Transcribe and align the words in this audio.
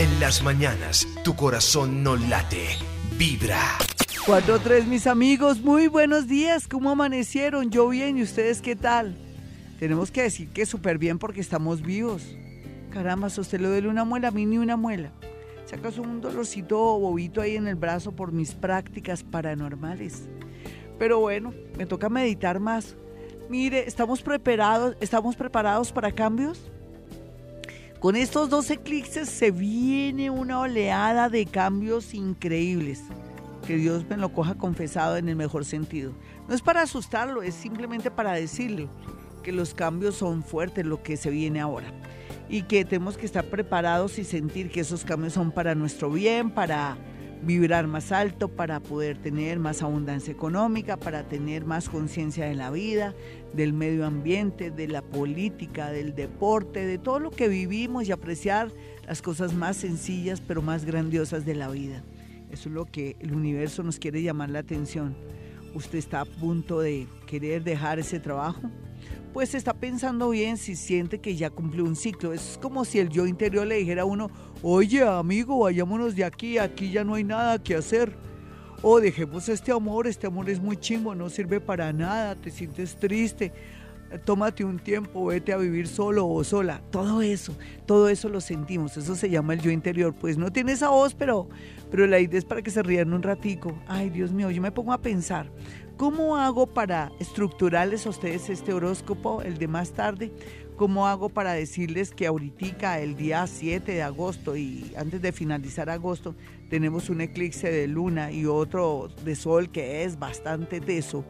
En 0.00 0.18
las 0.18 0.42
mañanas, 0.42 1.06
tu 1.24 1.36
corazón 1.36 2.02
no 2.02 2.16
late, 2.16 2.68
vibra. 3.18 3.60
4-3, 4.24 4.86
mis 4.86 5.06
amigos, 5.06 5.60
muy 5.60 5.88
buenos 5.88 6.26
días. 6.26 6.66
¿Cómo 6.66 6.88
amanecieron? 6.88 7.70
Yo 7.70 7.86
bien, 7.86 8.16
¿y 8.16 8.22
ustedes 8.22 8.62
qué 8.62 8.74
tal? 8.74 9.14
Tenemos 9.78 10.10
que 10.10 10.22
decir 10.22 10.48
que 10.54 10.64
súper 10.64 10.96
bien 10.96 11.18
porque 11.18 11.42
estamos 11.42 11.82
vivos. 11.82 12.34
Caramba, 12.90 13.26
a 13.26 13.40
usted 13.42 13.60
le 13.60 13.68
duele 13.68 13.88
una 13.88 14.06
muela, 14.06 14.28
a 14.28 14.30
mí 14.30 14.46
ni 14.46 14.56
una 14.56 14.78
muela. 14.78 15.12
Si 15.66 15.74
acaso 15.74 16.00
un 16.00 16.22
dolorcito 16.22 16.78
bobito 16.78 17.42
ahí 17.42 17.56
en 17.56 17.68
el 17.68 17.74
brazo 17.74 18.12
por 18.12 18.32
mis 18.32 18.54
prácticas 18.54 19.22
paranormales. 19.22 20.30
Pero 20.98 21.20
bueno, 21.20 21.52
me 21.76 21.84
toca 21.84 22.08
meditar 22.08 22.58
más. 22.58 22.96
Mire, 23.50 23.86
¿estamos 23.86 24.22
preparados, 24.22 24.96
¿estamos 25.02 25.36
preparados 25.36 25.92
para 25.92 26.10
cambios? 26.10 26.70
Con 28.00 28.16
estos 28.16 28.48
dos 28.48 28.70
eclipses 28.70 29.28
se 29.28 29.50
viene 29.50 30.30
una 30.30 30.58
oleada 30.60 31.28
de 31.28 31.44
cambios 31.44 32.14
increíbles. 32.14 33.02
Que 33.66 33.76
Dios 33.76 34.06
me 34.08 34.16
lo 34.16 34.32
coja 34.32 34.54
confesado 34.54 35.18
en 35.18 35.28
el 35.28 35.36
mejor 35.36 35.66
sentido. 35.66 36.14
No 36.48 36.54
es 36.54 36.62
para 36.62 36.80
asustarlo, 36.80 37.42
es 37.42 37.54
simplemente 37.54 38.10
para 38.10 38.32
decirle 38.32 38.88
que 39.42 39.52
los 39.52 39.74
cambios 39.74 40.14
son 40.14 40.42
fuertes, 40.42 40.86
lo 40.86 41.02
que 41.02 41.18
se 41.18 41.28
viene 41.28 41.60
ahora 41.60 41.92
y 42.48 42.62
que 42.62 42.86
tenemos 42.86 43.18
que 43.18 43.26
estar 43.26 43.44
preparados 43.44 44.18
y 44.18 44.24
sentir 44.24 44.70
que 44.70 44.80
esos 44.80 45.04
cambios 45.04 45.34
son 45.34 45.52
para 45.52 45.74
nuestro 45.74 46.10
bien, 46.10 46.50
para 46.50 46.96
vibrar 47.42 47.86
más 47.86 48.12
alto, 48.12 48.48
para 48.48 48.80
poder 48.80 49.18
tener 49.18 49.58
más 49.58 49.82
abundancia 49.82 50.32
económica, 50.32 50.96
para 50.96 51.22
tener 51.24 51.64
más 51.64 51.88
conciencia 51.88 52.46
de 52.46 52.54
la 52.54 52.70
vida, 52.70 53.14
del 53.54 53.72
medio 53.72 54.06
ambiente, 54.06 54.70
de 54.70 54.88
la 54.88 55.02
política, 55.02 55.90
del 55.90 56.14
deporte, 56.14 56.86
de 56.86 56.98
todo 56.98 57.18
lo 57.18 57.30
que 57.30 57.48
vivimos 57.48 58.08
y 58.08 58.12
apreciar 58.12 58.70
las 59.06 59.22
cosas 59.22 59.54
más 59.54 59.76
sencillas 59.76 60.40
pero 60.40 60.62
más 60.62 60.84
grandiosas 60.84 61.44
de 61.44 61.54
la 61.54 61.68
vida. 61.68 62.02
Eso 62.50 62.68
es 62.68 62.74
lo 62.74 62.84
que 62.84 63.16
el 63.20 63.34
universo 63.34 63.82
nos 63.82 63.98
quiere 63.98 64.22
llamar 64.22 64.50
la 64.50 64.58
atención. 64.58 65.16
¿Usted 65.74 65.98
está 65.98 66.22
a 66.22 66.24
punto 66.24 66.80
de 66.80 67.06
querer 67.30 67.62
dejar 67.62 68.00
ese 68.00 68.18
trabajo? 68.18 68.60
pues 69.32 69.54
está 69.54 69.74
pensando 69.74 70.30
bien 70.30 70.56
si 70.56 70.74
siente 70.74 71.20
que 71.20 71.36
ya 71.36 71.50
cumplió 71.50 71.84
un 71.84 71.94
ciclo. 71.94 72.32
Es 72.32 72.58
como 72.60 72.84
si 72.84 72.98
el 72.98 73.08
yo 73.10 73.26
interior 73.26 73.64
le 73.66 73.76
dijera 73.76 74.02
a 74.02 74.04
uno, 74.04 74.28
oye 74.62 75.02
amigo, 75.04 75.60
vayámonos 75.60 76.16
de 76.16 76.24
aquí, 76.24 76.58
aquí 76.58 76.90
ya 76.90 77.04
no 77.04 77.14
hay 77.14 77.24
nada 77.24 77.62
que 77.62 77.76
hacer. 77.76 78.12
O 78.82 78.98
dejemos 78.98 79.48
este 79.48 79.72
amor, 79.72 80.06
este 80.06 80.26
amor 80.26 80.48
es 80.50 80.60
muy 80.60 80.76
chingo, 80.76 81.14
no 81.14 81.28
sirve 81.28 81.60
para 81.60 81.92
nada, 81.92 82.34
te 82.34 82.50
sientes 82.50 82.96
triste, 82.96 83.52
tómate 84.24 84.64
un 84.64 84.78
tiempo, 84.78 85.26
vete 85.26 85.52
a 85.52 85.58
vivir 85.58 85.86
solo 85.86 86.26
o 86.26 86.42
sola. 86.42 86.82
Todo 86.90 87.22
eso, 87.22 87.54
todo 87.86 88.08
eso 88.08 88.28
lo 88.28 88.40
sentimos, 88.40 88.96
eso 88.96 89.14
se 89.14 89.30
llama 89.30 89.52
el 89.52 89.60
yo 89.60 89.70
interior. 89.70 90.14
Pues 90.14 90.38
no 90.38 90.50
tiene 90.50 90.72
esa 90.72 90.88
voz, 90.88 91.14
pero, 91.14 91.48
pero 91.90 92.06
la 92.06 92.18
idea 92.18 92.38
es 92.38 92.44
para 92.44 92.62
que 92.62 92.70
se 92.70 92.82
rían 92.82 93.12
un 93.12 93.22
ratico. 93.22 93.78
Ay, 93.86 94.10
Dios 94.10 94.32
mío, 94.32 94.50
yo 94.50 94.62
me 94.62 94.72
pongo 94.72 94.92
a 94.92 94.98
pensar, 94.98 95.50
¿Cómo 96.00 96.38
hago 96.38 96.66
para 96.66 97.12
estructurarles 97.18 98.06
a 98.06 98.08
ustedes 98.08 98.48
este 98.48 98.72
horóscopo, 98.72 99.42
el 99.42 99.58
de 99.58 99.68
más 99.68 99.92
tarde? 99.92 100.32
¿Cómo 100.76 101.06
hago 101.06 101.28
para 101.28 101.52
decirles 101.52 102.12
que 102.12 102.26
ahorita, 102.26 103.00
el 103.00 103.18
día 103.18 103.46
7 103.46 103.92
de 103.92 104.02
agosto 104.02 104.56
y 104.56 104.94
antes 104.96 105.20
de 105.20 105.30
finalizar 105.30 105.90
agosto, 105.90 106.34
tenemos 106.70 107.10
un 107.10 107.20
eclipse 107.20 107.70
de 107.70 107.86
luna 107.86 108.32
y 108.32 108.46
otro 108.46 109.10
de 109.26 109.36
sol 109.36 109.70
que 109.70 110.02
es 110.02 110.18
bastante 110.18 110.80
teso, 110.80 111.22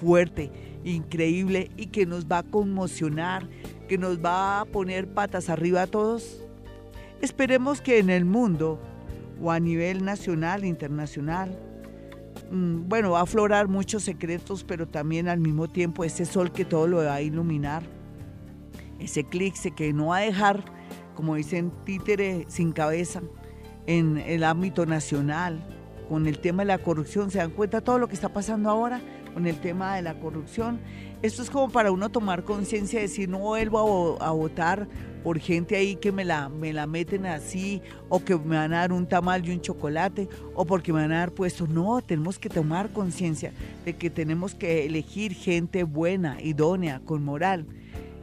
fuerte, 0.00 0.50
increíble 0.82 1.70
y 1.76 1.86
que 1.86 2.04
nos 2.04 2.26
va 2.26 2.38
a 2.38 2.42
conmocionar, 2.42 3.48
que 3.88 3.98
nos 3.98 4.18
va 4.18 4.62
a 4.62 4.64
poner 4.64 5.06
patas 5.06 5.48
arriba 5.48 5.82
a 5.82 5.86
todos? 5.86 6.44
Esperemos 7.22 7.80
que 7.80 8.00
en 8.00 8.10
el 8.10 8.24
mundo 8.24 8.80
o 9.40 9.52
a 9.52 9.60
nivel 9.60 10.04
nacional, 10.04 10.64
internacional, 10.64 11.56
bueno, 12.50 13.10
va 13.12 13.20
a 13.20 13.22
aflorar 13.22 13.68
muchos 13.68 14.04
secretos, 14.04 14.64
pero 14.64 14.86
también 14.86 15.28
al 15.28 15.38
mismo 15.38 15.68
tiempo 15.68 16.04
ese 16.04 16.24
sol 16.24 16.52
que 16.52 16.64
todo 16.64 16.86
lo 16.86 16.98
va 16.98 17.14
a 17.14 17.22
iluminar, 17.22 17.82
ese 18.98 19.20
eclipse 19.20 19.72
que 19.72 19.92
no 19.92 20.08
va 20.08 20.18
a 20.18 20.20
dejar, 20.20 20.64
como 21.14 21.34
dicen, 21.34 21.72
títere 21.84 22.46
sin 22.48 22.72
cabeza 22.72 23.22
en 23.86 24.18
el 24.18 24.44
ámbito 24.44 24.86
nacional, 24.86 25.62
con 26.08 26.26
el 26.26 26.38
tema 26.38 26.62
de 26.62 26.68
la 26.68 26.78
corrupción. 26.78 27.30
¿Se 27.30 27.38
dan 27.38 27.50
cuenta 27.50 27.80
todo 27.80 27.98
lo 27.98 28.08
que 28.08 28.14
está 28.14 28.32
pasando 28.32 28.70
ahora 28.70 29.00
con 29.38 29.46
el 29.46 29.60
tema 29.60 29.94
de 29.94 30.02
la 30.02 30.18
corrupción? 30.18 30.80
Esto 31.22 31.42
es 31.42 31.50
como 31.50 31.70
para 31.70 31.92
uno 31.92 32.08
tomar 32.08 32.42
conciencia 32.42 32.98
y 32.98 33.02
decir, 33.02 33.28
no 33.28 33.38
vuelvo 33.38 34.18
a, 34.20 34.32
votar 34.32 34.88
por 35.22 35.38
gente 35.38 35.76
ahí 35.76 35.94
que 35.94 36.10
me 36.10 36.24
la, 36.24 36.48
me 36.48 36.72
la 36.72 36.88
meten 36.88 37.24
así, 37.24 37.80
o 38.08 38.24
que 38.24 38.36
me 38.36 38.56
van 38.56 38.72
a 38.72 38.78
dar 38.78 38.92
un 38.92 39.06
tamal 39.06 39.46
y 39.46 39.52
un 39.52 39.60
chocolate, 39.60 40.28
o 40.56 40.64
porque 40.64 40.92
me 40.92 41.02
van 41.02 41.12
a 41.12 41.18
dar 41.20 41.30
puesto. 41.30 41.68
No, 41.68 42.02
tenemos 42.02 42.36
que 42.36 42.48
tomar 42.48 42.90
conciencia 42.90 43.52
de 43.84 43.94
que 43.94 44.10
tenemos 44.10 44.56
que 44.56 44.86
elegir 44.86 45.34
gente 45.34 45.84
buena, 45.84 46.42
idónea, 46.42 47.00
con 47.04 47.22
moral. 47.22 47.64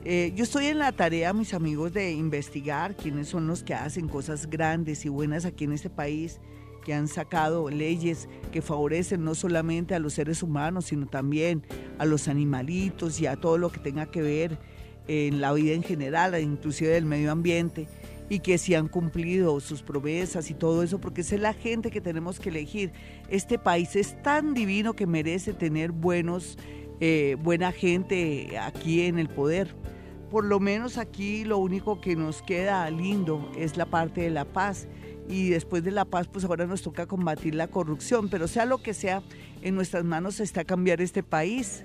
Eh, 0.04 0.34
yo 0.36 0.44
estoy 0.44 0.66
en 0.66 0.80
la 0.80 0.92
tarea, 0.92 1.32
mis 1.32 1.54
amigos, 1.54 1.94
de 1.94 2.12
investigar 2.12 2.94
quiénes 2.98 3.30
son 3.30 3.48
los 3.48 3.64
que 3.64 3.74
hacen 3.74 4.10
cosas 4.10 4.50
grandes 4.50 5.06
y 5.06 5.10
buenas 5.10 5.46
aquí 5.46 5.64
en 5.64 5.72
este 5.72 5.90
país 5.90 6.42
que 6.86 6.94
han 6.94 7.10
sacado 7.10 7.70
leyes 7.70 8.30
que 8.54 8.62
favorecen 8.62 9.26
no 9.26 9.36
solamente 9.36 9.96
a 9.96 10.00
los 10.00 10.14
seres 10.14 10.42
humanos, 10.44 10.86
sino 10.86 11.08
también 11.08 11.64
a 11.98 12.06
los 12.06 12.30
animalitos 12.30 13.20
y 13.20 13.26
a 13.26 13.36
todo 13.36 13.58
lo 13.58 13.70
que 13.70 13.80
tenga 13.80 14.06
que 14.06 14.22
ver 14.22 14.58
en 15.08 15.42
la 15.42 15.52
vida 15.52 15.74
en 15.74 15.84
general, 15.84 16.40
inclusive 16.42 16.92
del 16.92 17.06
medio 17.06 17.32
ambiente, 17.32 17.88
y 18.30 18.40
que 18.40 18.58
si 18.58 18.76
han 18.76 18.88
cumplido 18.88 19.60
sus 19.60 19.82
promesas 19.82 20.50
y 20.50 20.54
todo 20.54 20.84
eso, 20.84 21.00
porque 21.02 21.22
es 21.22 21.32
la 21.34 21.54
gente 21.54 21.92
que 21.92 22.02
tenemos 22.02 22.40
que 22.40 22.50
elegir. 22.50 22.92
Este 23.30 23.60
país 23.60 23.96
es 23.96 24.22
tan 24.22 24.54
divino 24.54 24.94
que 24.94 25.06
merece 25.06 25.54
tener 25.54 25.92
buenos, 25.92 26.58
eh, 27.00 27.36
buena 27.42 27.72
gente 27.72 28.58
aquí 28.60 29.02
en 29.02 29.20
el 29.20 29.28
poder. 29.28 29.76
Por 30.30 30.46
lo 30.46 30.60
menos 30.60 30.98
aquí 30.98 31.46
lo 31.46 31.58
único 31.58 32.02
que 32.02 32.16
nos 32.16 32.42
queda 32.42 32.90
lindo 32.90 33.52
es 33.58 33.78
la 33.78 33.86
parte 33.86 34.22
de 34.22 34.32
la 34.32 34.46
paz 34.46 34.88
y 35.28 35.50
después 35.50 35.84
de 35.84 35.92
la 35.92 36.06
paz, 36.06 36.28
pues 36.28 36.46
ahora 36.46 36.66
nos 36.66 36.82
toca 36.82 37.08
combatir 37.08 37.56
la 37.56 37.68
corrupción, 37.68 38.30
pero 38.30 38.48
sea 38.48 38.66
lo 38.66 38.78
que 38.80 38.94
sea, 38.94 39.24
en 39.62 39.76
nuestras 39.76 40.04
manos 40.04 40.40
está 40.40 40.64
cambiar 40.64 41.02
este 41.02 41.24
país 41.24 41.84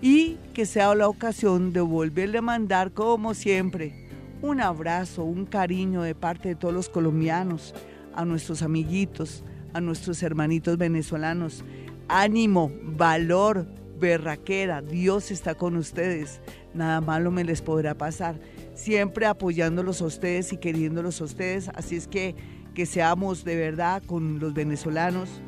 y 0.00 0.36
que 0.54 0.66
sea 0.66 0.94
la 0.94 1.08
ocasión 1.08 1.72
de 1.72 1.80
volverle 1.80 2.38
a 2.38 2.42
mandar, 2.42 2.92
como 2.92 3.34
siempre, 3.34 4.06
un 4.42 4.60
abrazo, 4.60 5.24
un 5.24 5.46
cariño 5.46 6.02
de 6.02 6.14
parte 6.14 6.50
de 6.50 6.54
todos 6.54 6.74
los 6.74 6.88
colombianos, 6.88 7.74
a 8.14 8.24
nuestros 8.24 8.62
amiguitos, 8.62 9.44
a 9.72 9.80
nuestros 9.80 10.22
hermanitos 10.22 10.78
venezolanos. 10.78 11.64
Ánimo, 12.08 12.72
valor, 12.82 13.66
berraquera, 13.98 14.82
Dios 14.82 15.30
está 15.30 15.54
con 15.54 15.76
ustedes, 15.76 16.40
nada 16.74 17.00
malo 17.00 17.30
me 17.30 17.44
les 17.44 17.62
podrá 17.62 17.94
pasar. 17.94 18.38
Siempre 18.74 19.26
apoyándolos 19.26 20.02
a 20.02 20.04
ustedes 20.04 20.52
y 20.52 20.58
queriéndolos 20.58 21.20
a 21.20 21.24
ustedes, 21.24 21.70
así 21.74 21.96
es 21.96 22.06
que 22.06 22.34
que 22.76 22.84
seamos 22.84 23.42
de 23.42 23.56
verdad 23.56 24.02
con 24.04 24.38
los 24.38 24.52
venezolanos 24.52 25.40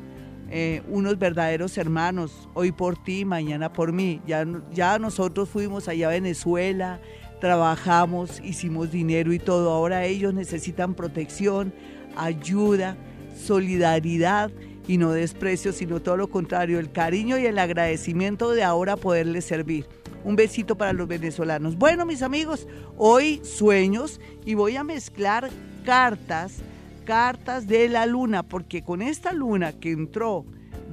eh, 0.49 0.81
unos 0.89 1.19
verdaderos 1.19 1.77
hermanos, 1.77 2.49
hoy 2.55 2.71
por 2.71 2.97
ti, 3.03 3.23
mañana 3.23 3.71
por 3.71 3.93
mí. 3.93 4.19
Ya, 4.25 4.47
ya 4.73 4.97
nosotros 4.97 5.47
fuimos 5.47 5.87
allá 5.87 6.07
a 6.07 6.09
Venezuela, 6.09 6.99
trabajamos, 7.39 8.41
hicimos 8.43 8.91
dinero 8.91 9.31
y 9.31 9.37
todo. 9.37 9.69
Ahora 9.69 10.05
ellos 10.05 10.33
necesitan 10.33 10.95
protección, 10.95 11.71
ayuda, 12.17 12.97
solidaridad 13.45 14.49
y 14.87 14.97
no 14.97 15.11
desprecio, 15.11 15.71
sino 15.71 16.01
todo 16.01 16.17
lo 16.17 16.31
contrario, 16.31 16.79
el 16.79 16.91
cariño 16.91 17.37
y 17.37 17.45
el 17.45 17.59
agradecimiento 17.59 18.49
de 18.49 18.63
ahora 18.63 18.97
poderles 18.97 19.45
servir. 19.45 19.85
Un 20.23 20.35
besito 20.35 20.75
para 20.75 20.93
los 20.93 21.07
venezolanos. 21.07 21.77
Bueno, 21.77 22.07
mis 22.07 22.23
amigos, 22.23 22.67
hoy 22.97 23.39
sueños 23.43 24.19
y 24.45 24.55
voy 24.55 24.77
a 24.77 24.83
mezclar 24.83 25.51
cartas 25.85 26.63
cartas 27.09 27.65
de 27.65 27.89
la 27.89 28.05
luna, 28.05 28.43
porque 28.43 28.83
con 28.83 29.01
esta 29.01 29.33
luna 29.33 29.73
que 29.73 29.89
entró 29.89 30.45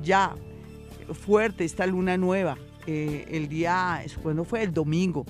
ya 0.02 0.34
fuerte, 1.12 1.66
esta 1.66 1.86
luna 1.86 2.16
nueva, 2.16 2.56
eh, 2.86 3.26
el 3.32 3.50
día, 3.50 4.02
cuando 4.22 4.46
fue? 4.46 4.62
El 4.62 4.72
domingo. 4.72 5.26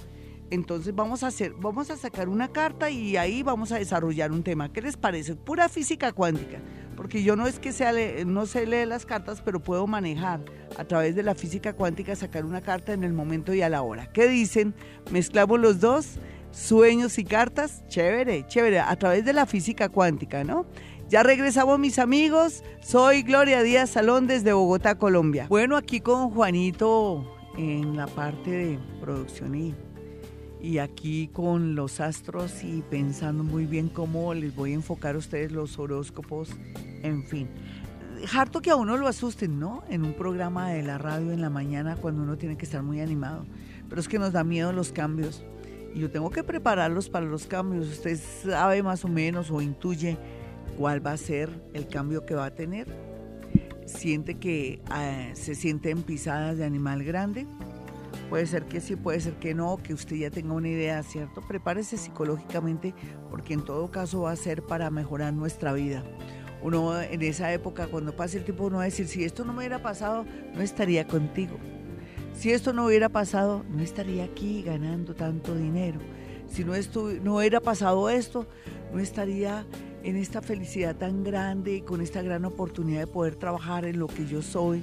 Entonces 0.48 0.94
vamos 0.94 1.24
a 1.24 1.26
hacer, 1.26 1.54
vamos 1.58 1.90
a 1.90 1.96
sacar 1.96 2.28
una 2.28 2.52
carta 2.52 2.88
y 2.88 3.16
ahí 3.16 3.42
vamos 3.42 3.72
a 3.72 3.78
desarrollar 3.78 4.30
un 4.30 4.44
tema. 4.44 4.72
¿Qué 4.72 4.80
les 4.80 4.96
parece? 4.96 5.34
Pura 5.34 5.68
física 5.68 6.12
cuántica, 6.12 6.60
porque 6.94 7.24
yo 7.24 7.34
no 7.34 7.48
es 7.48 7.58
que 7.58 7.72
sea, 7.72 7.92
no 8.24 8.46
sé 8.46 8.64
leer 8.64 8.86
las 8.86 9.04
cartas, 9.06 9.42
pero 9.44 9.58
puedo 9.58 9.88
manejar 9.88 10.38
a 10.78 10.84
través 10.84 11.16
de 11.16 11.24
la 11.24 11.34
física 11.34 11.72
cuántica 11.72 12.14
sacar 12.14 12.44
una 12.44 12.60
carta 12.60 12.92
en 12.92 13.02
el 13.02 13.12
momento 13.12 13.52
y 13.52 13.60
a 13.60 13.68
la 13.68 13.82
hora. 13.82 14.06
¿Qué 14.12 14.28
dicen? 14.28 14.72
Mezclamos 15.10 15.58
los 15.58 15.80
dos 15.80 16.20
sueños 16.56 17.18
y 17.18 17.24
cartas, 17.24 17.86
chévere, 17.88 18.46
chévere, 18.46 18.80
a 18.80 18.96
través 18.96 19.24
de 19.24 19.34
la 19.34 19.44
física 19.44 19.90
cuántica, 19.90 20.42
¿no? 20.42 20.64
Ya 21.08 21.22
regresamos 21.22 21.78
mis 21.78 21.98
amigos, 21.98 22.64
soy 22.80 23.22
Gloria 23.22 23.62
Díaz 23.62 23.90
Salón 23.90 24.26
desde 24.26 24.54
Bogotá, 24.54 24.96
Colombia. 24.96 25.46
Bueno, 25.48 25.76
aquí 25.76 26.00
con 26.00 26.30
Juanito 26.30 27.30
en 27.58 27.96
la 27.96 28.06
parte 28.06 28.50
de 28.50 28.78
producción 29.00 29.54
y, 29.54 29.74
y 30.60 30.78
aquí 30.78 31.28
con 31.28 31.74
los 31.74 32.00
astros 32.00 32.64
y 32.64 32.82
pensando 32.90 33.44
muy 33.44 33.66
bien 33.66 33.88
cómo 33.88 34.32
les 34.32 34.56
voy 34.56 34.72
a 34.72 34.76
enfocar 34.76 35.14
a 35.14 35.18
ustedes 35.18 35.52
los 35.52 35.78
horóscopos, 35.78 36.48
en 37.02 37.22
fin. 37.24 37.48
Harto 38.34 38.62
que 38.62 38.70
a 38.70 38.76
uno 38.76 38.96
lo 38.96 39.08
asusten, 39.08 39.60
¿no? 39.60 39.84
En 39.90 40.04
un 40.06 40.14
programa 40.14 40.70
de 40.70 40.82
la 40.82 40.96
radio 40.96 41.32
en 41.32 41.42
la 41.42 41.50
mañana 41.50 41.96
cuando 41.96 42.22
uno 42.22 42.38
tiene 42.38 42.56
que 42.56 42.64
estar 42.64 42.82
muy 42.82 43.00
animado. 43.00 43.44
Pero 43.90 44.00
es 44.00 44.08
que 44.08 44.18
nos 44.18 44.32
da 44.32 44.42
miedo 44.42 44.72
los 44.72 44.90
cambios. 44.90 45.44
Yo 45.96 46.10
tengo 46.10 46.30
que 46.30 46.44
prepararlos 46.44 47.08
para 47.08 47.26
los 47.26 47.46
cambios. 47.46 47.88
Usted 47.88 48.18
sabe 48.18 48.82
más 48.82 49.04
o 49.04 49.08
menos 49.08 49.50
o 49.50 49.60
intuye 49.60 50.16
cuál 50.76 51.04
va 51.04 51.12
a 51.12 51.16
ser 51.16 51.50
el 51.72 51.88
cambio 51.88 52.26
que 52.26 52.34
va 52.34 52.46
a 52.46 52.54
tener. 52.54 52.86
Siente 53.86 54.34
que 54.34 54.80
eh, 54.94 55.30
se 55.34 55.54
siente 55.54 55.90
en 55.90 56.02
pisadas 56.02 56.58
de 56.58 56.64
animal 56.64 57.04
grande 57.04 57.46
Puede 58.28 58.46
ser 58.46 58.64
que 58.64 58.80
sí, 58.80 58.96
puede 58.96 59.20
ser 59.20 59.34
que 59.34 59.54
no, 59.54 59.76
que 59.76 59.94
usted 59.94 60.16
ya 60.16 60.30
tenga 60.30 60.52
una 60.52 60.68
idea, 60.68 61.02
¿cierto? 61.04 61.42
Prepárese 61.46 61.96
psicológicamente 61.96 62.92
porque 63.30 63.54
en 63.54 63.64
todo 63.64 63.90
caso 63.90 64.22
va 64.22 64.32
a 64.32 64.36
ser 64.36 64.62
para 64.62 64.90
mejorar 64.90 65.32
nuestra 65.32 65.72
vida. 65.72 66.02
Uno 66.60 67.00
en 67.00 67.22
esa 67.22 67.52
época, 67.52 67.86
cuando 67.86 68.16
pase 68.16 68.38
el 68.38 68.44
tiempo, 68.44 68.64
uno 68.64 68.78
va 68.78 68.82
a 68.82 68.86
decir, 68.86 69.06
si 69.06 69.22
esto 69.22 69.44
no 69.44 69.52
me 69.52 69.58
hubiera 69.58 69.80
pasado, 69.80 70.24
no 70.54 70.60
estaría 70.60 71.06
contigo. 71.06 71.56
Si 72.38 72.52
esto 72.52 72.72
no 72.72 72.86
hubiera 72.86 73.08
pasado, 73.08 73.64
no 73.70 73.82
estaría 73.82 74.24
aquí 74.24 74.62
ganando 74.62 75.14
tanto 75.14 75.54
dinero. 75.54 75.98
Si 76.48 76.64
no, 76.64 76.74
no 77.22 77.36
hubiera 77.36 77.60
pasado 77.60 78.10
esto, 78.10 78.46
no 78.92 79.00
estaría 79.00 79.66
en 80.02 80.16
esta 80.16 80.42
felicidad 80.42 80.94
tan 80.94 81.24
grande 81.24 81.76
y 81.76 81.80
con 81.80 82.00
esta 82.00 82.22
gran 82.22 82.44
oportunidad 82.44 83.00
de 83.00 83.06
poder 83.06 83.36
trabajar 83.36 83.84
en 83.86 83.98
lo 83.98 84.06
que 84.06 84.26
yo 84.26 84.42
soy, 84.42 84.82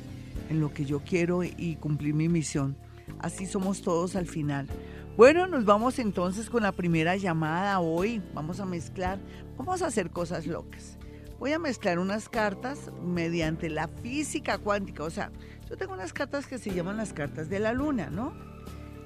en 0.49 0.59
lo 0.59 0.73
que 0.73 0.85
yo 0.85 1.01
quiero 1.01 1.43
y 1.43 1.77
cumplir 1.79 2.15
mi 2.15 2.27
misión. 2.27 2.75
Así 3.19 3.45
somos 3.45 3.81
todos 3.81 4.15
al 4.15 4.25
final. 4.25 4.67
Bueno, 5.15 5.45
nos 5.45 5.63
vamos 5.63 5.99
entonces 5.99 6.49
con 6.49 6.63
la 6.63 6.71
primera 6.71 7.15
llamada 7.17 7.79
hoy. 7.79 8.19
Vamos 8.33 8.59
a 8.59 8.65
mezclar, 8.65 9.19
vamos 9.57 9.83
a 9.83 9.87
hacer 9.87 10.09
cosas 10.09 10.47
locas. 10.47 10.97
Voy 11.39 11.51
a 11.53 11.59
mezclar 11.59 11.99
unas 11.99 12.29
cartas 12.29 12.89
mediante 13.03 13.69
la 13.69 13.87
física 13.87 14.57
cuántica. 14.57 15.03
O 15.03 15.09
sea, 15.09 15.31
yo 15.73 15.77
tengo 15.77 15.93
unas 15.93 16.13
cartas 16.13 16.45
que 16.45 16.59
se 16.59 16.71
llaman 16.71 16.97
las 16.97 17.13
cartas 17.13 17.49
de 17.49 17.57
la 17.57 17.73
luna, 17.73 18.11
¿no? 18.11 18.31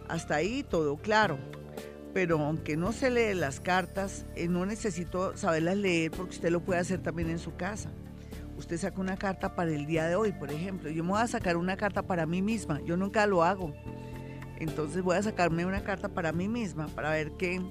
Hasta 0.10 0.36
ahí 0.36 0.64
todo 0.64 0.98
claro. 0.98 1.38
Pero 2.14 2.40
aunque 2.40 2.75
no 2.75 2.92
se 2.92 3.10
lee 3.10 3.34
las 3.34 3.62
cartas, 3.62 4.25
eh, 4.36 4.50
no 4.50 4.66
necesito 4.66 5.38
saberlas 5.38 5.78
leer 5.78 6.12
porque 6.12 6.31
usted 6.31 6.50
lo 6.50 6.60
puede 6.60 6.81
hacer 6.81 7.02
también 7.02 7.30
en 7.30 7.40
su 7.40 7.56
casa 7.56 7.90
usted 8.58 8.78
saca 8.78 9.00
una 9.00 9.18
carta 9.18 9.56
para 9.56 9.72
el 9.72 9.86
día 9.86 10.08
de 10.08 10.16
hoy, 10.16 10.31
por 10.31 10.52
ejemplo. 10.52 10.90
Yo 10.90 11.04
me 11.04 11.12
voy 11.12 11.22
a 11.22 11.28
sacar 11.28 11.58
una 11.58 11.78
carta 11.78 12.02
para 12.02 12.25
mí 12.25 12.42
misma. 12.42 12.81
Yo 12.81 12.98
nunca 12.98 13.25
lo 13.28 13.44
hago. 13.44 13.74
Entonces 14.60 15.04
voy 15.04 15.16
a 15.16 15.24
sacarme 15.24 15.66
una 15.66 15.84
carta 15.84 16.10
para 16.10 16.31
mí 16.31 16.48
misma, 16.48 16.88
para 16.88 17.12
ver 17.12 17.31
qué, 17.38 17.62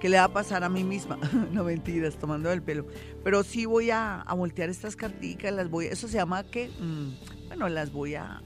qué 0.00 0.08
le 0.08 0.18
va 0.18 0.24
a 0.24 0.32
pasar 0.32 0.62
a 0.62 0.68
mí 0.68 0.84
misma. 0.84 1.18
no 1.52 1.64
mentiras, 1.64 2.16
tomando 2.16 2.50
el 2.52 2.62
pelo. 2.62 2.86
Pero 3.24 3.42
sí 3.42 3.66
voy 3.66 3.90
a, 3.90 4.24
voltear 4.36 4.70
estas 4.70 4.94
carticas, 4.94 5.52
las 5.52 5.68
voy, 5.68 5.86
eso 5.86 6.06
se 6.06 6.18
llama 6.18 6.44
que, 6.44 6.68
mm, 6.68 7.39
bueno, 7.50 7.68
las 7.68 7.90
voy 7.90 8.14
a, 8.14 8.42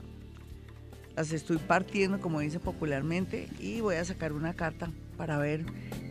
las 1.14 1.30
estoy 1.30 1.58
partiendo, 1.58 2.22
como 2.22 2.40
dice 2.40 2.58
popularmente, 2.58 3.50
y 3.60 3.82
voy 3.82 3.96
a 3.96 4.04
sacar 4.06 4.32
una 4.32 4.54
carta 4.54 4.90
para 5.18 5.36
ver 5.36 5.66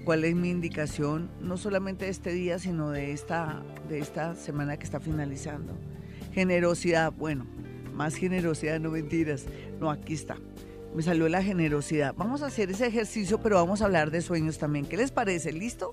cuál 0.05 0.23
es 0.23 0.35
mi 0.35 0.51
indicación, 0.51 1.31
no 1.41 1.57
solamente 1.57 2.05
de 2.05 2.11
este 2.11 2.31
día, 2.31 2.59
sino 2.59 2.91
de 2.91 3.11
esta, 3.11 3.63
de 3.89 3.97
esta 3.97 4.35
semana 4.35 4.77
que 4.77 4.83
está 4.83 4.99
finalizando. 4.99 5.73
Generosidad, 6.33 7.11
bueno, 7.11 7.47
más 7.95 8.13
generosidad, 8.13 8.79
no 8.79 8.91
mentiras. 8.91 9.47
No, 9.79 9.89
aquí 9.89 10.13
está. 10.13 10.37
Me 10.93 11.01
salió 11.01 11.27
la 11.29 11.41
generosidad. 11.41 12.13
Vamos 12.15 12.43
a 12.43 12.45
hacer 12.45 12.69
ese 12.69 12.85
ejercicio, 12.85 13.39
pero 13.39 13.55
vamos 13.55 13.81
a 13.81 13.85
hablar 13.85 14.11
de 14.11 14.21
sueños 14.21 14.59
también. 14.59 14.85
¿Qué 14.85 14.97
les 14.97 15.09
parece? 15.09 15.51
¿Listo? 15.51 15.89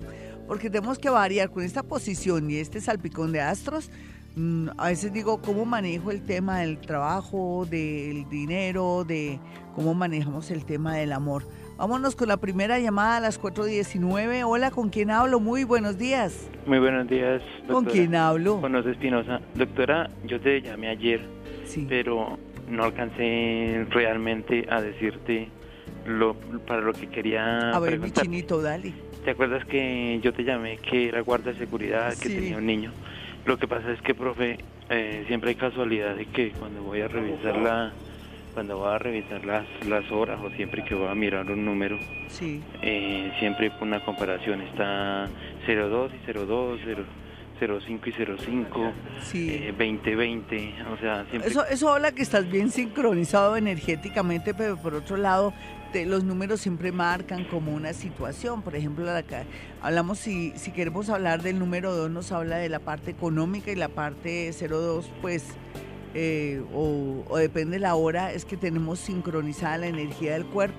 Porque 0.47 0.69
tenemos 0.69 0.99
que 0.99 1.09
variar 1.09 1.49
con 1.49 1.63
esta 1.63 1.81
posición 1.81 2.51
y 2.51 2.57
este 2.57 2.79
salpicón 2.79 3.31
de 3.31 3.41
astros. 3.41 3.89
Mm, 4.35 4.69
a 4.77 4.87
veces 4.87 5.11
digo 5.11 5.41
cómo 5.41 5.65
manejo 5.65 6.09
el 6.09 6.21
tema 6.21 6.59
del 6.59 6.77
trabajo, 6.79 7.67
del 7.69 8.29
dinero, 8.29 9.03
de 9.03 9.39
cómo 9.75 9.93
manejamos 9.93 10.51
el 10.51 10.65
tema 10.65 10.95
del 10.95 11.11
amor. 11.11 11.43
Vámonos 11.77 12.15
con 12.15 12.29
la 12.29 12.37
primera 12.37 12.79
llamada 12.79 13.17
a 13.17 13.19
las 13.19 13.41
4.19. 13.41 14.43
Hola, 14.45 14.71
¿con 14.71 14.89
quién 14.89 15.11
hablo? 15.11 15.39
Muy 15.39 15.63
buenos 15.63 15.97
días. 15.97 16.49
Muy 16.65 16.79
buenos 16.79 17.09
días. 17.09 17.41
Doctora. 17.41 17.73
¿Con 17.73 17.85
quién 17.85 18.15
hablo? 18.15 18.61
Con 18.61 18.75
Espinosa. 18.75 19.41
Doctora, 19.55 20.09
yo 20.25 20.39
te 20.39 20.61
llamé 20.61 20.89
ayer, 20.89 21.21
sí. 21.65 21.85
pero 21.89 22.37
no 22.69 22.83
alcancé 22.85 23.85
realmente 23.89 24.65
a 24.69 24.81
decirte 24.81 25.49
lo 26.05 26.35
para 26.65 26.81
lo 26.81 26.93
que 26.93 27.07
quería 27.07 27.71
A 27.71 27.79
ver, 27.79 27.99
mi 27.99 28.11
chinito, 28.11 28.61
dale. 28.61 28.93
¿Te 29.25 29.31
acuerdas 29.31 29.65
que 29.65 30.19
yo 30.23 30.33
te 30.33 30.43
llamé 30.43 30.77
que 30.77 31.09
era 31.09 31.21
guardia 31.21 31.51
de 31.51 31.59
seguridad, 31.59 32.13
que 32.17 32.29
tenía 32.29 32.57
un 32.57 32.65
niño? 32.65 32.91
Lo 33.45 33.57
que 33.57 33.67
pasa 33.67 33.91
es 33.91 34.01
que, 34.01 34.13
profe, 34.13 34.59
eh, 34.89 35.23
siempre 35.27 35.49
hay 35.49 35.55
casualidad 35.55 36.15
de 36.15 36.25
que 36.25 36.51
cuando 36.51 36.83
voy 36.83 37.01
a 37.01 37.07
revisar 37.07 37.57
la 37.57 37.91
cuando 38.53 38.77
voy 38.79 38.93
a 38.93 38.97
revisar 38.97 39.45
las, 39.45 39.65
las 39.87 40.11
horas 40.11 40.37
o 40.43 40.49
siempre 40.51 40.83
que 40.83 40.93
voy 40.93 41.07
a 41.07 41.15
mirar 41.15 41.49
un 41.49 41.63
número, 41.63 41.97
sí. 42.27 42.61
eh, 42.81 43.31
siempre 43.39 43.71
una 43.79 44.03
comparación 44.03 44.61
está 44.61 45.29
02 45.65 46.11
y 46.13 46.31
02, 46.33 46.79
05 47.67 48.09
y 48.09 48.11
05, 48.13 48.91
sí. 49.23 49.65
2020, 49.67 50.55
eh, 50.55 50.75
o 50.91 50.97
sea, 50.97 51.25
siempre... 51.29 51.49
Eso, 51.49 51.65
eso 51.65 51.93
habla 51.93 52.11
que 52.11 52.23
estás 52.23 52.49
bien 52.49 52.71
sincronizado 52.71 53.55
energéticamente, 53.55 54.53
pero 54.53 54.77
por 54.77 54.95
otro 54.95 55.17
lado, 55.17 55.53
los 56.05 56.23
números 56.23 56.61
siempre 56.61 56.91
marcan 56.91 57.43
como 57.45 57.73
una 57.73 57.93
situación. 57.93 58.61
Por 58.61 58.75
ejemplo, 58.75 59.09
acá 59.11 59.43
hablamos, 59.81 60.19
si, 60.19 60.53
si 60.55 60.71
queremos 60.71 61.09
hablar 61.09 61.41
del 61.41 61.59
número 61.59 61.95
2, 61.95 62.09
nos 62.09 62.31
habla 62.31 62.57
de 62.57 62.69
la 62.69 62.79
parte 62.79 63.11
económica 63.11 63.71
y 63.71 63.75
la 63.75 63.89
parte 63.89 64.51
02, 64.51 65.11
pues 65.21 65.45
eh, 66.13 66.63
o, 66.73 67.37
depende 67.37 67.77
de 67.77 67.79
la 67.79 67.95
hora, 67.95 68.31
es 68.31 68.45
que 68.45 68.57
tenemos 68.57 68.99
sincronizada 68.99 69.79
la 69.79 69.87
energía 69.87 70.33
del 70.33 70.45
cuerpo 70.45 70.77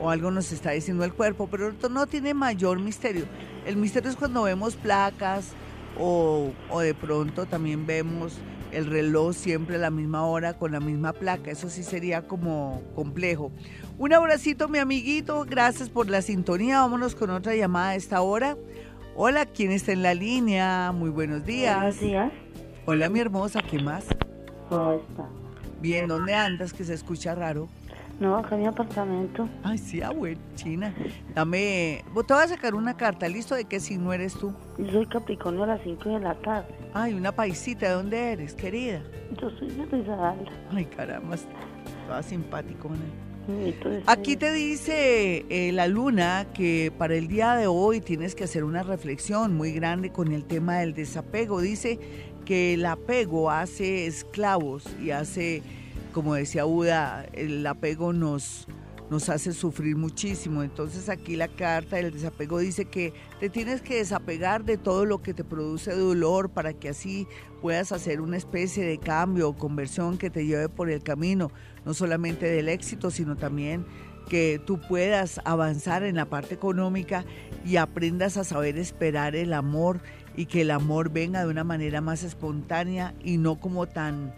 o 0.00 0.10
algo 0.10 0.30
nos 0.32 0.50
está 0.50 0.72
diciendo 0.72 1.04
el 1.04 1.12
cuerpo, 1.12 1.46
pero 1.48 1.68
esto 1.68 1.88
no 1.88 2.06
tiene 2.06 2.34
mayor 2.34 2.80
misterio. 2.80 3.26
El 3.64 3.76
misterio 3.76 4.10
es 4.10 4.16
cuando 4.16 4.42
vemos 4.42 4.74
placas 4.74 5.52
o, 5.98 6.52
o 6.70 6.80
de 6.80 6.94
pronto 6.94 7.46
también 7.46 7.86
vemos 7.86 8.38
el 8.74 8.86
reloj 8.86 9.34
siempre 9.34 9.76
a 9.76 9.78
la 9.78 9.90
misma 9.90 10.26
hora 10.26 10.54
con 10.54 10.72
la 10.72 10.80
misma 10.80 11.12
placa. 11.12 11.50
Eso 11.50 11.68
sí 11.70 11.82
sería 11.82 12.22
como 12.26 12.82
complejo. 12.94 13.52
Un 13.98 14.12
abracito, 14.12 14.68
mi 14.68 14.78
amiguito. 14.78 15.44
Gracias 15.48 15.88
por 15.88 16.10
la 16.10 16.22
sintonía. 16.22 16.80
Vámonos 16.80 17.14
con 17.14 17.30
otra 17.30 17.54
llamada 17.54 17.90
a 17.90 17.94
esta 17.94 18.20
hora. 18.20 18.56
Hola, 19.16 19.46
¿quién 19.46 19.70
está 19.70 19.92
en 19.92 20.02
la 20.02 20.14
línea? 20.14 20.92
Muy 20.92 21.10
buenos 21.10 21.44
días. 21.46 21.76
Buenos 21.76 22.00
días. 22.00 22.32
Hola, 22.86 23.08
mi 23.08 23.20
hermosa. 23.20 23.62
¿Qué 23.62 23.78
más? 23.78 24.06
¿Cómo 24.68 24.94
está? 24.94 25.28
Bien, 25.80 26.08
¿dónde 26.08 26.34
andas? 26.34 26.72
Que 26.72 26.82
se 26.84 26.94
escucha 26.94 27.34
raro. 27.34 27.68
No, 28.20 28.36
acá 28.36 28.54
en 28.54 28.62
mi 28.62 28.66
apartamento. 28.66 29.48
Ay, 29.62 29.78
sí, 29.78 30.00
abuelo, 30.02 30.40
China. 30.54 30.94
Dame, 31.34 32.04
te 32.04 32.34
voy 32.34 32.42
a 32.42 32.48
sacar 32.48 32.74
una 32.74 32.96
carta, 32.96 33.28
¿listo? 33.28 33.54
¿De 33.54 33.64
qué 33.64 33.78
no 33.98 34.12
eres 34.12 34.34
tú? 34.34 34.54
Yo 34.78 34.92
soy 34.92 35.06
Capricornio 35.06 35.64
a 35.64 35.66
las 35.68 35.82
5 35.82 36.08
de 36.08 36.20
la 36.20 36.34
tarde. 36.36 36.68
Ay, 36.92 37.14
una 37.14 37.32
paisita, 37.32 37.88
¿de 37.88 37.94
dónde 37.94 38.32
eres, 38.32 38.54
querida? 38.54 39.02
Yo 39.40 39.50
soy 39.50 39.68
de 39.70 39.84
Risaralda. 39.86 40.50
Ay, 40.70 40.84
caramba, 40.84 41.36
toda 42.06 42.22
simpaticona. 42.22 43.04
Aquí 44.06 44.36
te 44.36 44.52
dice 44.52 45.44
eh, 45.50 45.70
la 45.72 45.86
luna 45.86 46.46
que 46.54 46.90
para 46.96 47.14
el 47.14 47.28
día 47.28 47.54
de 47.56 47.66
hoy 47.66 48.00
tienes 48.00 48.34
que 48.34 48.44
hacer 48.44 48.64
una 48.64 48.82
reflexión 48.82 49.54
muy 49.54 49.72
grande 49.72 50.10
con 50.10 50.32
el 50.32 50.44
tema 50.44 50.78
del 50.78 50.94
desapego. 50.94 51.60
Dice 51.60 51.98
que 52.46 52.74
el 52.74 52.86
apego 52.86 53.50
hace 53.50 54.06
esclavos 54.06 54.86
y 55.02 55.10
hace, 55.10 55.62
como 56.14 56.34
decía 56.34 56.64
Uda, 56.64 57.26
el 57.32 57.66
apego 57.66 58.12
nos, 58.12 58.68
nos 59.10 59.28
hace 59.28 59.52
sufrir 59.52 59.96
muchísimo. 59.96 60.62
Entonces 60.62 61.08
aquí 61.08 61.34
la 61.34 61.48
carta 61.48 61.96
del 61.96 62.12
desapego 62.12 62.60
dice 62.60 62.86
que 62.86 63.12
te 63.40 63.50
tienes 63.50 63.82
que 63.82 63.96
desapegar 63.96 64.64
de 64.64 64.78
todo 64.78 65.04
lo 65.04 65.20
que 65.20 65.34
te 65.34 65.44
produce 65.44 65.92
dolor 65.94 66.50
para 66.50 66.72
que 66.72 66.88
así 66.88 67.26
puedas 67.60 67.90
hacer 67.90 68.20
una 68.20 68.36
especie 68.36 68.84
de 68.86 68.98
cambio 68.98 69.48
o 69.48 69.56
conversión 69.56 70.16
que 70.16 70.30
te 70.30 70.46
lleve 70.46 70.68
por 70.68 70.88
el 70.88 71.02
camino, 71.02 71.50
no 71.84 71.92
solamente 71.92 72.46
del 72.46 72.68
éxito, 72.68 73.10
sino 73.10 73.36
también 73.36 73.84
que 74.28 74.60
tú 74.64 74.80
puedas 74.80 75.40
avanzar 75.44 76.02
en 76.04 76.16
la 76.16 76.26
parte 76.26 76.54
económica 76.54 77.24
y 77.66 77.76
aprendas 77.76 78.36
a 78.36 78.44
saber 78.44 78.78
esperar 78.78 79.36
el 79.36 79.52
amor 79.52 80.00
y 80.36 80.46
que 80.46 80.62
el 80.62 80.70
amor 80.70 81.10
venga 81.10 81.44
de 81.44 81.50
una 81.50 81.64
manera 81.64 82.00
más 82.00 82.22
espontánea 82.22 83.14
y 83.22 83.36
no 83.36 83.60
como 83.60 83.86
tan 83.86 84.32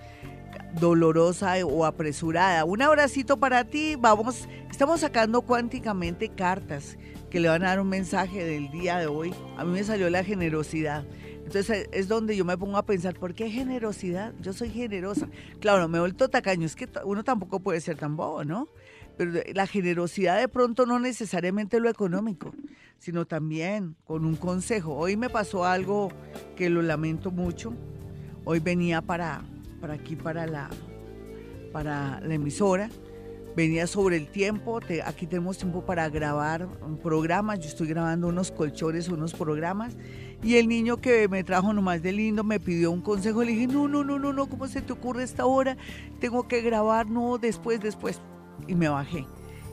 dolorosa 0.81 1.55
o 1.65 1.85
apresurada. 1.85 2.65
Un 2.65 2.83
abracito 2.83 3.39
para 3.39 3.65
ti. 3.65 3.97
Vamos, 3.99 4.49
estamos 4.71 5.01
sacando 5.01 5.43
cuánticamente 5.43 6.29
cartas 6.29 6.99
que 7.31 7.41
le 7.41 7.49
van 7.49 7.65
a 7.65 7.69
dar 7.69 7.81
un 7.81 7.89
mensaje 7.89 8.45
del 8.45 8.71
día 8.71 8.99
de 8.99 9.07
hoy. 9.07 9.35
A 9.57 9.65
mí 9.65 9.73
me 9.73 9.85
salió 9.85 10.11
la 10.11 10.25
generosidad. 10.25 11.05
Entonces 11.45 11.89
es 11.93 12.09
donde 12.09 12.37
yo 12.37 12.45
me 12.45 12.59
pongo 12.59 12.77
a 12.77 12.85
pensar, 12.85 13.15
¿por 13.15 13.35
qué 13.35 13.51
generosidad? 13.51 14.35
Yo 14.41 14.53
soy 14.53 14.71
generosa. 14.71 15.29
Claro, 15.61 15.89
me 15.89 15.99
he 15.99 16.01
vuelto 16.01 16.29
tacaño, 16.29 16.67
es 16.67 16.75
que 16.75 16.89
uno 17.05 17.23
tampoco 17.23 17.61
puede 17.61 17.81
ser 17.81 17.97
tan 17.97 18.17
bobo, 18.17 18.45
¿no? 18.45 18.69
pero 19.17 19.33
la 19.55 19.67
generosidad 19.67 20.39
de 20.39 20.49
pronto 20.49 20.87
no 20.87 20.99
necesariamente 20.99 21.81
lo 21.81 21.89
económico, 21.89 22.53
sino 22.99 23.27
también 23.27 23.97
con 24.05 24.25
un 24.25 24.37
consejo. 24.37 24.95
Hoy 24.95 25.17
me 25.17 25.31
pasó 25.31 25.65
algo 25.65 26.11
que 26.55 26.69
lo 26.69 26.83
lamento 26.83 27.31
mucho. 27.31 27.73
Hoy 28.45 28.61
venía 28.61 29.01
para, 29.01 29.43
para 29.81 29.95
aquí, 29.95 30.17
para 30.17 30.47
la, 30.47 30.71
para 31.73 32.21
la 32.21 32.35
emisora. 32.35 32.91
Venía 33.57 33.87
sobre 33.87 34.19
el 34.19 34.29
tiempo, 34.29 34.81
aquí 35.07 35.27
tenemos 35.27 35.57
tiempo 35.57 35.83
para 35.87 36.11
grabar 36.11 36.69
programas, 37.03 37.59
yo 37.61 37.69
estoy 37.69 37.87
grabando 37.87 38.29
unos 38.29 38.51
colchones, 38.51 39.09
unos 39.09 39.33
programas, 39.33 39.97
y 40.43 40.57
el 40.57 40.69
niño 40.69 40.99
que 40.99 41.27
me 41.29 41.43
trajo 41.43 41.73
nomás 41.73 42.03
de 42.03 42.13
lindo 42.13 42.45
me 42.45 42.61
pidió 42.61 42.91
un 42.91 43.01
consejo, 43.01 43.43
le 43.43 43.53
dije, 43.53 43.67
no, 43.67 43.89
no, 43.89 44.05
no, 44.05 44.19
no, 44.19 44.35
no, 44.35 44.47
¿cómo 44.47 44.69
se 44.69 44.83
te 44.83 44.93
ocurre 44.93 45.23
esta 45.23 45.47
hora? 45.47 45.79
Tengo 46.21 46.47
que 46.47 46.61
grabar, 46.61 47.09
no, 47.09 47.39
después, 47.39 47.81
después 47.81 48.21
y 48.67 48.75
me 48.75 48.91
bajé. 48.91 49.25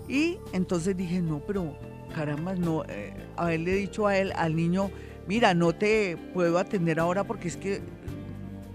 Y 0.08 0.38
entonces 0.54 0.96
dije, 0.96 1.22
no, 1.22 1.42
pero 1.46 1.76
caramba, 2.16 2.56
no, 2.56 2.84
eh, 2.86 3.14
haberle 3.36 3.74
dicho 3.76 4.08
a 4.08 4.18
él, 4.18 4.32
al 4.36 4.56
niño, 4.56 4.92
mira, 5.28 5.54
no 5.54 5.74
te 5.74 6.18
puedo 6.34 6.58
atender 6.58 7.00
ahora 7.00 7.24
porque 7.26 7.48
es 7.48 7.58
que 7.58 7.82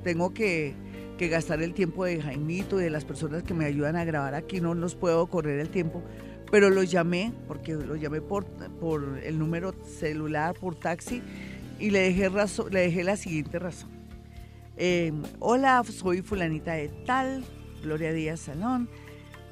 tengo 0.03 0.35
que, 0.35 0.75
que 1.19 1.29
gastar 1.29 1.61
el 1.61 1.75
tiempo 1.75 2.07
de 2.07 2.23
Jaimito 2.23 2.81
y 2.81 2.85
de 2.85 2.91
las 2.91 3.05
personas 3.05 3.43
que 3.43 3.53
me 3.53 3.67
ayudan 3.67 3.97
a 3.97 4.05
grabar 4.05 4.35
aquí, 4.35 4.61
no 4.61 4.73
los 4.75 4.95
puedo 4.95 5.27
correr 5.27 5.61
el 5.61 5.69
tiempo. 5.69 6.03
Pero 6.51 6.71
los 6.71 6.91
llamé, 6.91 7.35
porque 7.47 7.75
los 7.75 8.01
llamé 8.01 8.23
por, 8.23 8.47
por 8.81 9.19
el 9.23 9.39
número 9.39 9.75
celular, 9.85 10.55
por 10.55 10.77
taxi, 10.77 11.21
y 11.79 11.91
le 11.91 12.01
dejé, 12.01 12.31
le 12.71 12.81
dejé 12.81 13.05
la 13.05 13.17
siguiente 13.17 13.59
razón. 13.59 13.91
Em, 14.79 15.23
hola, 15.41 15.83
soy 15.85 16.23
fulanita 16.23 16.73
de 16.73 16.89
tal, 17.05 17.45
Gloria 17.83 18.13
Díaz 18.13 18.41
Salón 18.41 18.89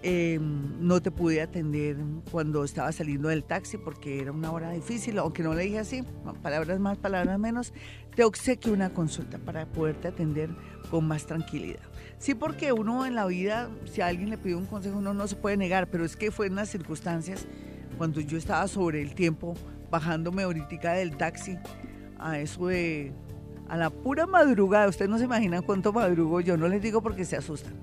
Em, 0.08 0.86
no 0.86 1.02
te 1.02 1.10
pude 1.10 1.40
atender 1.40 1.96
cuando 2.30 2.62
estaba 2.62 2.92
saliendo 2.92 3.28
del 3.28 3.42
taxi 3.42 3.76
porque 3.76 4.20
era 4.20 4.30
una 4.30 4.52
hora 4.52 4.70
difícil, 4.70 5.18
aunque 5.18 5.42
no 5.42 5.52
le 5.52 5.64
dije 5.64 5.80
así, 5.80 6.04
palabras 6.42 6.78
más, 6.78 6.96
palabras 6.98 7.38
menos, 7.40 7.72
te 8.14 8.22
obsequio 8.22 8.72
una 8.72 8.90
consulta 8.90 9.38
para 9.38 9.66
poderte 9.66 10.06
atender 10.06 10.50
con 10.90 11.06
más 11.06 11.26
tranquilidad. 11.26 11.80
Sí, 12.18 12.34
porque 12.34 12.72
uno 12.72 13.04
en 13.06 13.14
la 13.14 13.26
vida, 13.26 13.68
si 13.92 14.00
alguien 14.00 14.30
le 14.30 14.38
pide 14.38 14.54
un 14.54 14.66
consejo, 14.66 14.98
uno 14.98 15.12
no 15.14 15.28
se 15.28 15.36
puede 15.36 15.56
negar, 15.56 15.88
pero 15.88 16.04
es 16.04 16.16
que 16.16 16.30
fue 16.30 16.46
en 16.46 16.54
las 16.54 16.68
circunstancias 16.70 17.46
cuando 17.98 18.20
yo 18.20 18.38
estaba 18.38 18.66
sobre 18.68 19.02
el 19.02 19.14
tiempo, 19.14 19.54
bajándome 19.90 20.42
ahorita 20.42 20.92
del 20.94 21.16
taxi, 21.16 21.58
a 22.18 22.38
eso 22.38 22.66
de, 22.66 23.12
a 23.68 23.76
la 23.76 23.90
pura 23.90 24.26
madrugada, 24.26 24.88
ustedes 24.88 25.10
no 25.10 25.18
se 25.18 25.24
imaginan 25.24 25.62
cuánto 25.62 25.92
madrugo 25.92 26.40
yo, 26.40 26.56
no 26.56 26.68
les 26.68 26.82
digo 26.82 27.02
porque 27.02 27.24
se 27.24 27.36
asustan 27.36 27.74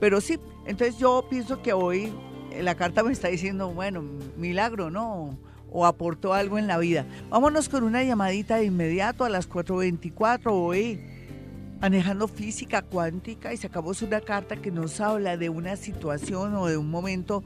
pero 0.00 0.20
sí, 0.20 0.38
entonces 0.66 0.98
yo 0.98 1.26
pienso 1.30 1.62
que 1.62 1.72
hoy 1.72 2.12
eh, 2.52 2.62
la 2.62 2.74
carta 2.74 3.02
me 3.02 3.12
está 3.12 3.28
diciendo, 3.28 3.70
bueno, 3.70 4.02
milagro, 4.36 4.90
¿no? 4.90 5.38
O 5.70 5.86
aportó 5.86 6.34
algo 6.34 6.58
en 6.58 6.66
la 6.66 6.78
vida. 6.78 7.06
Vámonos 7.30 7.68
con 7.68 7.84
una 7.84 8.02
llamadita 8.02 8.56
de 8.56 8.66
inmediato 8.66 9.24
a 9.24 9.28
las 9.28 9.48
4.24 9.48 10.40
hoy, 10.46 11.00
manejando 11.84 12.28
física 12.28 12.80
cuántica 12.80 13.52
y 13.52 13.58
sacamos 13.58 14.00
una 14.00 14.22
carta 14.22 14.56
que 14.56 14.70
nos 14.70 15.02
habla 15.02 15.36
de 15.36 15.50
una 15.50 15.76
situación 15.76 16.54
o 16.54 16.66
de 16.66 16.78
un 16.78 16.90
momento 16.90 17.44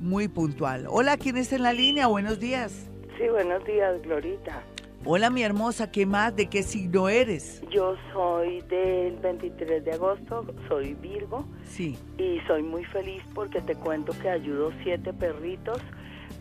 muy 0.00 0.26
puntual. 0.26 0.86
Hola, 0.88 1.18
¿quién 1.18 1.36
está 1.36 1.56
en 1.56 1.64
la 1.64 1.74
línea? 1.74 2.06
Buenos 2.06 2.40
días. 2.40 2.88
Sí, 3.18 3.28
buenos 3.28 3.62
días, 3.66 4.00
Glorita. 4.00 4.62
Hola 5.04 5.28
mi 5.28 5.42
hermosa, 5.42 5.92
¿qué 5.92 6.06
más? 6.06 6.34
¿De 6.34 6.46
qué 6.46 6.62
signo 6.62 7.10
eres? 7.10 7.60
Yo 7.70 7.94
soy 8.14 8.62
del 8.70 9.16
23 9.16 9.84
de 9.84 9.92
agosto, 9.92 10.46
soy 10.66 10.94
Virgo. 10.94 11.44
Sí. 11.66 11.98
Y 12.16 12.40
soy 12.46 12.62
muy 12.62 12.86
feliz 12.86 13.22
porque 13.34 13.60
te 13.60 13.74
cuento 13.74 14.18
que 14.18 14.30
ayudo 14.30 14.72
siete 14.82 15.12
perritos 15.12 15.82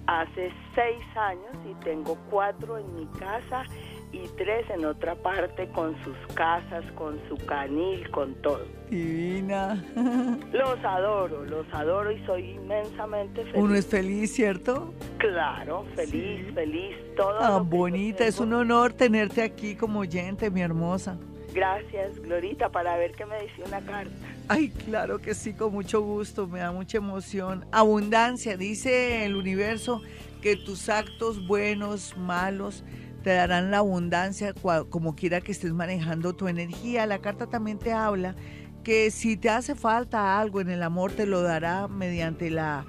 hace 0.07 0.49
seis 0.75 1.17
años 1.17 1.51
y 1.69 1.73
tengo 1.83 2.17
cuatro 2.29 2.77
en 2.77 2.95
mi 2.95 3.05
casa 3.19 3.65
y 4.13 4.27
tres 4.37 4.69
en 4.69 4.85
otra 4.85 5.15
parte 5.15 5.67
con 5.69 5.95
sus 6.03 6.15
casas, 6.35 6.85
con 6.95 7.19
su 7.27 7.35
canil, 7.45 8.09
con 8.11 8.35
todo. 8.35 8.61
Divina. 8.89 9.83
Los 10.53 10.85
adoro, 10.85 11.43
los 11.45 11.65
adoro 11.71 12.11
y 12.11 12.23
soy 12.25 12.51
inmensamente 12.51 13.43
feliz. 13.43 13.55
Uno 13.55 13.75
es 13.75 13.87
feliz, 13.87 14.33
¿cierto? 14.33 14.93
Claro, 15.17 15.85
feliz, 15.95 16.53
feliz, 16.53 16.95
todo. 17.17 17.39
Ah, 17.39 17.59
bonita, 17.59 18.25
es 18.25 18.39
un 18.39 18.53
honor 18.53 18.93
tenerte 18.93 19.41
aquí 19.41 19.75
como 19.75 20.01
oyente, 20.01 20.51
mi 20.51 20.61
hermosa. 20.61 21.17
Gracias, 21.53 22.19
Glorita, 22.19 22.69
para 22.69 22.97
ver 22.97 23.13
qué 23.13 23.25
me 23.25 23.41
dice 23.41 23.63
una 23.65 23.81
carta. 23.81 24.11
Ay, 24.47 24.69
claro 24.69 25.19
que 25.19 25.33
sí, 25.33 25.53
con 25.53 25.73
mucho 25.73 26.01
gusto, 26.01 26.47
me 26.47 26.59
da 26.59 26.71
mucha 26.71 26.97
emoción. 26.97 27.65
Abundancia, 27.71 28.57
dice 28.57 29.25
el 29.25 29.35
universo 29.35 30.01
que 30.41 30.55
tus 30.55 30.89
actos 30.89 31.47
buenos, 31.47 32.17
malos, 32.17 32.83
te 33.23 33.31
darán 33.31 33.71
la 33.71 33.79
abundancia 33.79 34.53
como 34.89 35.15
quiera 35.15 35.41
que 35.41 35.51
estés 35.51 35.73
manejando 35.73 36.33
tu 36.33 36.47
energía. 36.47 37.05
La 37.05 37.19
carta 37.19 37.47
también 37.47 37.79
te 37.79 37.93
habla 37.93 38.35
que 38.83 39.11
si 39.11 39.37
te 39.37 39.49
hace 39.49 39.75
falta 39.75 40.39
algo 40.39 40.61
en 40.61 40.69
el 40.69 40.83
amor, 40.83 41.13
te 41.13 41.25
lo 41.25 41.41
dará 41.41 41.87
mediante 41.87 42.49
la, 42.49 42.85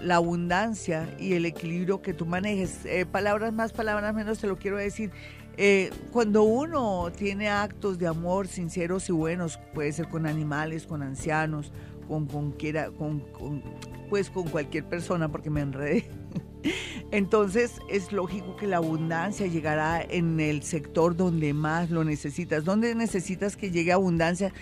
la 0.00 0.16
abundancia 0.16 1.08
y 1.18 1.32
el 1.34 1.46
equilibrio 1.46 2.02
que 2.02 2.12
tú 2.12 2.26
manejes. 2.26 2.84
Eh, 2.84 3.06
palabras 3.06 3.52
más, 3.52 3.72
palabras 3.72 4.14
menos, 4.14 4.38
te 4.38 4.46
lo 4.46 4.56
quiero 4.58 4.76
decir. 4.76 5.10
Eh, 5.58 5.90
cuando 6.12 6.42
uno 6.42 7.10
tiene 7.16 7.48
actos 7.48 7.98
de 7.98 8.06
amor 8.06 8.46
sinceros 8.46 9.08
y 9.08 9.12
buenos, 9.12 9.58
puede 9.72 9.90
ser 9.92 10.08
con 10.08 10.26
animales, 10.26 10.86
con 10.86 11.02
ancianos, 11.02 11.72
con, 12.06 12.26
con, 12.26 12.52
con 13.20 13.62
pues 14.08 14.30
con 14.30 14.48
cualquier 14.48 14.84
persona, 14.84 15.30
porque 15.30 15.50
me 15.50 15.60
enredé. 15.60 16.08
Entonces 17.10 17.80
es 17.88 18.12
lógico 18.12 18.56
que 18.56 18.66
la 18.66 18.78
abundancia 18.78 19.46
llegará 19.46 20.02
en 20.02 20.40
el 20.40 20.62
sector 20.62 21.16
donde 21.16 21.54
más 21.54 21.90
lo 21.90 22.04
necesitas. 22.04 22.64
¿Dónde 22.64 22.94
necesitas 22.94 23.56
que 23.56 23.70
llegue 23.70 23.92
abundancia? 23.92 24.52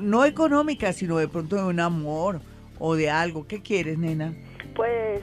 No 0.00 0.24
económica, 0.24 0.92
sino 0.92 1.18
de 1.18 1.28
pronto 1.28 1.56
de 1.56 1.64
un 1.64 1.80
amor 1.80 2.40
o 2.78 2.94
de 2.96 3.10
algo. 3.10 3.46
¿Qué 3.46 3.62
quieres, 3.62 3.98
nena? 3.98 4.34
Pues 4.74 5.22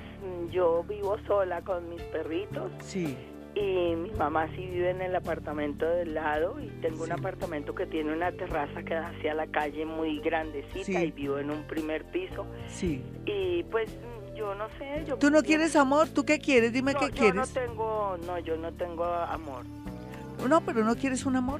yo 0.51 0.83
vivo 0.87 1.17
sola 1.27 1.61
con 1.61 1.89
mis 1.89 2.01
perritos. 2.03 2.71
Sí. 2.81 3.17
Y 3.59 3.93
mi 3.95 4.11
mamá 4.11 4.47
sí 4.55 4.65
vive 4.67 4.91
en 4.91 5.01
el 5.01 5.13
apartamento 5.15 5.85
del 5.85 6.13
lado 6.13 6.61
y 6.61 6.67
tengo 6.81 7.03
un 7.03 7.11
apartamento 7.11 7.75
que 7.75 7.85
tiene 7.85 8.13
una 8.13 8.31
terraza 8.31 8.83
que 8.83 8.93
da 8.93 9.09
hacia 9.09 9.33
la 9.33 9.47
calle 9.47 9.85
muy 9.85 10.19
grandecita 10.21 11.03
y 11.03 11.11
vivo 11.11 11.39
en 11.39 11.51
un 11.51 11.63
primer 11.63 12.05
piso. 12.05 12.45
Sí. 12.69 13.03
Y 13.25 13.63
pues 13.63 13.89
yo 14.33 14.55
no 14.55 14.69
sé. 14.77 15.03
Yo 15.05 15.17
¿Tú 15.17 15.29
no 15.29 15.41
quieres 15.41 15.75
amor? 15.75 16.07
¿Tú 16.07 16.23
qué 16.23 16.39
quieres? 16.39 16.71
Dime 16.71 16.95
qué 16.95 17.09
quieres. 17.09 17.35
No, 17.35 17.47
tengo, 17.47 18.17
no, 18.25 18.39
yo 18.39 18.55
no 18.55 18.71
tengo 18.71 19.03
amor. 19.03 19.65
No, 20.47 20.61
pero 20.61 20.85
¿no 20.85 20.95
quieres 20.95 21.25
un 21.25 21.35
amor? 21.35 21.59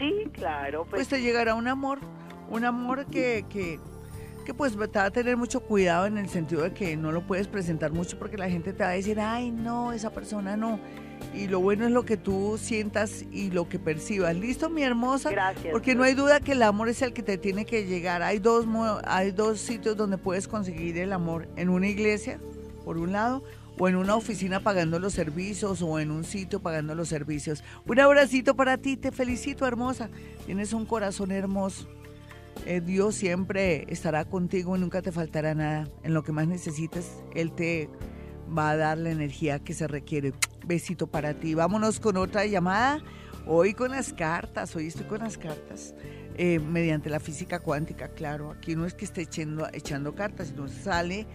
Sí, 0.00 0.28
claro. 0.32 0.86
Pues, 0.90 1.06
pues 1.06 1.08
te 1.08 1.22
llegará 1.22 1.54
un 1.54 1.68
amor, 1.68 2.00
un 2.50 2.64
amor 2.64 3.06
que, 3.06 3.44
que, 3.48 3.78
que 4.44 4.54
pues 4.54 4.72
te 4.72 4.98
va 4.98 5.04
a 5.04 5.10
tener 5.12 5.36
mucho 5.36 5.60
cuidado 5.60 6.06
en 6.06 6.18
el 6.18 6.28
sentido 6.28 6.62
de 6.62 6.72
que 6.72 6.96
no 6.96 7.12
lo 7.12 7.20
puedes 7.20 7.46
presentar 7.46 7.92
mucho 7.92 8.18
porque 8.18 8.36
la 8.36 8.50
gente 8.50 8.72
te 8.72 8.82
va 8.82 8.90
a 8.90 8.94
decir, 8.94 9.20
ay, 9.20 9.52
no, 9.52 9.92
esa 9.92 10.10
persona 10.10 10.56
no 10.56 10.80
y 11.34 11.46
lo 11.46 11.60
bueno 11.60 11.86
es 11.86 11.92
lo 11.92 12.04
que 12.04 12.16
tú 12.16 12.58
sientas 12.60 13.24
y 13.30 13.50
lo 13.50 13.68
que 13.68 13.78
percibas. 13.78 14.34
¿Listo, 14.34 14.70
mi 14.70 14.82
hermosa? 14.82 15.30
Gracias. 15.30 15.72
Porque 15.72 15.94
no 15.94 16.02
hay 16.02 16.14
duda 16.14 16.40
que 16.40 16.52
el 16.52 16.62
amor 16.62 16.88
es 16.88 17.02
el 17.02 17.12
que 17.12 17.22
te 17.22 17.38
tiene 17.38 17.64
que 17.64 17.86
llegar. 17.86 18.22
Hay 18.22 18.38
dos, 18.38 18.66
hay 19.04 19.30
dos 19.30 19.60
sitios 19.60 19.96
donde 19.96 20.18
puedes 20.18 20.48
conseguir 20.48 20.98
el 20.98 21.12
amor. 21.12 21.48
En 21.56 21.68
una 21.68 21.88
iglesia, 21.88 22.40
por 22.84 22.98
un 22.98 23.12
lado, 23.12 23.44
o 23.78 23.88
en 23.88 23.96
una 23.96 24.16
oficina 24.16 24.60
pagando 24.60 24.98
los 24.98 25.12
servicios, 25.12 25.82
o 25.82 26.00
en 26.00 26.10
un 26.10 26.24
sitio 26.24 26.60
pagando 26.60 26.94
los 26.94 27.08
servicios. 27.08 27.62
Un 27.86 28.00
abracito 28.00 28.56
para 28.56 28.78
ti, 28.78 28.96
te 28.96 29.12
felicito, 29.12 29.66
hermosa. 29.66 30.10
Tienes 30.46 30.72
un 30.72 30.86
corazón 30.86 31.30
hermoso. 31.30 31.86
Eh, 32.66 32.80
Dios 32.80 33.14
siempre 33.14 33.86
estará 33.88 34.24
contigo 34.24 34.76
y 34.76 34.80
nunca 34.80 35.02
te 35.02 35.12
faltará 35.12 35.54
nada. 35.54 35.88
En 36.02 36.14
lo 36.14 36.24
que 36.24 36.32
más 36.32 36.48
necesites, 36.48 37.22
Él 37.34 37.52
te 37.52 37.88
va 38.56 38.70
a 38.70 38.76
dar 38.76 38.98
la 38.98 39.10
energía 39.10 39.58
que 39.58 39.74
se 39.74 39.86
requiere. 39.86 40.32
Besito 40.68 41.06
para 41.06 41.32
ti. 41.32 41.54
Vámonos 41.54 41.98
con 41.98 42.18
otra 42.18 42.44
llamada. 42.44 43.00
Hoy 43.46 43.72
con 43.72 43.90
las 43.90 44.12
cartas, 44.12 44.76
hoy 44.76 44.88
estoy 44.88 45.06
con 45.06 45.20
las 45.20 45.38
cartas. 45.38 45.94
Eh, 46.36 46.58
mediante 46.58 47.08
la 47.08 47.20
física 47.20 47.58
cuántica, 47.58 48.08
claro. 48.08 48.50
Aquí 48.50 48.76
no 48.76 48.84
es 48.84 48.92
que 48.92 49.06
esté 49.06 49.22
echando, 49.22 49.66
echando 49.72 50.14
cartas, 50.14 50.48
sino 50.48 50.68
sale 50.68 51.26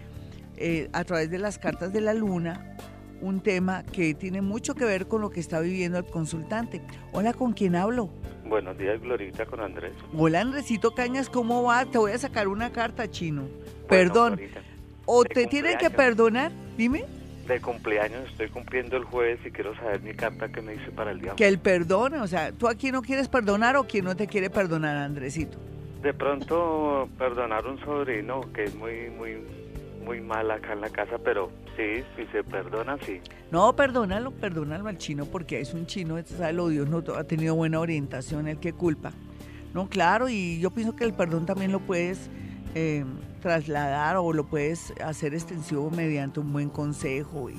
eh, 0.55 0.87
a 0.93 1.03
través 1.03 1.31
de 1.31 1.39
las 1.39 1.57
cartas 1.57 1.91
de 1.91 2.01
la 2.01 2.13
luna 2.13 2.77
un 3.21 3.41
tema 3.41 3.83
que 3.83 4.13
tiene 4.13 4.41
mucho 4.41 4.75
que 4.75 4.85
ver 4.85 5.07
con 5.07 5.21
lo 5.21 5.31
que 5.31 5.39
está 5.39 5.59
viviendo 5.61 5.97
el 5.97 6.05
consultante. 6.05 6.81
Hola, 7.11 7.33
¿con 7.33 7.53
quién 7.53 7.75
hablo? 7.75 8.09
Buenos 8.45 8.77
días, 8.77 9.01
Glorita, 9.01 9.47
con 9.47 9.61
Andrés. 9.61 9.93
Hola, 10.15 10.41
Andresito 10.41 10.93
Cañas, 10.93 11.27
¿cómo 11.27 11.63
va? 11.63 11.85
Te 11.85 11.97
voy 11.97 12.11
a 12.11 12.19
sacar 12.19 12.47
una 12.47 12.71
carta, 12.71 13.09
chino. 13.09 13.47
Perdón. 13.89 14.39
¿O 15.05 15.23
te 15.25 15.47
tienen 15.47 15.79
que 15.79 15.89
perdonar? 15.89 16.51
Dime 16.77 17.22
de 17.47 17.59
cumpleaños, 17.59 18.29
estoy 18.29 18.49
cumpliendo 18.49 18.95
el 18.97 19.03
jueves 19.03 19.39
y 19.45 19.51
quiero 19.51 19.75
saber 19.75 20.01
mi 20.01 20.13
carta 20.13 20.49
que 20.49 20.61
me 20.61 20.73
dice 20.73 20.91
para 20.91 21.11
el 21.11 21.19
día. 21.19 21.33
Que 21.35 21.47
él 21.47 21.59
perdone, 21.59 22.19
o 22.19 22.27
sea, 22.27 22.51
¿tú 22.51 22.67
aquí 22.67 22.91
no 22.91 23.01
quieres 23.01 23.27
perdonar 23.27 23.75
o 23.75 23.85
quién 23.85 24.05
no 24.05 24.15
te 24.15 24.27
quiere 24.27 24.49
perdonar, 24.49 24.95
Andresito? 24.97 25.57
De 26.01 26.13
pronto 26.13 27.09
perdonar 27.17 27.65
un 27.65 27.79
sobrino 27.79 28.41
que 28.53 28.65
es 28.65 28.75
muy, 28.75 29.09
muy, 29.09 29.37
muy 30.05 30.21
mal 30.21 30.51
acá 30.51 30.73
en 30.73 30.81
la 30.81 30.89
casa, 30.89 31.17
pero 31.23 31.51
sí, 31.75 32.03
si 32.15 32.25
se 32.27 32.43
perdona, 32.43 32.97
sí. 33.05 33.21
No, 33.51 33.75
perdónalo, 33.75 34.31
perdónalo 34.31 34.87
al 34.87 34.97
chino 34.97 35.25
porque 35.25 35.59
es 35.59 35.73
un 35.73 35.85
chino, 35.85 36.21
sabe 36.25 36.53
lo 36.53 36.69
Dios 36.69 36.87
no 36.89 37.03
ha 37.15 37.23
tenido 37.23 37.55
buena 37.55 37.79
orientación, 37.79 38.47
el 38.47 38.59
que 38.59 38.73
culpa. 38.73 39.11
No, 39.73 39.89
claro, 39.89 40.29
y 40.29 40.59
yo 40.59 40.71
pienso 40.71 40.95
que 40.95 41.03
el 41.03 41.13
perdón 41.13 41.45
también 41.45 41.71
lo 41.71 41.79
puedes 41.79 42.29
eh, 42.75 43.03
trasladar 43.43 44.15
o 44.15 44.31
lo 44.31 44.45
puedes 44.45 44.93
hacer 45.03 45.33
extensivo 45.33 45.91
mediante 45.91 46.39
un 46.39 46.53
buen 46.53 46.69
consejo 46.69 47.49
y, 47.49 47.57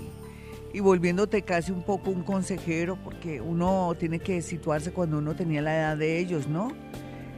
y 0.72 0.80
volviéndote 0.80 1.42
casi 1.42 1.72
un 1.72 1.82
poco 1.82 2.10
un 2.10 2.22
consejero, 2.22 2.96
porque 3.04 3.42
uno 3.42 3.94
tiene 3.98 4.18
que 4.18 4.40
situarse 4.40 4.92
cuando 4.92 5.18
uno 5.18 5.36
tenía 5.36 5.60
la 5.60 5.76
edad 5.76 5.96
de 5.98 6.18
ellos, 6.18 6.48
¿no? 6.48 6.72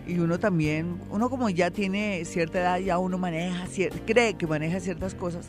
Y 0.06 0.20
uno 0.20 0.38
también, 0.38 1.00
uno 1.10 1.28
como 1.28 1.50
ya 1.50 1.72
tiene 1.72 2.24
cierta 2.24 2.60
edad, 2.60 2.78
ya 2.78 2.98
uno 2.98 3.18
maneja, 3.18 3.66
cree 4.06 4.34
que 4.34 4.46
maneja 4.46 4.78
ciertas 4.78 5.16
cosas, 5.16 5.48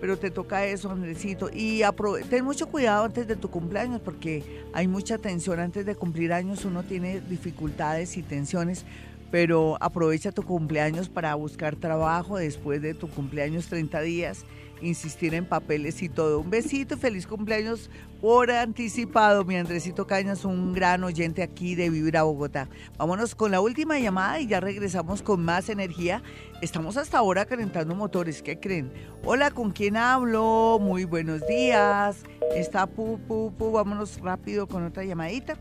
pero 0.00 0.18
te 0.18 0.30
toca 0.30 0.64
eso, 0.64 0.90
Andresito. 0.90 1.50
Y 1.52 1.82
ten 2.30 2.46
mucho 2.46 2.68
cuidado 2.68 3.04
antes 3.04 3.26
de 3.26 3.36
tu 3.36 3.50
cumpleaños, 3.50 4.00
porque 4.00 4.62
hay 4.72 4.88
mucha 4.88 5.18
tensión 5.18 5.60
antes 5.60 5.84
de 5.84 5.94
cumplir 5.94 6.32
años, 6.32 6.64
uno 6.64 6.82
tiene 6.82 7.20
dificultades 7.20 8.16
y 8.16 8.22
tensiones, 8.22 8.86
pero 9.30 9.76
aprovecha 9.80 10.32
tu 10.32 10.42
cumpleaños 10.42 11.08
para 11.08 11.34
buscar 11.34 11.76
trabajo 11.76 12.38
después 12.38 12.82
de 12.82 12.94
tu 12.94 13.08
cumpleaños 13.08 13.66
30 13.66 14.00
días 14.02 14.44
insistir 14.82 15.34
en 15.34 15.44
papeles 15.44 16.02
y 16.02 16.08
todo. 16.08 16.40
Un 16.40 16.50
besito 16.50 16.96
feliz 16.96 17.26
cumpleaños 17.26 17.90
por 18.20 18.50
anticipado, 18.50 19.44
mi 19.44 19.56
Andresito 19.56 20.06
Cañas, 20.06 20.44
un 20.44 20.72
gran 20.72 21.04
oyente 21.04 21.42
aquí 21.42 21.74
de 21.74 21.90
Vivir 21.90 22.16
a 22.16 22.24
Bogotá. 22.24 22.68
Vámonos 22.96 23.34
con 23.34 23.50
la 23.50 23.60
última 23.60 23.98
llamada 23.98 24.40
y 24.40 24.46
ya 24.46 24.60
regresamos 24.60 25.22
con 25.22 25.44
más 25.44 25.68
energía. 25.68 26.22
Estamos 26.60 26.96
hasta 26.96 27.18
ahora 27.18 27.44
calentando 27.46 27.94
motores, 27.94 28.42
¿qué 28.42 28.58
creen? 28.58 28.92
Hola, 29.24 29.50
¿con 29.50 29.70
quién 29.70 29.96
hablo? 29.96 30.78
Muy 30.80 31.04
buenos 31.04 31.46
días. 31.46 32.24
Está 32.54 32.86
Pu, 32.86 33.18
Pu, 33.26 33.52
Pu, 33.56 33.72
vámonos 33.72 34.20
rápido 34.20 34.66
con 34.66 34.84
otra 34.84 35.04
llamadita 35.04 35.58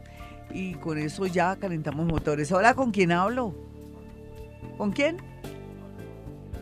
y 0.53 0.73
con 0.75 0.97
eso 0.97 1.25
ya 1.25 1.55
calentamos 1.57 2.05
motores. 2.05 2.51
Hola, 2.51 2.73
¿con 2.73 2.91
quién 2.91 3.11
hablo? 3.11 3.55
¿Con 4.77 4.91
quién? 4.91 5.17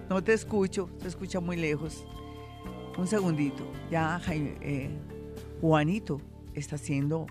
No 0.09 0.23
te 0.23 0.33
escucho, 0.33 0.89
se 0.99 1.07
escucha 1.07 1.39
muy 1.39 1.57
lejos. 1.57 2.05
Un 2.97 3.07
segundito, 3.07 3.69
ya 3.91 4.21
eh, 4.29 4.89
Juanito 5.59 6.21
está 6.53 6.75
haciendo 6.75 7.27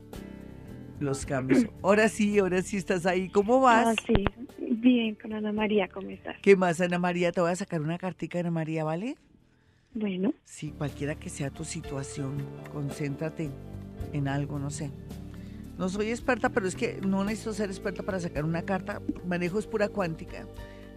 los 1.00 1.25
cambios. 1.25 1.66
Ahora 1.82 2.08
sí, 2.08 2.38
ahora 2.38 2.62
sí 2.62 2.76
estás 2.76 3.06
ahí. 3.06 3.28
¿Cómo 3.28 3.61
vas? 3.61 3.96
Ah, 3.99 4.02
sí, 4.06 4.25
bien, 4.58 5.14
con 5.14 5.32
Ana 5.32 5.52
María, 5.52 5.88
¿cómo 5.88 6.11
estás? 6.11 6.37
¿Qué 6.42 6.56
más, 6.56 6.80
Ana 6.80 6.99
María? 6.99 7.32
Te 7.32 7.40
voy 7.40 7.50
a 7.50 7.56
sacar 7.56 7.80
una 7.80 7.99
cartica, 7.99 8.40
Ana 8.40 8.50
María, 8.50 8.84
¿vale? 8.84 9.16
Bueno. 9.94 10.34
Sí, 10.44 10.75
cualquiera 10.76 11.14
que 11.14 11.30
sea 11.30 11.50
tu 11.50 11.64
situación, 11.64 12.37
concéntrate 12.73 13.50
en 14.12 14.28
algo, 14.28 14.58
no 14.58 14.70
sé. 14.70 14.90
No 15.78 15.88
soy 15.88 16.11
experta, 16.11 16.50
pero 16.50 16.66
es 16.66 16.76
que 16.76 17.00
no 17.04 17.25
necesito 17.25 17.52
ser 17.54 17.71
experta 17.71 18.02
para 18.02 18.21
sacar 18.21 18.45
una 18.45 18.62
carta. 18.62 19.00
Manejo 19.26 19.59
es 19.59 19.66
pura 19.66 19.88
cuántica. 19.88 20.47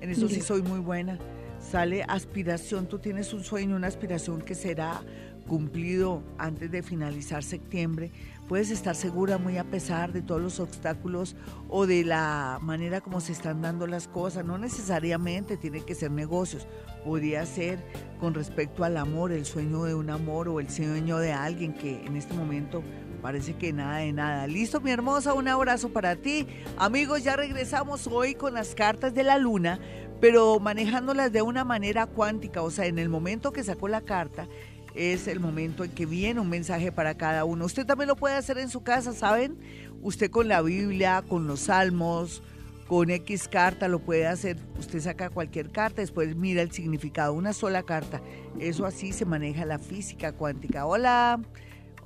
En 0.02 0.10
eso 0.10 0.28
sí 0.30 0.42
soy 0.42 0.62
muy 0.62 0.80
buena 0.80 1.18
sale 1.60 2.04
aspiración, 2.04 2.88
tú 2.88 3.00
tienes 3.00 3.34
un 3.34 3.44
sueño, 3.44 3.76
una 3.76 3.88
aspiración 3.88 4.42
que 4.42 4.56
será 4.56 5.02
cumplido 5.48 6.24
antes 6.38 6.70
de 6.72 6.84
finalizar 6.84 7.42
septiembre, 7.42 8.12
puedes 8.50 8.70
estar 8.70 8.96
segura 8.96 9.38
muy 9.38 9.58
a 9.58 9.64
pesar 9.64 10.12
de 10.12 10.22
todos 10.22 10.42
los 10.42 10.60
obstáculos 10.60 11.38
o 11.70 11.88
de 11.88 12.04
la 12.04 12.60
manera 12.62 13.00
como 13.00 13.22
se 13.22 13.32
están 13.32 13.62
dando 13.62 13.88
las 13.88 14.10
cosas. 14.10 14.44
No 14.44 14.58
necesariamente 14.58 15.56
tiene 15.56 15.86
que 15.86 15.96
ser 15.96 16.12
negocios, 16.12 16.68
podría 17.06 17.46
ser 17.46 17.80
con 18.20 18.34
respecto 18.34 18.84
al 18.84 18.98
amor, 18.98 19.32
el 19.32 19.46
sueño 19.46 19.84
de 19.84 19.96
un 19.96 20.10
amor 20.10 20.50
o 20.50 20.60
el 20.60 20.70
sueño 20.70 21.18
de 21.18 21.32
alguien 21.32 21.74
que 21.74 22.06
en 22.06 22.18
este 22.18 22.34
momento 22.34 22.84
parece 23.22 23.56
que 23.56 23.74
nada 23.74 23.98
de 23.98 24.14
nada. 24.14 24.48
Listo, 24.48 24.82
mi 24.82 24.92
hermosa, 24.92 25.34
un 25.34 25.48
abrazo 25.48 25.90
para 25.90 26.16
ti. 26.16 26.48
Amigos, 26.78 27.24
ya 27.24 27.36
regresamos 27.36 28.08
hoy 28.08 28.36
con 28.36 28.54
las 28.54 28.76
cartas 28.76 29.14
de 29.14 29.24
la 29.24 29.38
luna 29.38 29.80
pero 30.20 30.60
manejándolas 30.60 31.32
de 31.32 31.42
una 31.42 31.64
manera 31.64 32.08
cuántica, 32.08 32.62
o 32.62 32.72
sea, 32.72 32.86
en 32.86 33.00
el 33.00 33.10
momento 33.10 33.52
que 33.52 33.64
sacó 33.64 33.88
la 33.88 34.02
carta, 34.02 34.48
es 34.96 35.28
el 35.28 35.40
momento 35.40 35.84
en 35.84 35.92
que 35.92 36.06
viene 36.06 36.40
un 36.40 36.50
mensaje 36.50 36.92
para 36.92 37.16
cada 37.16 37.46
uno. 37.46 37.66
Usted 37.66 37.86
también 37.86 38.08
lo 38.08 38.16
puede 38.16 38.36
hacer 38.36 38.58
en 38.58 38.70
su 38.70 38.82
casa, 38.82 39.14
¿saben? 39.14 39.58
Usted 40.02 40.32
con 40.32 40.48
la 40.48 40.62
Biblia, 40.62 41.24
con 41.28 41.46
los 41.46 41.62
salmos, 41.62 42.42
con 42.88 43.12
X 43.12 43.48
carta 43.48 43.88
lo 43.88 44.00
puede 44.00 44.26
hacer. 44.26 44.58
Usted 44.80 45.00
saca 45.02 45.30
cualquier 45.30 45.70
carta, 45.70 46.02
después 46.02 46.36
mira 46.36 46.64
el 46.64 46.72
significado, 46.72 47.34
una 47.34 47.54
sola 47.54 47.84
carta. 47.84 48.22
Eso 48.60 48.88
así 48.88 49.14
se 49.14 49.26
maneja 49.26 49.66
la 49.66 49.78
física 49.78 50.32
cuántica. 50.32 50.88
Hola. 50.88 51.40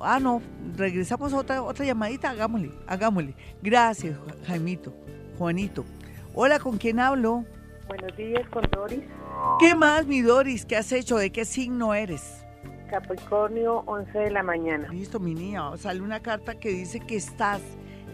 Ah, 0.04 0.20
no, 0.20 0.42
regresamos 0.76 1.34
a 1.34 1.38
otra, 1.38 1.62
otra 1.62 1.86
llamadita, 1.86 2.30
hagámosle, 2.30 2.72
hagámosle. 2.88 3.36
Gracias, 3.62 4.18
Jaimito, 4.46 4.94
Juanito. 5.38 5.86
Hola, 6.34 6.60
¿con 6.60 6.78
quién 6.78 7.00
hablo? 7.00 7.46
Buenos 7.88 8.16
días, 8.16 8.48
con 8.50 8.64
Doris. 8.72 9.02
¿Qué 9.60 9.76
más, 9.76 10.06
mi 10.06 10.22
Doris? 10.22 10.66
¿Qué 10.66 10.78
has 10.78 10.92
hecho? 10.92 11.18
¿De 11.18 11.32
qué 11.32 11.46
signo 11.46 11.94
eres? 11.94 12.46
Capricornio, 12.90 13.84
11 13.86 14.18
de 14.18 14.32
la 14.32 14.44
mañana. 14.44 14.88
Listo, 14.90 15.20
mi 15.20 15.34
niña. 15.34 15.76
Sale 15.78 16.02
una 16.02 16.22
carta 16.22 16.60
que 16.60 16.70
dice 16.70 17.00
que 17.00 17.16
estás 17.16 17.62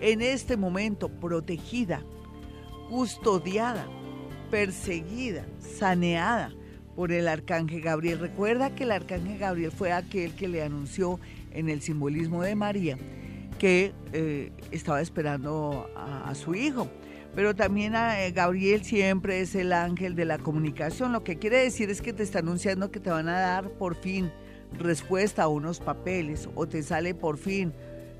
en 0.01 0.21
este 0.21 0.57
momento 0.57 1.09
protegida, 1.09 2.01
custodiada, 2.89 3.87
perseguida, 4.49 5.45
saneada 5.59 6.51
por 6.95 7.11
el 7.11 7.27
arcángel 7.27 7.81
Gabriel. 7.81 8.19
Recuerda 8.19 8.73
que 8.73 8.83
el 8.83 8.91
arcángel 8.91 9.37
Gabriel 9.37 9.71
fue 9.71 9.91
aquel 9.91 10.35
que 10.35 10.47
le 10.47 10.63
anunció 10.63 11.19
en 11.57 11.69
el 11.69 11.81
simbolismo 11.81 12.43
de 12.43 12.55
María 12.55 12.97
que 13.59 13.93
eh, 14.13 14.51
estaba 14.71 15.01
esperando 15.01 15.89
a 15.95 16.33
su 16.35 16.53
hijo 16.53 16.87
pero 17.37 17.55
también 17.55 17.95
a 17.95 18.25
eh, 18.25 18.31
Gabriel 18.31 18.83
siempre 18.83 19.41
es 19.41 19.53
el 19.53 19.71
ángel 19.71 20.15
de 20.15 20.25
la 20.25 20.39
comunicación. 20.39 21.11
Lo 21.11 21.23
que 21.23 21.37
quiere 21.37 21.57
decir 21.57 21.91
es 21.91 22.01
que 22.01 22.11
te 22.11 22.23
está 22.23 22.39
anunciando 22.39 22.89
que 22.89 22.99
te 22.99 23.11
van 23.11 23.29
a 23.29 23.39
dar 23.39 23.69
por 23.69 23.93
fin 23.93 24.31
respuesta 24.79 25.43
a 25.43 25.47
unos 25.47 25.79
papeles 25.79 26.49
o 26.55 26.67
te 26.67 26.81
sale 26.81 27.13
por 27.13 27.37
fin 27.37 27.73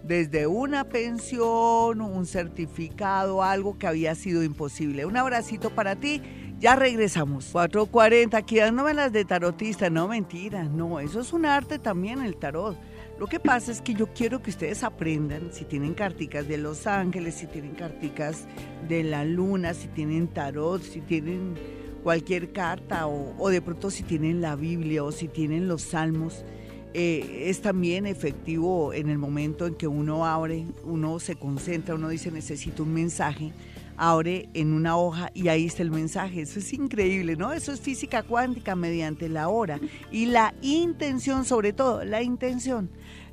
desde 0.04 0.45
una 0.45 0.84
pensión, 0.84 2.00
un 2.00 2.28
certificado, 2.28 3.41
algo 3.41 3.80
que 3.80 3.88
había 3.88 4.13
sido 4.13 4.43
imposible. 4.43 5.08
Un 5.08 5.17
abracito 5.17 5.71
para 5.71 5.95
ti. 5.95 6.21
Ya 6.60 6.76
regresamos. 6.76 7.52
4.40, 7.52 8.36
aquí 8.36 8.58
dándome 8.58 8.93
las 8.93 9.12
de 9.12 9.26
tarotista. 9.26 9.89
No, 9.89 10.08
mentira. 10.08 10.65
No, 10.65 11.00
eso 11.00 11.21
es 11.21 11.34
un 11.34 11.47
arte 11.47 11.80
también, 11.80 12.21
el 12.21 12.38
tarot. 12.38 12.78
Lo 13.19 13.25
que 13.25 13.39
pasa 13.39 13.71
es 13.71 13.82
que 13.82 13.95
yo 13.95 14.08
quiero 14.13 14.43
que 14.43 14.51
ustedes 14.51 14.84
aprendan, 14.84 15.49
si 15.51 15.65
tienen 15.65 15.95
carticas 15.95 16.47
de 16.47 16.60
los 16.60 16.86
ángeles, 16.86 17.34
si 17.34 17.47
tienen 17.47 17.73
carticas 17.73 18.45
de 18.88 19.03
la 19.03 19.25
luna, 19.25 19.73
si 19.73 19.88
tienen 19.88 20.27
tarot, 20.27 20.84
si 20.84 21.01
tienen 21.01 21.56
cualquier 22.03 22.51
carta 22.51 23.08
o, 23.08 23.49
de 23.49 23.60
pronto 23.60 23.89
si 23.89 24.03
tienen 24.03 24.39
la 24.39 24.56
Biblia 24.56 25.03
o 25.03 25.12
si 25.12 25.27
tienen 25.27 25.67
los 25.67 25.82
salmos, 25.82 26.45
eh, 26.93 27.45
es 27.47 27.62
también 27.62 28.06
efectivo 28.06 28.93
en 28.93 29.10
el 29.10 29.17
momento 29.17 29.65
en 29.65 29.73
que 29.73 29.88
uno 29.88 30.25
abre, 30.25 30.67
uno 30.84 31.19
se 31.19 31.36
concentra, 31.36 31.95
uno 31.95 32.10
dice 32.10 32.32
necesito 32.32 32.84
un 32.84 32.93
mensaje, 32.93 33.51
abre 33.97 34.47
en 34.53 34.73
una 34.73 34.95
hoja 34.95 35.32
y 35.34 35.47
ahí 35.47 35.65
está 35.65 35.82
el 35.82 35.91
mensaje. 35.91 36.41
Eso 36.41 36.60
es 36.60 36.71
increíble, 36.71 37.36
¿no? 37.36 37.51
Eso 37.51 37.73
es 37.73 37.82
física 37.82 38.23
cuántica 38.23 38.75
mediante 38.75 39.27
la 39.27 39.49
hora 39.49 39.80
y 40.12 40.27
la 40.27 40.53
intención, 40.62 41.45
sobre 41.45 41.73
todo, 41.73 42.06
la 42.06 42.21
intención. 42.21 42.89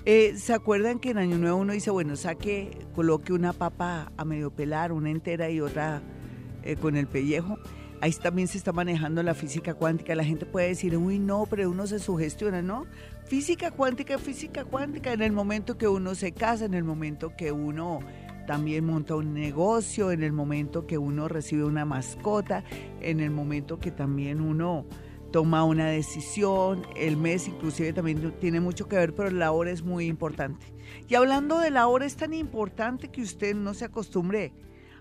Eh, 0.06 0.34
¿Se 0.36 0.52
acuerdan 0.52 0.98
que 0.98 1.10
en 1.10 1.18
Año 1.18 1.38
Nuevo 1.38 1.56
uno 1.56 1.72
dice, 1.72 1.90
bueno, 1.90 2.14
saque, 2.16 2.76
coloque 2.94 3.32
una 3.32 3.54
papa 3.54 4.12
a 4.18 4.24
medio 4.26 4.50
pelar, 4.50 4.92
una 4.92 5.10
entera 5.10 5.48
y 5.48 5.62
otra 5.62 6.02
eh, 6.62 6.76
con 6.76 6.96
el 6.96 7.06
pellejo? 7.06 7.58
Ahí 8.02 8.12
también 8.12 8.46
se 8.46 8.58
está 8.58 8.70
manejando 8.70 9.22
la 9.22 9.32
física 9.32 9.72
cuántica. 9.72 10.14
La 10.14 10.24
gente 10.24 10.44
puede 10.44 10.68
decir, 10.68 10.94
uy, 10.98 11.18
no, 11.18 11.46
pero 11.48 11.70
uno 11.70 11.86
se 11.86 12.00
sugestiona, 12.00 12.60
¿no? 12.60 12.84
Física 13.24 13.70
cuántica, 13.70 14.18
física 14.18 14.66
cuántica, 14.66 15.14
en 15.14 15.22
el 15.22 15.32
momento 15.32 15.78
que 15.78 15.88
uno 15.88 16.14
se 16.14 16.32
casa, 16.32 16.66
en 16.66 16.74
el 16.74 16.84
momento 16.84 17.34
que 17.34 17.50
uno 17.50 18.00
también 18.46 18.84
monta 18.84 19.14
un 19.14 19.32
negocio, 19.32 20.12
en 20.12 20.22
el 20.22 20.32
momento 20.32 20.86
que 20.86 20.98
uno 20.98 21.28
recibe 21.28 21.64
una 21.64 21.86
mascota, 21.86 22.62
en 23.00 23.20
el 23.20 23.30
momento 23.30 23.78
que 23.78 23.90
también 23.90 24.42
uno 24.42 24.84
toma 25.34 25.64
una 25.64 25.88
decisión, 25.88 26.86
el 26.94 27.16
mes 27.16 27.48
inclusive 27.48 27.92
también 27.92 28.32
tiene 28.38 28.60
mucho 28.60 28.86
que 28.86 28.94
ver, 28.94 29.16
pero 29.16 29.32
la 29.32 29.50
hora 29.50 29.72
es 29.72 29.82
muy 29.82 30.06
importante. 30.06 30.64
Y 31.08 31.16
hablando 31.16 31.58
de 31.58 31.72
la 31.72 31.88
hora, 31.88 32.06
es 32.06 32.14
tan 32.14 32.32
importante 32.32 33.08
que 33.08 33.20
usted 33.20 33.56
no 33.56 33.74
se 33.74 33.86
acostumbre 33.86 34.52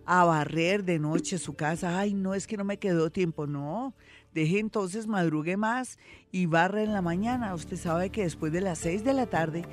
a 0.08 0.26
barrer 0.26 0.86
de 0.86 0.98
noche 0.98 1.38
su 1.38 1.54
casa. 1.54 2.00
Ay, 2.00 2.16
no, 2.16 2.34
es 2.34 2.48
que 2.48 2.58
no 2.58 2.64
me 2.64 2.80
quedó 2.80 3.12
tiempo. 3.12 3.46
No, 3.46 3.94
deje 4.34 4.58
entonces, 4.58 5.06
madrugue 5.06 5.56
más 5.56 6.00
y 6.32 6.48
barre 6.48 6.82
en 6.82 6.94
la 6.94 7.04
mañana. 7.04 7.54
Usted 7.54 7.78
sabe 7.78 8.10
que 8.10 8.24
después 8.24 8.52
de 8.52 8.62
las 8.62 8.80
6 8.80 9.04
de 9.04 9.14
la 9.14 9.28
tarde, 9.28 9.68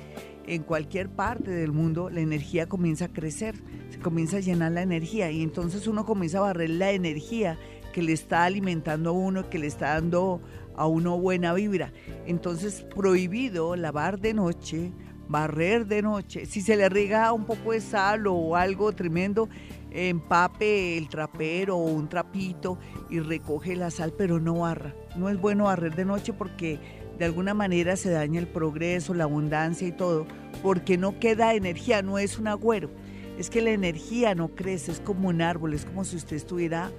en 0.45 0.61
cualquier 0.61 1.09
parte 1.09 1.49
del 1.49 1.71
mundo, 1.71 2.11
la 2.11 2.21
energía 2.21 2.69
comienza 2.69 3.05
a 3.05 3.13
crecer, 3.13 3.55
se 3.89 3.97
comienza 3.97 4.37
a 4.37 4.41
llenar 4.41 4.73
la 4.73 4.83
energía 4.83 5.31
y 5.31 5.41
entonces 5.41 5.87
uno 5.87 6.05
comienza 6.05 6.37
a 6.37 6.41
barrer 6.41 6.69
la 6.69 6.91
energía 6.91 7.57
que 7.91 8.01
le 8.01 8.13
está 8.13 8.45
alimentando 8.45 9.11
a 9.11 9.13
uno, 9.13 9.49
que 9.49 9.59
le 9.59 9.67
está 9.67 9.93
dando 9.93 10.41
a 10.75 10.87
uno 10.87 11.17
buena 11.19 11.53
vibra. 11.53 11.91
Entonces, 12.25 12.85
prohibido 12.95 13.75
lavar 13.75 14.19
de 14.19 14.33
noche, 14.33 14.91
barrer 15.27 15.85
de 15.87 16.01
noche. 16.01 16.45
Si 16.45 16.61
se 16.61 16.75
le 16.75 16.89
riega 16.89 17.31
un 17.33 17.45
poco 17.45 17.71
de 17.71 17.81
sal 17.81 18.27
o 18.27 18.55
algo 18.55 18.91
tremendo, 18.93 19.49
empape 19.91 20.97
el 20.97 21.09
trapero 21.09 21.77
o 21.77 21.85
un 21.85 22.09
trapito 22.09 22.77
y 23.09 23.19
recoge 23.19 23.75
la 23.75 23.91
sal, 23.91 24.13
pero 24.17 24.39
no 24.39 24.59
barra. 24.59 24.95
No 25.15 25.29
es 25.29 25.39
bueno 25.39 25.65
barrer 25.65 25.95
de 25.95 26.05
noche 26.05 26.33
porque 26.33 26.79
de 27.17 27.25
alguna 27.25 27.53
manera 27.53 27.95
se 27.95 28.09
daña 28.09 28.39
el 28.39 28.47
progreso, 28.47 29.13
la 29.13 29.25
abundancia 29.25 29.87
y 29.87 29.91
todo, 29.91 30.25
porque 30.63 30.97
no 30.97 31.19
queda 31.19 31.53
energía, 31.53 32.01
no 32.01 32.17
es 32.17 32.39
un 32.39 32.47
agüero. 32.47 32.89
Es 33.37 33.49
que 33.49 33.61
la 33.61 33.71
energía 33.71 34.35
no 34.35 34.49
crece, 34.49 34.91
es 34.91 34.99
como 34.99 35.29
un 35.29 35.41
árbol, 35.41 35.73
es 35.73 35.85
como 35.85 36.03
si 36.03 36.15
usted 36.15 36.35
estuviera 36.35 36.91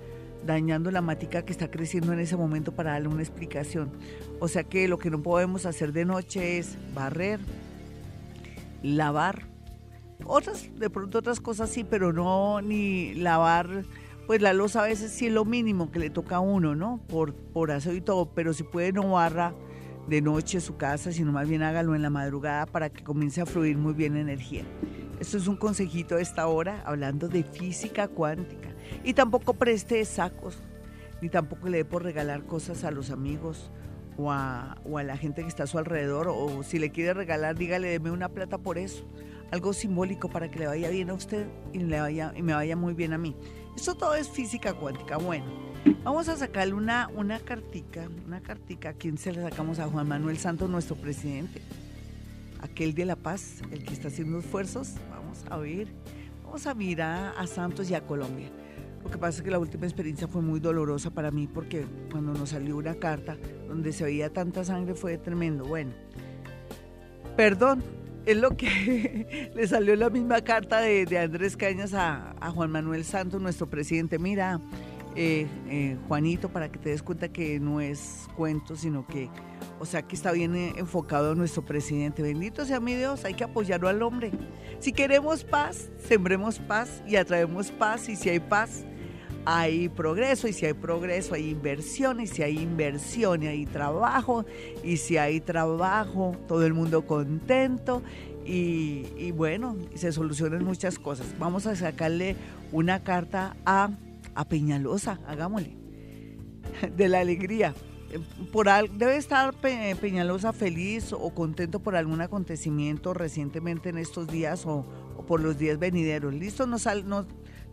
dañando 0.47 0.91
la 0.91 1.01
matica 1.01 1.45
que 1.45 1.53
está 1.53 1.71
creciendo 1.71 2.13
en 2.13 2.21
ese 2.21 2.37
momento 2.37 2.73
para 2.73 2.93
darle 2.93 3.09
una 3.09 3.23
explicación. 3.23 3.91
O 4.41 4.49
sea 4.49 4.65
que 4.65 4.89
lo 4.89 4.99
que 4.99 5.11
no 5.11 5.23
podemos 5.23 5.67
hacer 5.67 5.93
de 5.93 6.05
noche 6.05 6.59
es 6.59 6.77
barrer, 6.95 7.41
lavar, 8.83 9.47
otras, 10.25 10.69
de 10.79 10.91
pronto 10.91 11.19
otras 11.19 11.41
cosas 11.41 11.71
sí, 11.71 11.85
pero 11.85 12.13
no 12.13 12.61
ni 12.61 13.15
lavar, 13.15 13.85
pues 14.27 14.41
la 14.41 14.53
losa 14.53 14.85
a 14.85 14.87
veces 14.87 15.11
sí 15.13 15.27
es 15.27 15.33
lo 15.33 15.45
mínimo 15.45 15.91
que 15.91 15.99
le 15.99 16.11
toca 16.11 16.37
a 16.37 16.41
uno, 16.41 16.75
¿no? 16.75 17.01
Por, 17.09 17.35
por 17.35 17.71
aseo 17.71 17.95
y 17.95 18.01
todo, 18.01 18.27
pero 18.35 18.53
si 18.53 18.63
puede 18.63 18.93
no 18.93 19.13
barra 19.13 19.55
de 20.09 20.21
noche 20.21 20.61
su 20.61 20.77
casa, 20.77 21.13
sino 21.13 21.33
más 21.33 21.49
bien 21.49 21.63
hágalo 21.63 21.95
en 21.95 22.03
la 22.03 22.11
madrugada 22.11 22.67
para 22.67 22.91
que 22.91 23.05
comience 23.05 23.41
a 23.41 23.47
fluir 23.47 23.77
muy 23.77 23.95
bien 23.95 24.17
energía. 24.17 24.65
Esto 25.21 25.37
es 25.37 25.47
un 25.47 25.57
consejito 25.57 26.17
de 26.17 26.23
esta 26.23 26.47
hora 26.49 26.83
hablando 26.85 27.29
de 27.29 27.45
física 27.45 28.09
cuántica. 28.09 28.71
Y 29.05 29.15
tampoco 29.15 29.55
preste 29.55 30.05
sacos, 30.05 30.59
ni 31.21 31.29
tampoco 31.29 31.69
le 31.69 31.79
dé 31.79 31.85
por 31.85 32.03
regalar 32.03 32.45
cosas 32.45 32.85
a 32.85 32.91
los 32.91 33.11
amigos 33.11 33.71
o 34.17 34.31
a, 34.31 34.77
o 34.85 34.99
a 34.99 35.03
la 35.03 35.17
gente 35.17 35.43
que 35.43 35.49
está 35.49 35.65
a 35.65 35.67
su 35.67 35.79
alrededor. 35.79 36.29
O 36.29 36.63
si 36.63 36.79
le 36.79 36.91
quiere 36.91 37.15
regalar, 37.15 37.57
dígale, 37.57 37.89
deme 37.89 38.11
una 38.11 38.29
plata 38.29 38.59
por 38.59 38.79
eso. 38.79 39.05
Algo 39.51 39.73
simbólico 39.73 40.31
para 40.31 40.51
que 40.51 40.61
le 40.61 40.67
vaya 40.67 40.89
bien 40.89 41.11
a 41.11 41.15
usted 41.15 41.47
y, 41.73 41.79
le 41.79 42.01
vaya, 42.01 42.33
y 42.35 42.43
me 42.43 42.55
vaya 42.55 42.75
muy 42.75 42.95
bien 42.95 43.13
a 43.13 43.19
mí. 43.19 43.37
Esto 43.77 43.95
todo 43.95 44.15
es 44.15 44.29
física 44.29 44.75
cuántica. 44.75 45.17
Bueno, 45.17 45.45
vamos 46.05 46.29
a 46.29 46.37
sacarle 46.37 46.75
una, 46.75 47.09
una 47.15 47.39
cartica, 47.39 48.09
una 48.27 48.41
cartica. 48.41 48.91
¿A 48.91 48.93
quién 48.95 49.19
se 49.19 49.33
le 49.33 49.43
sacamos? 49.43 49.79
A 49.79 49.89
Juan 49.89 50.09
Manuel 50.09 50.39
Santos, 50.39 50.71
nuestro 50.71 50.97
presidente. 50.97 51.61
Aquel 52.61 52.95
de 52.95 53.05
la 53.05 53.17
paz, 53.17 53.63
el 53.71 53.85
que 53.85 53.93
está 53.93 54.09
haciendo 54.09 54.39
esfuerzos. 54.39 54.95
Vamos 55.11 55.45
a 55.51 55.57
ver. 55.59 55.89
Vamos 56.45 56.67
a 56.67 56.75
mirar 56.75 57.35
a 57.37 57.47
Santos 57.47 57.91
y 57.91 57.95
a 57.95 58.03
Colombia. 58.03 58.51
Lo 59.05 59.11
que 59.11 59.19
pasa 59.19 59.39
es 59.39 59.43
que 59.43 59.51
la 59.51 59.59
última 59.59 59.87
experiencia 59.87 60.29
fue 60.29 60.43
muy 60.43 60.61
dolorosa 60.61 61.11
para 61.11 61.31
mí 61.31 61.47
porque 61.47 61.85
cuando 62.11 62.33
nos 62.33 62.51
salió 62.51 62.77
una 62.77 62.95
carta 62.95 63.37
donde 63.67 63.93
se 63.93 64.05
veía 64.05 64.33
tanta 64.33 64.65
sangre 64.65 64.95
fue 64.95 65.19
tremendo. 65.19 65.65
Bueno, 65.65 65.93
perdón, 67.37 67.83
es 68.27 68.37
lo 68.37 68.57
que 68.57 69.51
le 69.55 69.67
salió 69.67 69.97
la 69.97 70.11
misma 70.11 70.43
carta 70.43 70.81
de, 70.81 71.19
Andrés 71.19 71.57
Cañas 71.57 71.95
a, 71.95 72.35
Juan 72.55 72.71
Manuel 72.71 73.05
Santos, 73.05 73.41
nuestro 73.41 73.69
presidente. 73.69 74.19
Mira, 74.19 74.61
eh, 75.15 75.47
eh, 75.69 75.97
Juanito, 76.09 76.49
para 76.49 76.71
que 76.71 76.79
te 76.79 76.91
des 76.91 77.03
cuenta 77.03 77.29
que 77.29 77.59
no 77.61 77.81
es 77.81 78.29
cuento, 78.37 78.77
sino 78.77 79.07
que, 79.07 79.29
o 79.79 79.85
sea, 79.85 80.03
que 80.03 80.15
está 80.15 80.33
bien 80.33 80.55
eh, 80.55 80.75
enfocado 80.77 81.35
nuestro 81.35 81.65
presidente. 81.65 82.23
Bendito 82.23 82.65
sea 82.65 82.81
mi 82.81 82.95
Dios, 82.95 83.25
hay 83.25 83.35
que 83.35 83.45
apoyarlo 83.45 83.89
al 83.89 84.03
hombre. 84.03 84.31
Si 84.79 84.93
queremos 84.93 85.45
paz, 85.45 85.91
sembremos 86.07 86.59
paz 86.59 87.03
y 87.07 87.17
atraemos 87.17 87.71
paz. 87.73 88.09
Y 88.09 88.17
si 88.17 88.31
hay 88.31 88.41
paz, 88.41 88.85
hay 89.45 89.89
progreso 89.89 90.47
y 90.47 90.53
si 90.53 90.67
hay 90.67 90.75
progreso 90.75 91.35
hay 91.35 91.51
inversión 91.51 92.21
y 92.21 92.27
si 92.27 92.43
hay 92.43 92.59
inversión 92.59 93.43
y 93.43 93.49
hay 93.49 93.67
trabajo 93.67 94.45
y 94.85 94.97
si 94.99 95.17
hay 95.17 95.41
trabajo 95.41 96.37
todo 96.47 96.65
el 96.65 96.75
mundo 96.75 97.07
contento 97.07 98.03
y, 98.45 99.31
bueno, 99.33 99.77
se 99.95 100.13
solucionan 100.13 100.65
muchas 100.65 100.99
cosas. 100.99 101.27
Vamos 101.39 101.67
a 101.67 101.77
sacarle 101.77 102.37
una 102.73 103.03
carta 103.05 103.57
a, 103.65 103.91
a 104.35 104.45
Peñalosa, 104.47 105.21
hagámosle, 105.27 105.77
de 106.97 107.09
la 107.09 107.21
alegría. 107.21 107.75
Por 108.53 108.67
debe 108.91 109.17
estar 109.17 109.55
Peñalosa 109.55 110.53
feliz 110.53 111.13
o 111.13 111.31
contento 111.31 111.81
por 111.81 111.97
algún 111.97 112.21
acontecimiento 112.21 113.15
recientemente 113.15 113.89
en 113.89 113.99
estos 113.99 114.27
días 114.27 114.67
o, 114.67 114.85
por 115.27 115.41
los 115.41 115.57
días 115.57 115.79
venideros. 115.79 116.35
Listo, 116.35 116.67
no, 116.67 116.79
sal, 116.79 117.09
no, 117.09 117.27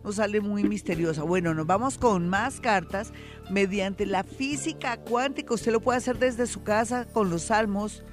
nos 0.04 0.16
sale 0.16 0.40
muy 0.40 0.64
misteriosa. 0.64 1.22
Bueno, 1.22 1.54
nos 1.54 1.66
vamos 1.66 1.98
con 1.98 2.28
más 2.28 2.60
cartas 2.60 3.12
mediante 3.50 4.06
la 4.06 4.24
física 4.24 4.96
cuántica. 4.98 5.54
Usted 5.54 5.72
lo 5.72 5.80
puede 5.80 5.98
hacer 5.98 6.18
desde 6.18 6.46
su 6.46 6.62
casa 6.62 7.06
con 7.12 7.30
los 7.30 7.42
salmos, 7.42 8.04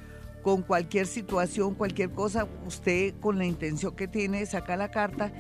con 0.48 0.62
cualquier 0.62 1.08
situación, 1.08 1.76
cualquier 1.76 2.12
cosa, 2.12 2.48
usted 2.66 3.14
con 3.20 3.38
la 3.38 3.46
intención 3.46 3.94
que 3.98 4.08
tiene 4.08 4.46
saca 4.46 4.78
la 4.78 4.90
carta 4.90 5.34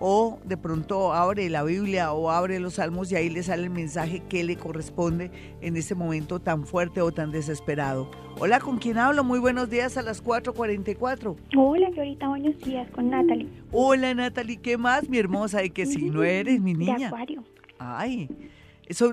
o 0.00 0.38
de 0.42 0.56
pronto 0.56 1.12
abre 1.12 1.50
la 1.50 1.62
Biblia 1.64 2.14
o 2.14 2.30
abre 2.30 2.58
los 2.60 2.76
salmos 2.76 3.12
y 3.12 3.16
ahí 3.16 3.28
le 3.28 3.42
sale 3.42 3.64
el 3.64 3.68
mensaje 3.68 4.20
que 4.20 4.42
le 4.42 4.56
corresponde 4.56 5.30
en 5.60 5.76
ese 5.76 5.94
momento 5.94 6.40
tan 6.40 6.64
fuerte 6.64 7.02
o 7.02 7.12
tan 7.12 7.30
desesperado. 7.30 8.10
Hola, 8.40 8.58
¿con 8.58 8.78
quién 8.78 8.96
hablo? 8.96 9.22
Muy 9.22 9.38
buenos 9.38 9.68
días 9.68 9.98
a 9.98 10.02
las 10.02 10.24
4.44. 10.24 11.36
Hola, 11.58 11.88
ahorita 11.94 12.26
buenos 12.26 12.58
días 12.60 12.90
con 12.92 13.10
Natalie. 13.10 13.50
Hola, 13.70 14.14
Natalie, 14.14 14.56
¿qué 14.56 14.78
más, 14.78 15.10
mi 15.10 15.18
hermosa? 15.18 15.62
¿Y 15.62 15.68
qué 15.68 15.84
no 16.10 16.22
eres, 16.24 16.58
mi 16.58 16.72
niña? 16.72 16.96
De 16.96 17.04
acuario. 17.04 17.44
Ay, 17.78 18.30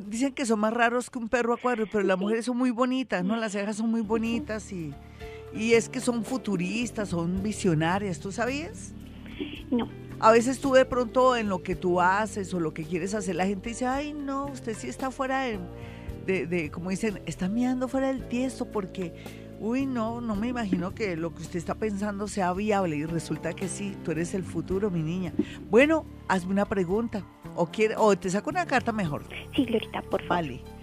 dicen 0.05 0.33
que 0.33 0.45
son 0.45 0.61
más 0.61 0.73
raros 0.73 1.09
que 1.09 1.19
un 1.19 1.27
perro 1.27 1.53
acuario, 1.53 1.89
pero 1.91 2.05
las 2.05 2.17
mujeres 2.17 2.45
son 2.45 2.57
muy 2.57 2.71
bonitas, 2.71 3.25
¿no? 3.25 3.35
Las 3.35 3.51
cejas 3.51 3.75
son 3.75 3.91
muy 3.91 3.99
bonitas 3.99 4.71
y 4.71 4.93
y 5.53 5.73
es 5.73 5.89
que 5.89 5.99
son 5.99 6.23
futuristas, 6.23 7.09
son 7.09 7.41
visionarias, 7.43 8.19
¿tú 8.19 8.31
sabías? 8.31 8.93
No. 9.69 9.87
A 10.19 10.31
veces 10.31 10.59
tú 10.59 10.73
de 10.73 10.85
pronto 10.85 11.35
en 11.35 11.49
lo 11.49 11.63
que 11.63 11.75
tú 11.75 11.99
haces 11.99 12.53
o 12.53 12.59
lo 12.59 12.73
que 12.73 12.83
quieres 12.83 13.15
hacer, 13.15 13.35
la 13.35 13.47
gente 13.47 13.69
dice, 13.69 13.87
ay 13.87 14.13
no, 14.13 14.45
usted 14.45 14.75
sí 14.77 14.87
está 14.87 15.09
fuera 15.09 15.43
de, 15.43 16.45
de, 16.45 16.69
como 16.69 16.91
dicen, 16.91 17.21
está 17.25 17.49
mirando 17.49 17.87
fuera 17.87 18.07
del 18.09 18.27
tiesto 18.27 18.65
porque, 18.65 19.13
uy 19.59 19.87
no, 19.87 20.21
no 20.21 20.35
me 20.35 20.49
imagino 20.49 20.93
que 20.93 21.15
lo 21.15 21.33
que 21.33 21.41
usted 21.41 21.57
está 21.57 21.75
pensando 21.75 22.27
sea 22.27 22.53
viable 22.53 22.97
y 22.97 23.05
resulta 23.05 23.53
que 23.53 23.67
sí, 23.67 23.97
tú 24.03 24.11
eres 24.11 24.33
el 24.35 24.43
futuro, 24.43 24.91
mi 24.91 25.01
niña. 25.01 25.33
Bueno, 25.69 26.05
hazme 26.27 26.51
una 26.51 26.65
pregunta 26.65 27.25
o, 27.55 27.65
quiere, 27.65 27.95
o 27.97 28.15
te 28.15 28.29
saco 28.29 28.51
una 28.51 28.65
carta 28.65 28.91
mejor. 28.91 29.23
Sí, 29.55 29.65
Glorita, 29.65 30.01
por 30.03 30.21
favor. 30.21 30.43
Vale. 30.43 30.80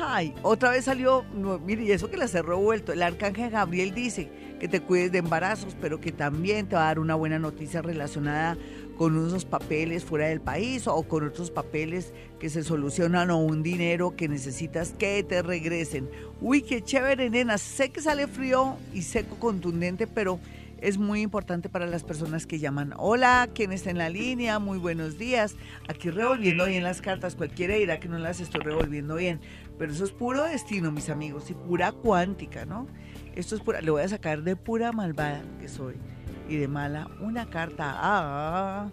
Ay, 0.00 0.32
otra 0.42 0.70
vez 0.70 0.84
salió, 0.84 1.24
mire, 1.64 1.82
y 1.82 1.92
eso 1.92 2.08
que 2.08 2.16
las 2.16 2.34
he 2.34 2.42
revuelto. 2.42 2.92
El 2.92 3.02
arcángel 3.02 3.50
Gabriel 3.50 3.92
dice 3.92 4.30
que 4.60 4.68
te 4.68 4.80
cuides 4.80 5.10
de 5.10 5.18
embarazos, 5.18 5.76
pero 5.80 6.00
que 6.00 6.12
también 6.12 6.68
te 6.68 6.76
va 6.76 6.82
a 6.82 6.86
dar 6.86 6.98
una 7.00 7.16
buena 7.16 7.38
noticia 7.38 7.82
relacionada 7.82 8.56
con 8.96 9.16
unos 9.16 9.44
papeles 9.44 10.04
fuera 10.04 10.28
del 10.28 10.40
país 10.40 10.86
o 10.86 11.02
con 11.02 11.26
otros 11.26 11.50
papeles 11.50 12.12
que 12.38 12.48
se 12.48 12.62
solucionan 12.62 13.30
o 13.30 13.38
un 13.38 13.62
dinero 13.62 14.14
que 14.14 14.28
necesitas 14.28 14.92
que 14.92 15.24
te 15.24 15.42
regresen. 15.42 16.08
Uy, 16.40 16.62
qué 16.62 16.82
chévere, 16.82 17.28
nena. 17.28 17.58
Sé 17.58 17.90
que 17.90 18.00
sale 18.00 18.28
frío 18.28 18.76
y 18.94 19.02
seco, 19.02 19.36
contundente, 19.36 20.06
pero 20.06 20.38
es 20.82 20.98
muy 20.98 21.20
importante 21.20 21.68
para 21.68 21.86
las 21.86 22.02
personas 22.02 22.44
que 22.44 22.58
llaman. 22.58 22.92
Hola, 22.96 23.48
¿quién 23.54 23.72
está 23.72 23.90
en 23.90 23.98
la 23.98 24.08
línea? 24.08 24.58
Muy 24.58 24.78
buenos 24.78 25.16
días. 25.16 25.54
Aquí 25.88 26.10
revolviendo 26.10 26.66
bien 26.66 26.82
las 26.82 27.00
cartas. 27.00 27.36
Cualquiera 27.36 27.76
dirá 27.76 28.00
que 28.00 28.08
no 28.08 28.18
las 28.18 28.40
estoy 28.40 28.62
revolviendo 28.62 29.14
bien. 29.14 29.40
Pero 29.82 29.94
eso 29.94 30.04
es 30.04 30.12
puro 30.12 30.44
destino, 30.44 30.92
mis 30.92 31.10
amigos, 31.10 31.50
y 31.50 31.54
pura 31.54 31.90
cuántica, 31.90 32.64
¿no? 32.64 32.86
Esto 33.34 33.56
es 33.56 33.60
pura, 33.62 33.80
le 33.80 33.90
voy 33.90 34.02
a 34.02 34.08
sacar 34.08 34.44
de 34.44 34.54
pura 34.54 34.92
malvada 34.92 35.42
que 35.58 35.66
soy 35.66 35.96
y 36.48 36.54
de 36.54 36.68
mala 36.68 37.10
una 37.20 37.50
carta 37.50 37.92
a, 37.92 38.92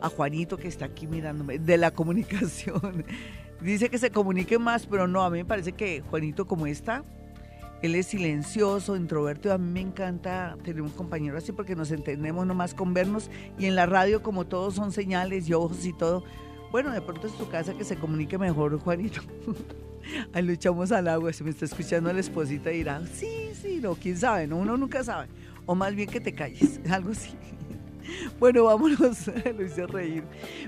a 0.00 0.08
Juanito 0.08 0.56
que 0.56 0.68
está 0.68 0.86
aquí 0.86 1.06
mirándome, 1.06 1.58
de 1.58 1.76
la 1.76 1.90
comunicación. 1.94 3.04
Dice 3.60 3.90
que 3.90 3.98
se 3.98 4.10
comunique 4.10 4.58
más, 4.58 4.86
pero 4.86 5.06
no, 5.06 5.22
a 5.22 5.28
mí 5.28 5.36
me 5.36 5.44
parece 5.44 5.72
que 5.72 6.00
Juanito 6.00 6.46
como 6.46 6.66
está, 6.66 7.04
él 7.82 7.94
es 7.94 8.06
silencioso, 8.06 8.96
introvertido. 8.96 9.52
A 9.52 9.58
mí 9.58 9.70
me 9.70 9.80
encanta 9.82 10.56
tener 10.64 10.80
un 10.80 10.92
compañero 10.92 11.36
así 11.36 11.52
porque 11.52 11.76
nos 11.76 11.90
entendemos 11.90 12.46
nomás 12.46 12.72
con 12.72 12.94
vernos 12.94 13.30
y 13.58 13.66
en 13.66 13.74
la 13.74 13.84
radio 13.84 14.22
como 14.22 14.46
todos 14.46 14.76
son 14.76 14.92
señales 14.92 15.46
y 15.46 15.52
ojos 15.52 15.84
y 15.84 15.92
todo. 15.92 16.24
Bueno, 16.70 16.90
de 16.90 17.02
pronto 17.02 17.26
es 17.26 17.36
tu 17.36 17.50
casa 17.50 17.74
que 17.74 17.84
se 17.84 17.96
comunique 17.96 18.38
mejor, 18.38 18.78
Juanito. 18.80 19.20
Ahí 20.32 20.42
lo 20.42 20.52
echamos 20.52 20.92
al 20.92 21.08
agua. 21.08 21.32
Si 21.32 21.44
me 21.44 21.50
está 21.50 21.64
escuchando 21.64 22.12
la 22.12 22.20
esposita 22.20 22.70
dirá, 22.70 23.02
sí, 23.12 23.50
sí, 23.60 23.78
no, 23.82 23.94
quién 23.94 24.16
sabe, 24.16 24.46
no, 24.46 24.56
uno 24.56 24.76
nunca 24.76 25.02
sabe. 25.04 25.28
O 25.66 25.74
más 25.74 25.94
bien 25.94 26.08
que 26.08 26.20
te 26.20 26.34
calles, 26.34 26.80
algo 26.90 27.12
así. 27.12 27.30
Bueno, 28.38 28.64
vámonos, 28.64 29.28
lo 29.56 29.64
hice 29.64 29.86
reír. 29.86 30.24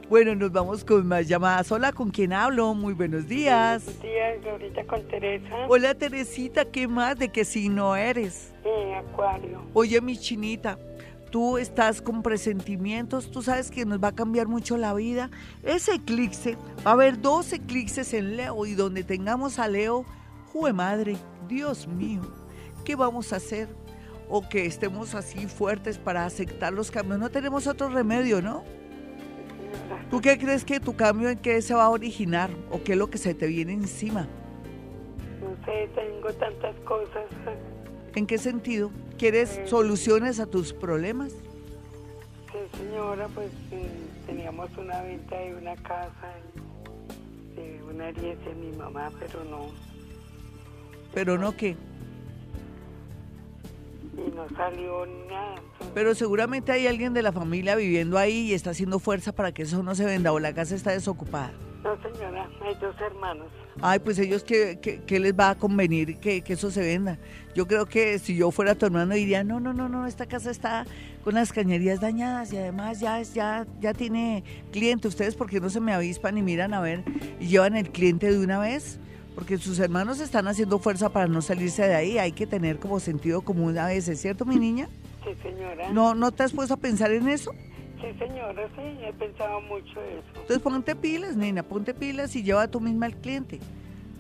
Bueno, 0.09 0.35
nos 0.35 0.53
vamos 0.53 0.85
con 0.85 1.07
más 1.07 1.27
llamadas. 1.27 1.71
Hola, 1.73 1.93
¿con 1.93 2.11
quién 2.11 2.33
hablo? 2.33 2.75
Muy 2.75 2.95
buenos 2.95 3.27
días. 3.27 3.85
Buenos 3.85 4.03
días, 4.03 4.47
ahorita 4.47 4.85
con 4.87 5.03
Teresa. 5.09 5.67
Hola, 5.69 5.95
Teresita, 5.95 6.65
¿qué 6.65 6.87
más? 6.87 7.19
¿De 7.19 7.29
qué 7.29 7.45
signo 7.45 7.97
eres? 7.97 8.53
Eh, 8.65 8.95
acuario. 8.95 9.63
Oye, 9.75 10.01
mi 10.01 10.17
chinita, 10.17 10.79
tú 11.35 11.59
estás 11.59 12.01
con 12.01 12.23
presentimientos, 12.23 13.29
tú 13.29 13.43
sabes 13.43 13.69
que 13.69 13.85
nos 13.85 13.99
va 13.99 14.09
a 14.09 14.15
cambiar 14.15 14.47
mucho 14.47 14.77
la 14.77 14.95
vida. 14.95 15.33
Ese 15.65 15.95
eclipse, 15.95 16.57
va 16.87 16.93
a 16.93 16.95
haber 16.95 17.21
dos 17.21 17.53
eclipses 17.53 18.15
en 18.15 18.37
Leo 18.37 18.65
y 18.67 18.77
donde 18.77 19.03
tengamos 19.03 19.59
a 19.59 19.67
Leo 19.67 20.05
¡Jue 20.53 20.73
madre! 20.73 21.17
Dios 21.49 21.89
mío, 21.89 22.21
¿qué 22.85 22.95
vamos 22.95 23.33
a 23.33 23.37
hacer? 23.37 23.67
O 24.29 24.49
que 24.49 24.65
estemos 24.67 25.17
así 25.17 25.49
fuertes 25.49 25.99
para 25.99 26.25
aceptar 26.25 26.73
los 26.73 26.93
cambios. 26.93 27.19
No 27.19 27.29
tenemos 27.31 27.67
otro 27.67 27.89
remedio, 27.89 28.41
¿no? 28.41 28.63
¿Tú 30.13 30.21
qué 30.21 30.39
crees 30.39 30.65
que 30.65 30.79
tu 30.79 30.95
cambio 30.95 31.31
en 31.31 31.39
qué 31.39 31.61
se 31.63 31.75
va 31.75 31.87
a 31.87 31.91
originar? 31.91 32.49
¿O 32.71 32.85
qué 32.85 32.93
es 32.93 32.99
lo 32.99 33.11
que 33.11 33.19
se 33.19 33.35
te 33.35 33.49
viene 33.49 33.73
encima? 33.73 34.29
No 35.41 35.67
sé, 35.67 35.91
tengo 35.97 36.33
tantas 36.35 36.77
cosas. 36.85 37.25
¿En 38.15 38.27
qué 38.27 38.39
sentido? 38.39 38.91
¿Quieres 39.19 39.61
soluciones 39.67 40.39
a 40.39 40.47
tus 40.47 40.73
problemas? 40.73 41.33
Sí, 41.33 42.79
señora, 42.79 43.27
pues 43.35 43.51
eh, 43.73 43.89
teníamos 44.27 44.71
una 44.79 45.03
venta 45.03 45.37
de 45.37 45.55
una 45.55 45.75
casa, 45.77 46.35
de 47.57 47.83
una 47.83 48.11
herencia 48.11 48.51
de 48.51 48.55
mi 48.55 48.77
mamá, 48.77 49.11
pero 49.19 49.45
no. 49.45 49.67
Pero 51.13 51.39
no 51.39 51.57
qué. 51.57 51.77
Y 54.17 54.31
no 54.31 54.49
salió 54.57 55.07
nada. 55.29 55.57
Pero 55.93 56.15
seguramente 56.15 56.71
hay 56.71 56.87
alguien 56.87 57.15
de 57.15 57.23
la 57.23 57.33
familia 57.33 57.75
viviendo 57.75 58.17
ahí 58.17 58.51
y 58.51 58.55
está 58.55 58.71
haciendo 58.71 59.01
fuerza 59.01 59.33
para 59.33 59.51
que 59.51 59.63
eso 59.63 59.83
no 59.83 59.97
se 59.97 60.05
venda 60.05 60.33
o 60.33 60.39
la 60.39 60.55
casa 60.55 60.77
está 60.77 60.93
desocupada. 60.93 61.53
No, 61.85 61.99
señora, 62.01 62.49
hay 62.63 62.75
dos 62.77 62.97
hermanos. 62.99 63.49
Ay, 63.83 63.99
pues 63.99 64.19
ellos, 64.19 64.43
¿qué, 64.43 64.79
qué, 64.81 65.03
qué 65.07 65.21
les 65.21 65.39
va 65.39 65.51
a 65.51 65.55
convenir 65.55 66.19
que, 66.19 66.41
que, 66.41 66.55
eso 66.55 66.71
se 66.71 66.81
venda? 66.81 67.19
Yo 67.55 67.67
creo 67.67 67.85
que 67.85 68.19
si 68.19 68.35
yo 68.35 68.51
fuera 68.51 68.75
tu 68.75 68.87
hermano 68.87 69.15
diría, 69.15 69.45
no, 69.45 69.61
no, 69.61 69.75
no, 69.75 69.91
no, 69.91 70.07
esta 70.07 70.25
casa 70.25 70.51
está 70.51 70.87
con 71.23 71.35
las 71.35 71.53
cañerías 71.53 72.01
dañadas 72.01 72.55
y 72.55 72.57
además 72.57 73.01
ya, 73.01 73.21
es, 73.21 73.35
ya, 73.35 73.67
ya 73.83 73.93
tiene 73.93 74.45
cliente. 74.73 75.09
¿Ustedes 75.09 75.35
por 75.35 75.51
qué 75.51 75.61
no 75.61 75.69
se 75.69 75.79
me 75.81 75.93
avispan 75.93 76.39
y 76.39 76.43
miran 76.43 76.73
a 76.73 76.81
ver 76.81 77.05
y 77.39 77.49
llevan 77.49 77.77
el 77.77 77.91
cliente 77.91 78.33
de 78.33 78.39
una 78.39 78.59
vez? 78.59 78.99
Porque 79.35 79.59
sus 79.59 79.79
hermanos 79.79 80.21
están 80.21 80.49
haciendo 80.49 80.79
fuerza 80.79 81.11
para 81.11 81.27
no 81.27 81.43
salirse 81.43 81.87
de 81.87 81.95
ahí. 81.95 82.19
Hay 82.19 82.33
que 82.33 82.47
tener 82.47 82.79
como 82.79 82.99
sentido 82.99 83.43
común 83.43 83.77
a 83.77 83.89
veces, 83.89 84.23
¿cierto, 84.23 84.47
mi 84.47 84.57
niña? 84.57 84.89
Sí, 85.23 85.35
señora. 85.43 85.93
¿No, 85.93 86.15
¿No 86.15 86.33
te 86.33 86.45
has 86.45 86.53
puesto 86.53 86.73
a 86.73 86.79
pensar 86.79 87.13
en 87.13 87.29
eso? 87.29 87.53
Sí, 88.05 88.19
señora, 88.19 88.69
sí, 88.77 88.99
he 89.03 89.13
pensado 89.15 89.61
mucho 89.63 90.01
eso. 90.03 90.25
Entonces 90.35 90.59
ponte 90.59 90.95
pilas, 90.95 91.37
nena, 91.37 91.63
ponte 91.63 91.95
pilas 91.95 92.37
y 92.37 92.43
lleva 92.43 92.69
tú 92.69 92.81
misma 92.81 93.07
al 93.07 93.17
cliente. 93.17 93.61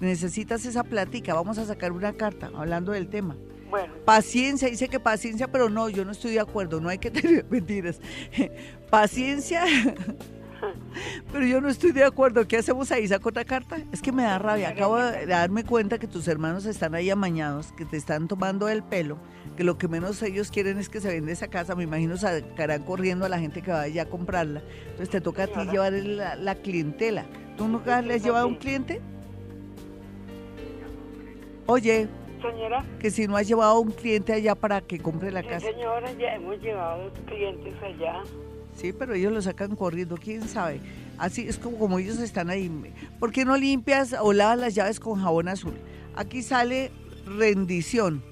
Necesitas 0.00 0.64
esa 0.64 0.84
plática, 0.84 1.34
vamos 1.34 1.58
a 1.58 1.66
sacar 1.66 1.92
una 1.92 2.12
carta 2.14 2.50
hablando 2.54 2.92
del 2.92 3.08
tema. 3.08 3.36
Bueno. 3.68 3.92
Paciencia, 4.04 4.68
dice 4.68 4.88
que 4.88 5.00
paciencia, 5.00 5.48
pero 5.48 5.68
no, 5.68 5.88
yo 5.88 6.04
no 6.04 6.12
estoy 6.12 6.32
de 6.32 6.40
acuerdo, 6.40 6.80
no 6.80 6.88
hay 6.88 6.98
que 6.98 7.10
tener 7.10 7.44
mentiras. 7.50 8.00
paciencia, 8.90 9.64
pero 11.32 11.46
yo 11.46 11.60
no 11.60 11.68
estoy 11.68 11.92
de 11.92 12.04
acuerdo. 12.04 12.46
¿Qué 12.46 12.56
hacemos 12.56 12.90
ahí? 12.90 13.06
¿Saco 13.06 13.28
otra 13.28 13.44
carta? 13.44 13.78
Es 13.92 14.00
que 14.00 14.12
me 14.12 14.22
da 14.22 14.38
rabia. 14.38 14.70
Acabo 14.70 14.96
de 14.96 15.26
darme 15.26 15.64
cuenta 15.64 15.98
que 15.98 16.06
tus 16.06 16.26
hermanos 16.28 16.64
están 16.64 16.94
ahí 16.94 17.10
amañados, 17.10 17.72
que 17.72 17.84
te 17.84 17.96
están 17.96 18.28
tomando 18.28 18.68
el 18.68 18.82
pelo, 18.82 19.18
que 19.56 19.64
lo 19.64 19.78
que 19.78 19.88
menos 19.88 20.22
ellos 20.22 20.50
quieren 20.50 20.78
es 20.78 20.88
que 20.88 21.00
se 21.00 21.08
venda 21.08 21.32
esa 21.32 21.48
casa. 21.48 21.74
Me 21.74 21.84
imagino 21.84 22.16
sacarán 22.16 22.82
corriendo 22.82 23.24
a 23.24 23.28
la 23.28 23.38
gente 23.38 23.62
que 23.62 23.70
vaya 23.70 24.02
a 24.02 24.06
comprarla. 24.06 24.62
Entonces 24.84 25.10
te 25.10 25.20
toca 25.20 25.44
a 25.44 25.46
ti 25.46 25.60
llevar 25.70 25.92
la, 25.92 26.36
la 26.36 26.54
clientela. 26.56 27.24
¿Tú 27.56 27.68
nunca 27.68 28.02
le 28.02 28.14
has 28.14 28.22
llevado 28.22 28.48
un 28.48 28.56
cliente? 28.56 29.00
Oye. 31.66 32.08
Señora. 32.42 32.84
Que 32.98 33.10
si 33.10 33.26
no 33.26 33.36
has 33.36 33.48
llevado 33.48 33.80
un 33.80 33.90
cliente 33.90 34.32
allá 34.32 34.54
para 34.54 34.80
que 34.80 34.98
compre 34.98 35.30
la 35.30 35.42
sí, 35.42 35.48
casa. 35.48 35.66
Señora, 35.66 36.12
ya 36.12 36.34
hemos 36.34 36.60
llevado 36.60 37.10
clientes 37.26 37.74
allá. 37.82 38.22
Sí, 38.74 38.92
pero 38.92 39.14
ellos 39.14 39.32
lo 39.32 39.40
sacan 39.40 39.76
corriendo, 39.76 40.16
quién 40.16 40.42
sabe. 40.42 40.80
Así 41.16 41.46
es 41.48 41.58
como, 41.58 41.78
como 41.78 41.98
ellos 41.98 42.18
están 42.18 42.50
ahí. 42.50 42.70
¿Por 43.20 43.30
qué 43.30 43.44
no 43.44 43.56
limpias 43.56 44.14
o 44.20 44.32
lavas 44.32 44.58
las 44.58 44.74
llaves 44.74 44.98
con 44.98 45.20
jabón 45.22 45.48
azul? 45.48 45.74
Aquí 46.16 46.42
sale 46.42 46.90
rendición. 47.24 48.22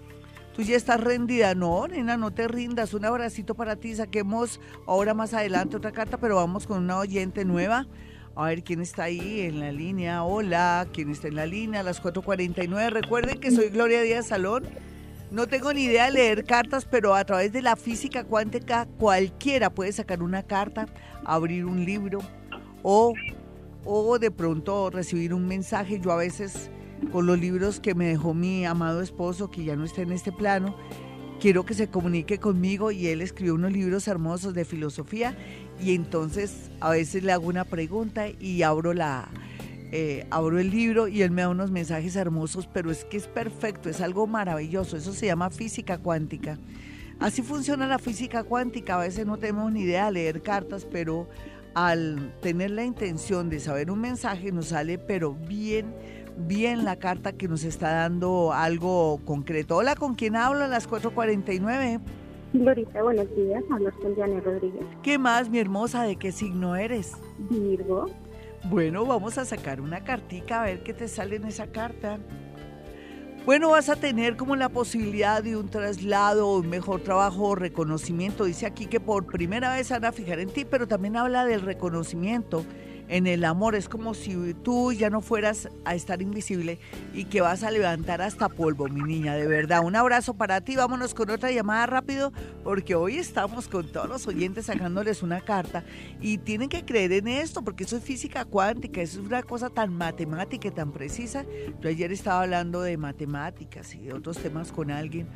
Tú 0.54 0.62
ya 0.62 0.76
estás 0.76 1.00
rendida. 1.00 1.54
No, 1.54 1.86
nena, 1.86 2.16
no 2.16 2.30
te 2.30 2.46
rindas. 2.46 2.92
Un 2.92 3.04
abracito 3.04 3.54
para 3.54 3.76
ti. 3.76 3.94
Saquemos 3.94 4.60
ahora 4.86 5.14
más 5.14 5.32
adelante 5.32 5.76
otra 5.76 5.92
carta, 5.92 6.18
pero 6.18 6.36
vamos 6.36 6.66
con 6.66 6.82
una 6.82 6.98
oyente 6.98 7.44
nueva. 7.44 7.86
A 8.34 8.46
ver 8.46 8.62
quién 8.62 8.80
está 8.80 9.04
ahí 9.04 9.40
en 9.40 9.60
la 9.60 9.72
línea. 9.72 10.24
Hola, 10.24 10.86
quién 10.92 11.10
está 11.10 11.28
en 11.28 11.36
la 11.36 11.46
línea 11.46 11.80
a 11.80 11.82
las 11.82 12.02
4:49. 12.02 12.90
Recuerden 12.90 13.40
que 13.40 13.50
soy 13.50 13.70
Gloria 13.70 14.02
Díaz 14.02 14.26
Salón. 14.26 14.64
No 15.30 15.46
tengo 15.46 15.72
ni 15.72 15.84
idea 15.84 16.06
de 16.06 16.12
leer 16.12 16.44
cartas, 16.44 16.84
pero 16.84 17.14
a 17.14 17.24
través 17.24 17.52
de 17.52 17.62
la 17.62 17.74
física 17.74 18.24
cuántica 18.24 18.86
cualquiera 18.98 19.70
puede 19.70 19.90
sacar 19.92 20.22
una 20.22 20.42
carta, 20.42 20.86
abrir 21.24 21.64
un 21.64 21.86
libro 21.86 22.18
o, 22.82 23.14
o 23.86 24.18
de 24.18 24.30
pronto 24.30 24.90
recibir 24.90 25.32
un 25.32 25.46
mensaje. 25.46 25.98
Yo 26.00 26.12
a 26.12 26.16
veces 26.16 26.70
con 27.10 27.26
los 27.26 27.38
libros 27.38 27.80
que 27.80 27.94
me 27.94 28.06
dejó 28.06 28.34
mi 28.34 28.64
amado 28.64 29.02
esposo, 29.02 29.50
que 29.50 29.64
ya 29.64 29.76
no 29.76 29.84
está 29.84 30.02
en 30.02 30.12
este 30.12 30.32
plano, 30.32 30.76
quiero 31.40 31.64
que 31.64 31.74
se 31.74 31.88
comunique 31.88 32.38
conmigo 32.38 32.92
y 32.92 33.08
él 33.08 33.20
escribió 33.20 33.54
unos 33.54 33.72
libros 33.72 34.06
hermosos 34.06 34.54
de 34.54 34.64
filosofía 34.64 35.36
y 35.80 35.94
entonces 35.94 36.70
a 36.80 36.90
veces 36.90 37.24
le 37.24 37.32
hago 37.32 37.48
una 37.48 37.64
pregunta 37.64 38.28
y 38.28 38.62
abro 38.62 38.94
la... 38.94 39.28
Eh, 39.94 40.26
abro 40.30 40.58
el 40.58 40.70
libro 40.70 41.06
y 41.06 41.20
él 41.20 41.30
me 41.32 41.42
da 41.42 41.50
unos 41.50 41.70
mensajes 41.70 42.16
hermosos, 42.16 42.66
pero 42.66 42.90
es 42.90 43.04
que 43.04 43.18
es 43.18 43.26
perfecto, 43.26 43.90
es 43.90 44.00
algo 44.00 44.26
maravilloso, 44.26 44.96
eso 44.96 45.12
se 45.12 45.26
llama 45.26 45.50
física 45.50 45.98
cuántica. 45.98 46.58
Así 47.20 47.42
funciona 47.42 47.86
la 47.86 47.98
física 47.98 48.42
cuántica, 48.42 48.94
a 48.94 49.00
veces 49.00 49.26
no 49.26 49.36
tenemos 49.36 49.70
ni 49.70 49.82
idea 49.82 50.06
de 50.06 50.12
leer 50.12 50.40
cartas, 50.40 50.86
pero 50.90 51.28
al 51.74 52.34
tener 52.40 52.70
la 52.70 52.84
intención 52.84 53.50
de 53.50 53.60
saber 53.60 53.90
un 53.90 54.00
mensaje 54.00 54.50
nos 54.50 54.68
sale, 54.68 54.98
pero 54.98 55.34
bien, 55.34 55.94
bien 56.46 56.84
la 56.84 56.96
carta 56.96 57.32
que 57.32 57.48
nos 57.48 57.64
está 57.64 57.92
dando 57.92 58.52
algo 58.52 59.20
concreto. 59.24 59.76
Hola, 59.76 59.96
¿con 59.96 60.14
quién 60.14 60.36
hablo 60.36 60.64
a 60.64 60.68
las 60.68 60.88
4.49? 60.88 62.00
Glorita, 62.52 63.02
buenos 63.02 63.34
días. 63.34 63.62
Hablas 63.70 63.94
con 63.94 64.14
Janet 64.14 64.44
Rodríguez. 64.44 64.84
¿Qué 65.02 65.18
más, 65.18 65.48
mi 65.48 65.58
hermosa? 65.58 66.02
¿De 66.02 66.16
qué 66.16 66.32
signo 66.32 66.76
eres? 66.76 67.12
Virgo. 67.38 68.06
Bueno, 68.64 69.06
vamos 69.06 69.38
a 69.38 69.44
sacar 69.44 69.80
una 69.80 70.04
cartica 70.04 70.62
a 70.62 70.64
ver 70.66 70.82
qué 70.82 70.92
te 70.92 71.08
sale 71.08 71.36
en 71.36 71.44
esa 71.44 71.68
carta. 71.68 72.18
Bueno, 73.44 73.70
vas 73.70 73.88
a 73.88 73.96
tener 73.96 74.36
como 74.36 74.54
la 74.54 74.68
posibilidad 74.68 75.42
de 75.42 75.56
un 75.56 75.68
traslado, 75.68 76.54
un 76.58 76.68
mejor 76.68 77.00
trabajo 77.00 77.48
o 77.48 77.54
reconocimiento. 77.56 78.44
Dice 78.44 78.66
aquí 78.66 78.86
que 78.86 79.00
por 79.00 79.26
primera 79.26 79.74
vez 79.74 79.90
van 79.90 80.04
a 80.04 80.12
fijar 80.12 80.38
en 80.38 80.48
ti, 80.48 80.64
pero 80.64 80.86
también 80.86 81.16
habla 81.16 81.44
del 81.44 81.62
reconocimiento 81.62 82.64
en 83.12 83.26
el 83.26 83.44
amor. 83.44 83.74
Es 83.74 83.90
como 83.90 84.14
si 84.14 84.54
tú 84.54 84.90
ya 84.92 85.10
no 85.10 85.20
fueras 85.20 85.68
a 85.84 85.94
estar 85.94 86.22
invisible 86.22 86.78
y 87.12 87.26
que 87.26 87.42
vas 87.42 87.62
a 87.62 87.70
levantar 87.70 88.22
hasta 88.22 88.48
polvo, 88.48 88.88
mi 88.88 89.02
niña, 89.02 89.34
de 89.34 89.46
verdad. 89.46 89.84
Un 89.84 89.94
abrazo 89.96 90.32
para 90.32 90.62
ti. 90.62 90.76
Vámonos 90.76 91.12
con 91.12 91.28
otra 91.28 91.52
llamada 91.52 91.84
rápido, 91.84 92.32
porque 92.64 92.94
hoy 92.94 93.18
estamos 93.18 93.68
con 93.68 93.86
todos 93.92 94.08
los 94.08 94.26
oyentes 94.26 94.66
sacándoles 94.66 95.22
una 95.22 95.42
carta 95.42 95.84
y 96.22 96.38
tienen 96.38 96.70
que 96.70 96.86
creer 96.86 97.12
en 97.12 97.28
esto, 97.28 97.62
porque 97.62 97.84
eso 97.84 97.98
es 97.98 98.02
física 98.02 98.46
cuántica, 98.46 99.02
eso 99.02 99.20
es 99.20 99.26
una 99.26 99.42
cosa 99.42 99.68
tan 99.68 99.92
matemática 99.92 100.68
y 100.68 100.70
tan 100.70 100.90
precisa. 100.90 101.44
Yo 101.82 101.90
ayer 101.90 102.12
estaba 102.12 102.42
hablando 102.42 102.80
de 102.80 102.96
matemáticas 102.96 103.94
y 103.94 103.98
de 103.98 104.14
otros 104.14 104.38
temas 104.38 104.72
con 104.72 104.90
alguien. 104.90 105.28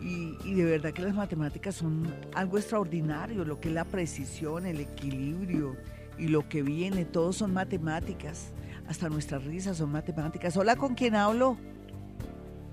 Y, 0.00 0.36
y, 0.44 0.54
de 0.54 0.64
verdad 0.64 0.92
que 0.92 1.02
las 1.02 1.16
matemáticas 1.16 1.74
son 1.74 2.14
algo 2.32 2.56
extraordinario, 2.56 3.44
lo 3.44 3.58
que 3.58 3.66
es 3.66 3.74
la 3.74 3.84
precisión, 3.84 4.64
el 4.64 4.78
equilibrio, 4.78 5.74
y 6.18 6.28
lo 6.28 6.48
que 6.48 6.62
viene, 6.62 7.04
todos 7.04 7.36
son 7.36 7.52
matemáticas. 7.52 8.52
Hasta 8.86 9.08
nuestras 9.08 9.44
risas 9.44 9.76
son 9.76 9.92
matemáticas. 9.92 10.56
Hola, 10.56 10.76
¿con 10.76 10.94
quién 10.94 11.14
hablo? 11.14 11.56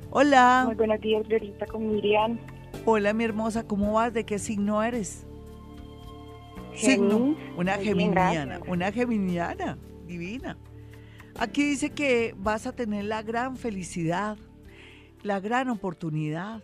Hola. 0.10 0.64
Muy 0.66 0.76
buenos 0.76 1.02
días, 1.02 1.28
Glorita, 1.28 1.66
con 1.66 1.88
Miriam. 1.88 2.40
Hola, 2.86 3.14
mi 3.14 3.24
hermosa, 3.24 3.64
¿cómo 3.64 3.94
vas? 3.94 4.14
¿De 4.14 4.26
qué 4.26 4.40
signo 4.40 4.82
eres? 4.82 5.26
Signo, 6.74 7.36
una 7.58 7.74
geminiana, 7.74 8.60
una 8.68 8.92
geminiana, 8.92 9.78
divina. 10.06 10.58
Aquí 11.38 11.64
dice 11.64 11.92
que 11.92 12.34
vas 12.38 12.68
a 12.68 12.74
tener 12.74 13.06
la 13.06 13.24
gran 13.24 13.58
felicidad, 13.58 14.38
la 15.24 15.40
gran 15.40 15.70
oportunidad 15.70 16.64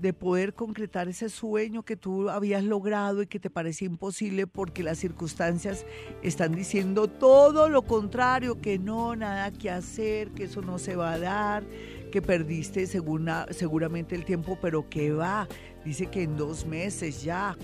de 0.00 0.12
poder 0.14 0.54
concretar 0.54 1.08
ese 1.08 1.28
sueño 1.28 1.82
que 1.82 1.96
tú 1.96 2.30
habías 2.30 2.64
logrado 2.64 3.22
y 3.22 3.26
que 3.26 3.38
te 3.38 3.50
parecía 3.50 3.86
imposible 3.86 4.46
porque 4.46 4.82
las 4.82 4.98
circunstancias 4.98 5.84
están 6.22 6.52
diciendo 6.52 7.06
todo 7.08 7.68
lo 7.68 7.82
contrario, 7.82 8.60
que 8.60 8.78
no, 8.78 9.14
nada 9.14 9.50
que 9.50 9.70
hacer, 9.70 10.30
que 10.30 10.44
eso 10.44 10.62
no 10.62 10.78
se 10.78 10.96
va 10.96 11.12
a 11.12 11.18
dar, 11.18 11.64
que 12.10 12.22
perdiste 12.22 12.86
seguramente 12.86 14.14
el 14.14 14.24
tiempo, 14.24 14.58
pero 14.60 14.88
que 14.88 15.12
va. 15.12 15.46
Dice 15.84 16.06
que 16.06 16.22
en 16.22 16.36
dos 16.36 16.66
meses 16.66 17.22
ya 17.22 17.56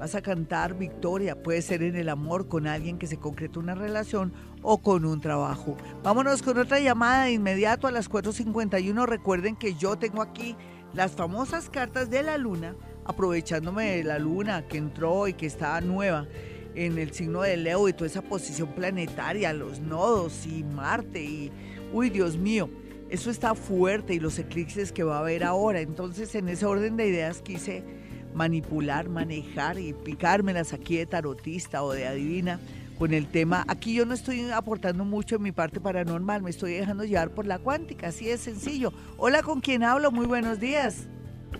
vas 0.00 0.14
a 0.14 0.22
cantar 0.22 0.76
victoria, 0.76 1.40
puede 1.42 1.62
ser 1.62 1.82
en 1.82 1.94
el 1.94 2.08
amor 2.08 2.48
con 2.48 2.66
alguien 2.66 2.98
que 2.98 3.06
se 3.06 3.18
concreta 3.18 3.60
una 3.60 3.74
relación 3.74 4.32
o 4.62 4.78
con 4.78 5.04
un 5.04 5.20
trabajo. 5.20 5.76
Vámonos 6.02 6.42
con 6.42 6.58
otra 6.58 6.80
llamada 6.80 7.24
de 7.24 7.32
inmediato 7.32 7.86
a 7.86 7.92
las 7.92 8.10
4.51. 8.10 9.06
Recuerden 9.06 9.56
que 9.56 9.74
yo 9.74 9.96
tengo 9.96 10.22
aquí 10.22 10.56
las 10.94 11.12
famosas 11.12 11.70
cartas 11.70 12.10
de 12.10 12.22
la 12.22 12.38
luna, 12.38 12.74
aprovechándome 13.04 13.96
de 13.96 14.04
la 14.04 14.18
luna 14.18 14.66
que 14.68 14.78
entró 14.78 15.26
y 15.28 15.34
que 15.34 15.46
está 15.46 15.80
nueva 15.80 16.26
en 16.74 16.98
el 16.98 17.12
signo 17.12 17.42
de 17.42 17.56
Leo 17.56 17.88
y 17.88 17.92
toda 17.92 18.06
esa 18.06 18.22
posición 18.22 18.68
planetaria, 18.74 19.52
los 19.52 19.80
nodos 19.80 20.46
y 20.46 20.64
Marte 20.64 21.22
y, 21.22 21.52
uy 21.92 22.10
Dios 22.10 22.36
mío, 22.36 22.68
Eso 23.10 23.30
está 23.30 23.54
fuerte 23.54 24.14
y 24.14 24.20
los 24.20 24.38
eclipses 24.38 24.90
que 24.90 25.04
va 25.04 25.16
a 25.16 25.20
haber 25.20 25.44
ahora. 25.44 25.80
Entonces, 25.80 26.34
en 26.34 26.48
ese 26.48 26.64
orden 26.64 26.96
de 26.96 27.08
ideas 27.08 27.42
quise 27.42 27.84
manipular, 28.32 29.10
manejar 29.10 29.78
y 29.78 29.92
picármelas 29.92 30.72
aquí 30.72 30.96
de 30.96 31.04
tarotista 31.04 31.82
o 31.82 31.92
de 31.92 32.06
adivina 32.06 32.58
con 32.98 33.14
el 33.14 33.26
tema. 33.26 33.64
Aquí 33.68 33.94
yo 33.94 34.06
no 34.06 34.14
estoy 34.14 34.50
aportando 34.50 35.04
mucho 35.04 35.36
en 35.36 35.42
mi 35.42 35.52
parte 35.52 35.80
paranormal, 35.80 36.42
me 36.42 36.50
estoy 36.50 36.74
dejando 36.74 37.04
llevar 37.04 37.30
por 37.30 37.46
la 37.46 37.58
cuántica, 37.58 38.08
así 38.08 38.28
es 38.28 38.40
sencillo. 38.40 38.92
Hola, 39.16 39.42
¿con 39.42 39.60
quién 39.60 39.82
hablo? 39.82 40.10
Muy 40.10 40.26
buenos 40.26 40.60
días. 40.60 41.08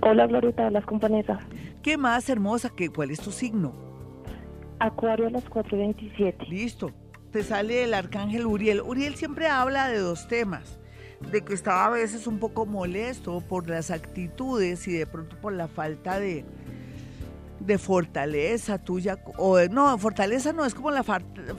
Hola, 0.00 0.26
Glorita, 0.26 0.70
con 0.82 0.98
Vanessa. 0.98 1.38
¿Qué 1.82 1.96
más 1.96 2.28
hermosa 2.28 2.70
que 2.70 2.88
cuál 2.88 3.10
es 3.10 3.20
tu 3.20 3.30
signo? 3.30 3.72
Acuario 4.78 5.28
a 5.28 5.30
las 5.30 5.44
4.27. 5.48 6.48
Listo. 6.48 6.90
Te 7.30 7.42
sale 7.42 7.84
el 7.84 7.94
arcángel 7.94 8.46
Uriel. 8.46 8.80
Uriel 8.82 9.14
siempre 9.14 9.46
habla 9.46 9.88
de 9.88 9.98
dos 9.98 10.28
temas. 10.28 10.78
De 11.30 11.42
que 11.42 11.54
estaba 11.54 11.86
a 11.86 11.90
veces 11.90 12.26
un 12.26 12.38
poco 12.38 12.66
molesto 12.66 13.40
por 13.48 13.70
las 13.70 13.90
actitudes 13.90 14.88
y 14.88 14.92
de 14.92 15.06
pronto 15.06 15.36
por 15.40 15.52
la 15.52 15.68
falta 15.68 16.18
de, 16.18 16.44
de 17.66 17.78
fortaleza 17.78 18.78
tuya, 18.78 19.18
o 19.36 19.58
no, 19.70 19.96
fortaleza 19.98 20.52
no, 20.52 20.64
es 20.64 20.74
como 20.74 20.90
la, 20.90 21.04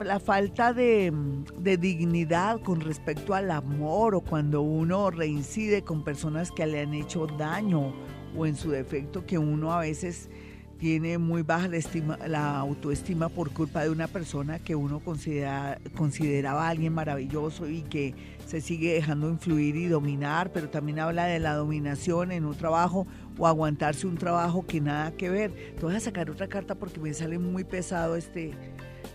la 0.03 0.19
falta 0.19 0.73
de, 0.73 1.13
de, 1.57 1.77
dignidad 1.77 2.59
con 2.61 2.81
respecto 2.81 3.33
al 3.33 3.51
amor 3.51 4.15
o 4.15 4.21
cuando 4.21 4.61
uno 4.61 5.11
reincide 5.11 5.83
con 5.83 6.03
personas 6.03 6.51
que 6.51 6.65
le 6.65 6.81
han 6.81 6.93
hecho 6.93 7.27
daño 7.27 7.93
o 8.37 8.45
en 8.45 8.55
su 8.55 8.71
defecto 8.71 9.25
que 9.25 9.37
uno 9.37 9.71
a 9.71 9.79
veces 9.79 10.29
tiene 10.77 11.17
muy 11.17 11.43
baja 11.43 11.69
la, 11.69 11.77
estima, 11.77 12.17
la 12.27 12.57
autoestima 12.57 13.29
por 13.29 13.51
culpa 13.51 13.83
de 13.83 13.89
una 13.89 14.07
persona 14.07 14.59
que 14.59 14.75
uno 14.75 14.99
considera, 14.99 15.79
consideraba 15.95 16.67
alguien 16.67 16.93
maravilloso 16.93 17.69
y 17.69 17.83
que 17.83 18.13
se 18.45 18.61
sigue 18.61 18.93
dejando 18.93 19.29
influir 19.29 19.75
y 19.75 19.87
dominar, 19.87 20.51
pero 20.51 20.69
también 20.69 20.99
habla 20.99 21.25
de 21.25 21.39
la 21.39 21.55
dominación 21.55 22.31
en 22.31 22.45
un 22.45 22.55
trabajo 22.55 23.07
o 23.37 23.47
aguantarse 23.47 24.07
un 24.07 24.17
trabajo 24.17 24.65
que 24.65 24.81
nada 24.81 25.11
que 25.11 25.29
ver. 25.29 25.75
Te 25.75 25.85
voy 25.85 25.95
a 25.95 25.99
sacar 25.99 26.29
otra 26.29 26.47
carta 26.47 26.75
porque 26.75 26.99
me 26.99 27.13
sale 27.13 27.39
muy 27.39 27.63
pesado 27.63 28.15
este. 28.15 28.51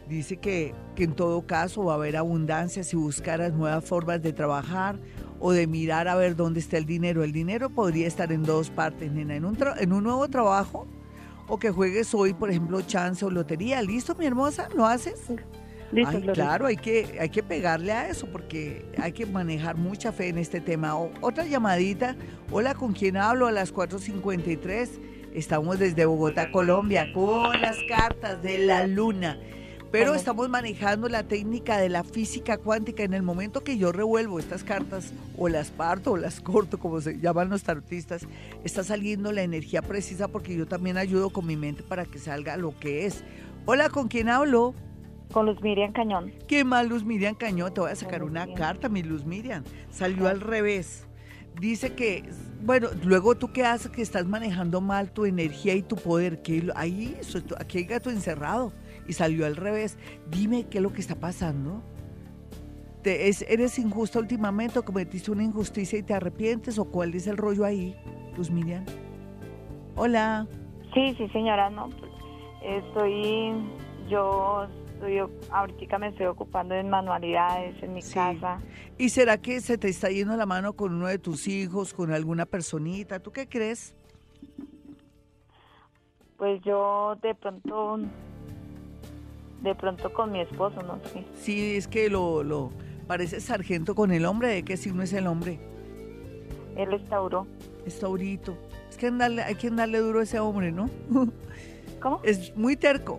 Dice 0.08 0.38
que, 0.38 0.74
que 0.96 1.04
en 1.04 1.14
todo 1.14 1.46
caso 1.46 1.84
va 1.84 1.92
a 1.92 1.96
haber 1.96 2.16
abundancia 2.16 2.82
si 2.82 2.96
buscaras 2.96 3.52
nuevas 3.52 3.84
formas 3.84 4.22
de 4.22 4.32
trabajar 4.32 4.98
o 5.38 5.52
de 5.52 5.66
mirar 5.66 6.08
a 6.08 6.14
ver 6.14 6.34
dónde 6.34 6.60
está 6.60 6.78
el 6.78 6.86
dinero. 6.86 7.22
El 7.22 7.32
dinero 7.32 7.70
podría 7.70 8.06
estar 8.06 8.32
en 8.32 8.42
dos 8.42 8.70
partes, 8.70 9.12
nena. 9.12 9.36
En 9.36 9.44
un, 9.44 9.58
en 9.78 9.92
un 9.92 10.04
nuevo 10.04 10.26
trabajo 10.28 10.86
o 11.46 11.58
que 11.58 11.70
juegues 11.70 12.14
hoy, 12.14 12.34
por 12.34 12.50
ejemplo, 12.50 12.80
chance 12.82 13.24
o 13.24 13.30
lotería. 13.30 13.82
¿Listo, 13.82 14.14
mi 14.14 14.26
hermosa? 14.26 14.68
¿Lo 14.74 14.86
haces? 14.86 15.20
Listo, 15.90 16.18
Ay, 16.18 16.22
claro, 16.34 16.66
hay 16.66 16.76
que, 16.76 17.16
hay 17.18 17.30
que 17.30 17.42
pegarle 17.42 17.92
a 17.92 18.08
eso 18.08 18.26
porque 18.26 18.84
hay 18.98 19.12
que 19.12 19.24
manejar 19.24 19.76
mucha 19.76 20.12
fe 20.12 20.28
en 20.28 20.38
este 20.38 20.60
tema. 20.60 20.96
O, 20.96 21.10
otra 21.22 21.46
llamadita. 21.46 22.14
Hola, 22.50 22.74
¿con 22.74 22.92
quién 22.92 23.16
hablo? 23.16 23.46
A 23.46 23.52
las 23.52 23.72
4.53. 23.72 24.88
Estamos 25.34 25.78
desde 25.78 26.04
Bogotá, 26.04 26.50
Colombia, 26.50 27.12
con 27.14 27.60
las 27.60 27.78
cartas 27.88 28.42
de 28.42 28.58
la 28.58 28.86
luna. 28.86 29.38
Pero 29.90 30.14
estamos 30.14 30.50
manejando 30.50 31.08
la 31.08 31.22
técnica 31.22 31.78
de 31.78 31.88
la 31.88 32.04
física 32.04 32.58
cuántica. 32.58 33.04
En 33.04 33.14
el 33.14 33.22
momento 33.22 33.64
que 33.64 33.78
yo 33.78 33.90
revuelvo 33.90 34.38
estas 34.38 34.62
cartas, 34.62 35.14
o 35.38 35.48
las 35.48 35.70
parto, 35.70 36.12
o 36.12 36.16
las 36.18 36.40
corto, 36.42 36.78
como 36.78 37.00
se 37.00 37.18
llaman 37.18 37.48
los 37.48 37.62
tarotistas, 37.62 38.26
está 38.64 38.84
saliendo 38.84 39.32
la 39.32 39.40
energía 39.40 39.80
precisa 39.80 40.28
porque 40.28 40.54
yo 40.54 40.66
también 40.66 40.98
ayudo 40.98 41.30
con 41.30 41.46
mi 41.46 41.56
mente 41.56 41.82
para 41.82 42.04
que 42.04 42.18
salga 42.18 42.58
lo 42.58 42.78
que 42.78 43.06
es. 43.06 43.24
Hola, 43.64 43.88
¿con 43.88 44.08
quién 44.08 44.28
hablo? 44.28 44.74
Con 45.32 45.46
Luz 45.46 45.60
Miriam 45.60 45.92
Cañón. 45.92 46.32
¿Qué 46.46 46.64
mal, 46.64 46.88
Luz 46.88 47.04
Miriam 47.04 47.34
Cañón? 47.34 47.74
Te 47.74 47.80
voy 47.80 47.90
a 47.90 47.94
sacar 47.94 48.22
una 48.22 48.52
carta, 48.54 48.88
mi 48.88 49.02
Luz 49.02 49.24
Miriam. 49.24 49.62
Salió 49.90 50.28
al 50.28 50.40
revés. 50.40 51.06
Dice 51.60 51.94
que, 51.94 52.24
bueno, 52.62 52.88
luego 53.04 53.36
tú 53.36 53.52
qué 53.52 53.64
haces 53.64 53.90
que 53.90 54.00
estás 54.00 54.26
manejando 54.26 54.80
mal 54.80 55.10
tu 55.10 55.26
energía 55.26 55.74
y 55.74 55.82
tu 55.82 55.96
poder, 55.96 56.40
que 56.40 56.70
ahí, 56.76 57.16
aquí 57.58 57.78
hay 57.78 57.84
gato 57.84 58.10
encerrado 58.10 58.72
y 59.06 59.12
salió 59.12 59.44
al 59.44 59.56
revés. 59.56 59.98
Dime 60.30 60.66
qué 60.68 60.78
es 60.78 60.82
lo 60.82 60.92
que 60.92 61.00
está 61.00 61.16
pasando. 61.16 61.82
¿Te, 63.02 63.28
es, 63.28 63.42
¿Eres 63.42 63.78
injusta 63.78 64.18
últimamente 64.18 64.78
o 64.78 64.84
cometiste 64.84 65.30
una 65.30 65.42
injusticia 65.42 65.98
y 65.98 66.02
te 66.02 66.14
arrepientes 66.14 66.78
o 66.78 66.84
cuál 66.84 67.14
es 67.14 67.26
el 67.26 67.36
rollo 67.36 67.64
ahí, 67.64 67.96
Luz 68.36 68.50
Miriam? 68.50 68.84
Hola. 69.94 70.46
Sí, 70.94 71.14
sí, 71.18 71.28
señora, 71.28 71.70
no, 71.70 71.90
pues, 71.90 72.12
estoy, 72.62 73.52
yo 74.08 74.68
estoy, 74.98 75.18
ahorita 75.50 75.98
me 75.98 76.08
estoy 76.08 76.26
ocupando 76.26 76.74
en 76.74 76.90
manualidades 76.90 77.80
en 77.82 77.94
mi 77.94 78.02
sí. 78.02 78.14
casa. 78.14 78.60
¿Y 78.96 79.08
será 79.10 79.38
que 79.38 79.60
se 79.60 79.78
te 79.78 79.88
está 79.88 80.10
yendo 80.10 80.36
la 80.36 80.46
mano 80.46 80.72
con 80.72 80.94
uno 80.94 81.06
de 81.06 81.18
tus 81.18 81.46
hijos, 81.46 81.94
con 81.94 82.12
alguna 82.12 82.46
personita? 82.46 83.20
¿Tú 83.20 83.30
qué 83.30 83.48
crees? 83.48 83.94
Pues 86.36 86.60
yo 86.62 87.16
de 87.22 87.34
pronto 87.34 88.00
de 89.62 89.74
pronto 89.74 90.12
con 90.12 90.30
mi 90.30 90.40
esposo, 90.40 90.80
no 90.82 91.00
sé. 91.12 91.24
Sí, 91.40 91.76
es 91.76 91.88
que 91.88 92.08
lo, 92.08 92.44
lo 92.44 92.70
parece 93.06 93.40
sargento 93.40 93.94
con 93.94 94.12
el 94.12 94.24
hombre. 94.24 94.48
¿De 94.48 94.62
qué 94.62 94.76
signo 94.76 95.02
es 95.02 95.12
el 95.12 95.26
hombre? 95.26 95.58
Él 96.76 96.92
es 96.92 97.04
Tauro. 97.08 97.46
Es 97.84 97.98
Taurito. 97.98 98.56
Es 98.88 98.96
que 98.96 99.08
andarle, 99.08 99.42
hay 99.42 99.56
que 99.56 99.68
darle 99.70 99.98
duro 99.98 100.20
a 100.20 100.22
ese 100.22 100.38
hombre, 100.38 100.70
¿no? 100.70 100.88
¿Cómo? 102.00 102.20
Es 102.22 102.56
muy 102.56 102.76
terco. 102.76 103.18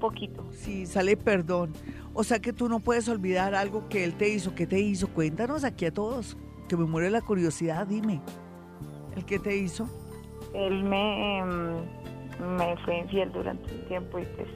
Poquito. 0.00 0.46
Sí, 0.50 0.86
sale 0.86 1.16
perdón. 1.16 1.72
O 2.14 2.24
sea 2.24 2.40
que 2.40 2.52
tú 2.52 2.68
no 2.68 2.80
puedes 2.80 3.08
olvidar 3.08 3.54
algo 3.54 3.88
que 3.88 4.02
él 4.02 4.14
te 4.14 4.28
hizo. 4.28 4.54
¿Qué 4.54 4.66
te 4.66 4.80
hizo? 4.80 5.08
Cuéntanos 5.08 5.62
aquí 5.62 5.86
a 5.86 5.92
todos. 5.92 6.36
Que 6.68 6.76
me 6.76 6.84
muere 6.84 7.10
la 7.10 7.20
curiosidad, 7.20 7.86
dime. 7.86 8.20
¿El 9.16 9.24
qué 9.24 9.38
te 9.38 9.56
hizo? 9.56 9.88
Él 10.54 10.82
me, 10.82 11.38
eh, 11.38 11.44
me 11.44 12.76
fue 12.84 12.98
infiel 12.98 13.30
durante 13.32 13.72
un 13.74 13.86
tiempo 13.86 14.18
y 14.18 14.24
pues 14.36 14.48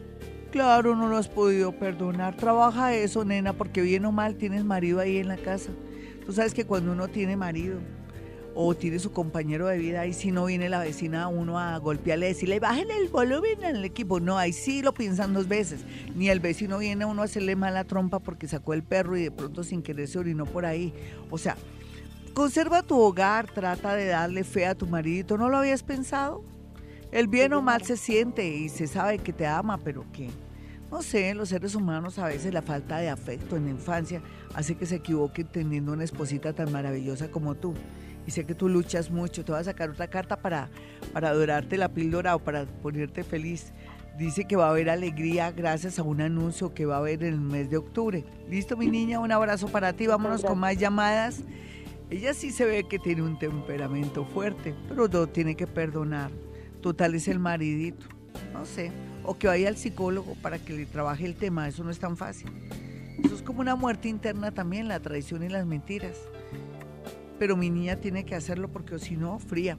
Claro, 0.50 0.94
no 0.94 1.08
lo 1.08 1.16
has 1.16 1.28
podido 1.28 1.72
perdonar. 1.72 2.36
Trabaja 2.36 2.94
eso, 2.94 3.24
nena, 3.24 3.54
porque 3.54 3.82
bien 3.82 4.04
o 4.04 4.12
mal 4.12 4.36
tienes 4.36 4.64
marido 4.64 5.00
ahí 5.00 5.18
en 5.18 5.26
la 5.26 5.36
casa. 5.36 5.72
Tú 6.24 6.32
sabes 6.32 6.54
que 6.54 6.64
cuando 6.64 6.92
uno 6.92 7.08
tiene 7.08 7.36
marido 7.36 7.80
o 8.54 8.74
tiene 8.74 8.98
su 8.98 9.12
compañero 9.12 9.66
de 9.66 9.78
vida, 9.78 10.02
ahí 10.02 10.12
sí 10.12 10.30
no 10.30 10.44
viene 10.44 10.68
la 10.68 10.78
vecina 10.78 11.24
a 11.24 11.28
uno 11.28 11.58
a 11.58 11.76
golpearle 11.78 12.26
y 12.26 12.28
decirle, 12.34 12.60
bajen 12.60 12.90
el 12.90 13.08
volumen 13.08 13.64
en 13.64 13.76
el 13.76 13.84
equipo. 13.84 14.20
No, 14.20 14.38
ahí 14.38 14.52
sí 14.52 14.80
lo 14.80 14.94
piensan 14.94 15.34
dos 15.34 15.48
veces. 15.48 15.80
Ni 16.14 16.28
el 16.28 16.40
vecino 16.40 16.78
viene 16.78 17.04
a 17.04 17.06
uno 17.08 17.22
a 17.22 17.24
hacerle 17.24 17.56
mala 17.56 17.84
trompa 17.84 18.20
porque 18.20 18.46
sacó 18.46 18.74
el 18.74 18.84
perro 18.84 19.16
y 19.16 19.24
de 19.24 19.30
pronto 19.30 19.64
sin 19.64 19.82
querer 19.82 20.08
se 20.08 20.18
orinó 20.18 20.46
por 20.46 20.66
ahí. 20.66 20.94
O 21.30 21.38
sea, 21.38 21.56
conserva 22.32 22.82
tu 22.82 22.98
hogar, 22.98 23.50
trata 23.50 23.96
de 23.96 24.06
darle 24.06 24.44
fe 24.44 24.66
a 24.66 24.74
tu 24.74 24.86
maridito. 24.86 25.36
¿No 25.36 25.48
lo 25.48 25.56
habías 25.56 25.82
pensado? 25.82 26.44
El 27.10 27.26
bien 27.28 27.52
o 27.54 27.62
mal 27.62 27.82
se 27.82 27.96
siente 27.96 28.48
y 28.48 28.68
se 28.68 28.86
sabe 28.86 29.18
que 29.18 29.32
te 29.32 29.46
ama, 29.46 29.78
pero 29.78 30.04
que, 30.12 30.30
no 30.90 31.02
sé, 31.02 31.34
los 31.34 31.48
seres 31.48 31.74
humanos 31.74 32.18
a 32.18 32.26
veces 32.26 32.52
la 32.52 32.62
falta 32.62 32.98
de 32.98 33.08
afecto 33.08 33.56
en 33.56 33.64
la 33.64 33.70
infancia 33.70 34.20
hace 34.54 34.76
que 34.76 34.86
se 34.86 34.96
equivoquen 34.96 35.46
teniendo 35.46 35.92
una 35.92 36.04
esposita 36.04 36.52
tan 36.52 36.70
maravillosa 36.72 37.30
como 37.30 37.54
tú. 37.54 37.74
Y 38.26 38.30
sé 38.30 38.44
que 38.44 38.54
tú 38.54 38.68
luchas 38.68 39.10
mucho. 39.10 39.44
Te 39.44 39.52
voy 39.52 39.60
a 39.60 39.64
sacar 39.64 39.90
otra 39.90 40.08
carta 40.08 40.36
para, 40.36 40.68
para 41.12 41.30
adorarte 41.30 41.76
la 41.76 41.88
píldora 41.88 42.36
o 42.36 42.38
para 42.38 42.66
ponerte 42.66 43.24
feliz. 43.24 43.72
Dice 44.18 44.44
que 44.44 44.56
va 44.56 44.66
a 44.66 44.70
haber 44.70 44.90
alegría 44.90 45.50
gracias 45.50 45.98
a 45.98 46.02
un 46.02 46.20
anuncio 46.20 46.72
que 46.72 46.86
va 46.86 46.96
a 46.96 46.98
haber 46.98 47.24
en 47.24 47.34
el 47.34 47.40
mes 47.40 47.70
de 47.70 47.76
octubre. 47.76 48.24
Listo, 48.48 48.76
mi 48.76 48.86
niña, 48.86 49.20
un 49.20 49.32
abrazo 49.32 49.68
para 49.68 49.92
ti. 49.92 50.06
Vámonos 50.06 50.42
con 50.42 50.58
más 50.58 50.76
llamadas. 50.76 51.42
Ella 52.10 52.32
sí 52.34 52.50
se 52.50 52.64
ve 52.64 52.84
que 52.84 52.98
tiene 52.98 53.22
un 53.22 53.38
temperamento 53.38 54.24
fuerte, 54.24 54.74
pero 54.88 55.08
no 55.08 55.26
tiene 55.26 55.56
que 55.56 55.66
perdonar 55.66 56.30
total 56.84 57.14
es 57.14 57.28
el 57.28 57.38
maridito, 57.38 58.04
no 58.52 58.66
sé, 58.66 58.92
o 59.22 59.38
que 59.38 59.46
vaya 59.46 59.68
al 59.68 59.78
psicólogo 59.78 60.34
para 60.42 60.58
que 60.58 60.74
le 60.74 60.84
trabaje 60.84 61.24
el 61.24 61.34
tema, 61.34 61.66
eso 61.66 61.82
no 61.82 61.90
es 61.90 61.98
tan 61.98 62.18
fácil. 62.18 62.52
Eso 63.24 63.34
es 63.36 63.40
como 63.40 63.62
una 63.62 63.74
muerte 63.74 64.10
interna 64.10 64.50
también, 64.50 64.86
la 64.86 65.00
traición 65.00 65.42
y 65.44 65.48
las 65.48 65.64
mentiras. 65.64 66.18
Pero 67.38 67.56
mi 67.56 67.70
niña 67.70 67.96
tiene 67.96 68.24
que 68.24 68.34
hacerlo 68.34 68.68
porque 68.68 68.98
si 68.98 69.16
no, 69.16 69.38
fría, 69.38 69.76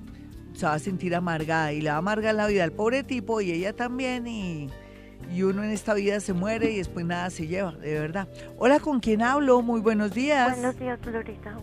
se 0.53 0.65
va 0.65 0.73
a 0.73 0.79
sentir 0.79 1.15
amargada 1.15 1.73
y 1.73 1.81
le 1.81 1.89
va 1.89 1.95
a 1.95 1.99
amargar 1.99 2.35
la 2.35 2.47
vida 2.47 2.63
al 2.63 2.71
pobre 2.71 3.03
tipo 3.03 3.41
y 3.41 3.51
ella 3.51 3.73
también 3.73 4.27
y, 4.27 4.69
y 5.33 5.43
uno 5.43 5.63
en 5.63 5.71
esta 5.71 5.93
vida 5.93 6.19
se 6.19 6.33
muere 6.33 6.71
y 6.71 6.77
después 6.77 7.05
nada 7.05 7.29
se 7.29 7.47
lleva, 7.47 7.71
de 7.73 7.99
verdad. 7.99 8.27
Hola, 8.57 8.79
¿con 8.79 8.99
quién 8.99 9.21
hablo? 9.21 9.61
Muy 9.61 9.81
buenos 9.81 10.13
días. 10.13 10.53
Buenos 10.53 10.79
días, 10.79 10.99
Florita. 11.01 11.57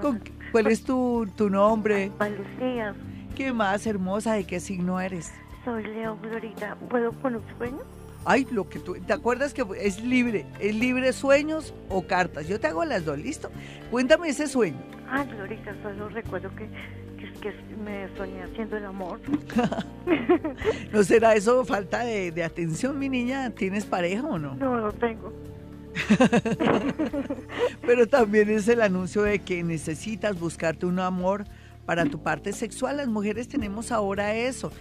¿Con, 0.00 0.20
¿Cuál 0.52 0.66
es 0.68 0.82
tu, 0.82 1.26
tu 1.36 1.48
nombre? 1.50 2.10
Lucía. 2.18 2.94
¿Qué 3.34 3.52
más 3.52 3.86
hermosa? 3.86 4.34
¿De 4.34 4.44
qué 4.44 4.60
signo 4.60 5.00
eres? 5.00 5.30
Soy 5.64 5.82
Leo 5.84 6.16
Florita. 6.16 6.76
¿Puedo 6.88 7.12
con 7.20 7.36
un 7.36 7.42
sueño? 7.58 7.80
Ay, 8.24 8.46
lo 8.50 8.68
que 8.68 8.78
tú. 8.78 8.94
¿Te 8.94 9.12
acuerdas 9.12 9.54
que 9.54 9.64
es 9.80 10.02
libre? 10.02 10.46
¿Es 10.58 10.74
libre 10.74 11.12
sueños 11.12 11.74
o 11.88 12.06
cartas? 12.06 12.48
Yo 12.48 12.58
te 12.58 12.66
hago 12.66 12.84
las 12.84 13.04
dos, 13.04 13.18
¿listo? 13.18 13.50
Cuéntame 13.90 14.28
ese 14.28 14.48
sueño. 14.48 14.95
Ay, 15.08 15.26
Florita, 15.28 15.74
solo 15.82 16.08
recuerdo 16.08 16.50
que, 16.56 16.68
que, 17.18 17.32
que 17.40 17.54
me 17.84 18.08
soñé 18.16 18.42
haciendo 18.42 18.76
el 18.76 18.84
amor. 18.86 19.20
¿No 20.92 21.02
será 21.04 21.34
eso 21.34 21.64
falta 21.64 22.04
de, 22.04 22.32
de, 22.32 22.44
atención, 22.44 22.98
mi 22.98 23.08
niña? 23.08 23.50
¿Tienes 23.50 23.84
pareja 23.84 24.22
o 24.24 24.38
no? 24.38 24.54
No, 24.54 24.80
no 24.80 24.92
tengo. 24.92 25.32
Pero 27.86 28.06
también 28.06 28.50
es 28.50 28.68
el 28.68 28.82
anuncio 28.82 29.22
de 29.22 29.38
que 29.38 29.62
necesitas 29.62 30.38
buscarte 30.38 30.86
un 30.86 30.98
amor 30.98 31.44
para 31.86 32.04
tu 32.04 32.22
parte 32.22 32.52
sexual. 32.52 32.98
Las 32.98 33.08
mujeres 33.08 33.48
tenemos 33.48 33.92
ahora 33.92 34.34
eso. 34.34 34.72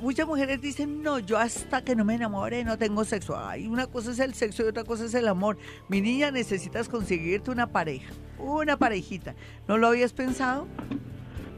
Muchas 0.00 0.26
mujeres 0.26 0.60
dicen, 0.60 1.02
no, 1.02 1.18
yo 1.18 1.38
hasta 1.38 1.82
que 1.84 1.94
no 1.94 2.04
me 2.04 2.14
enamore 2.14 2.64
no 2.64 2.78
tengo 2.78 3.04
sexo. 3.04 3.36
Ay, 3.38 3.66
una 3.66 3.86
cosa 3.86 4.10
es 4.10 4.18
el 4.18 4.34
sexo 4.34 4.64
y 4.64 4.68
otra 4.68 4.84
cosa 4.84 5.04
es 5.04 5.14
el 5.14 5.28
amor. 5.28 5.56
Mi 5.88 6.00
niña, 6.00 6.30
necesitas 6.30 6.88
conseguirte 6.88 7.50
una 7.50 7.68
pareja, 7.68 8.12
una 8.38 8.76
parejita. 8.76 9.34
¿No 9.68 9.78
lo 9.78 9.88
habías 9.88 10.12
pensado? 10.12 10.66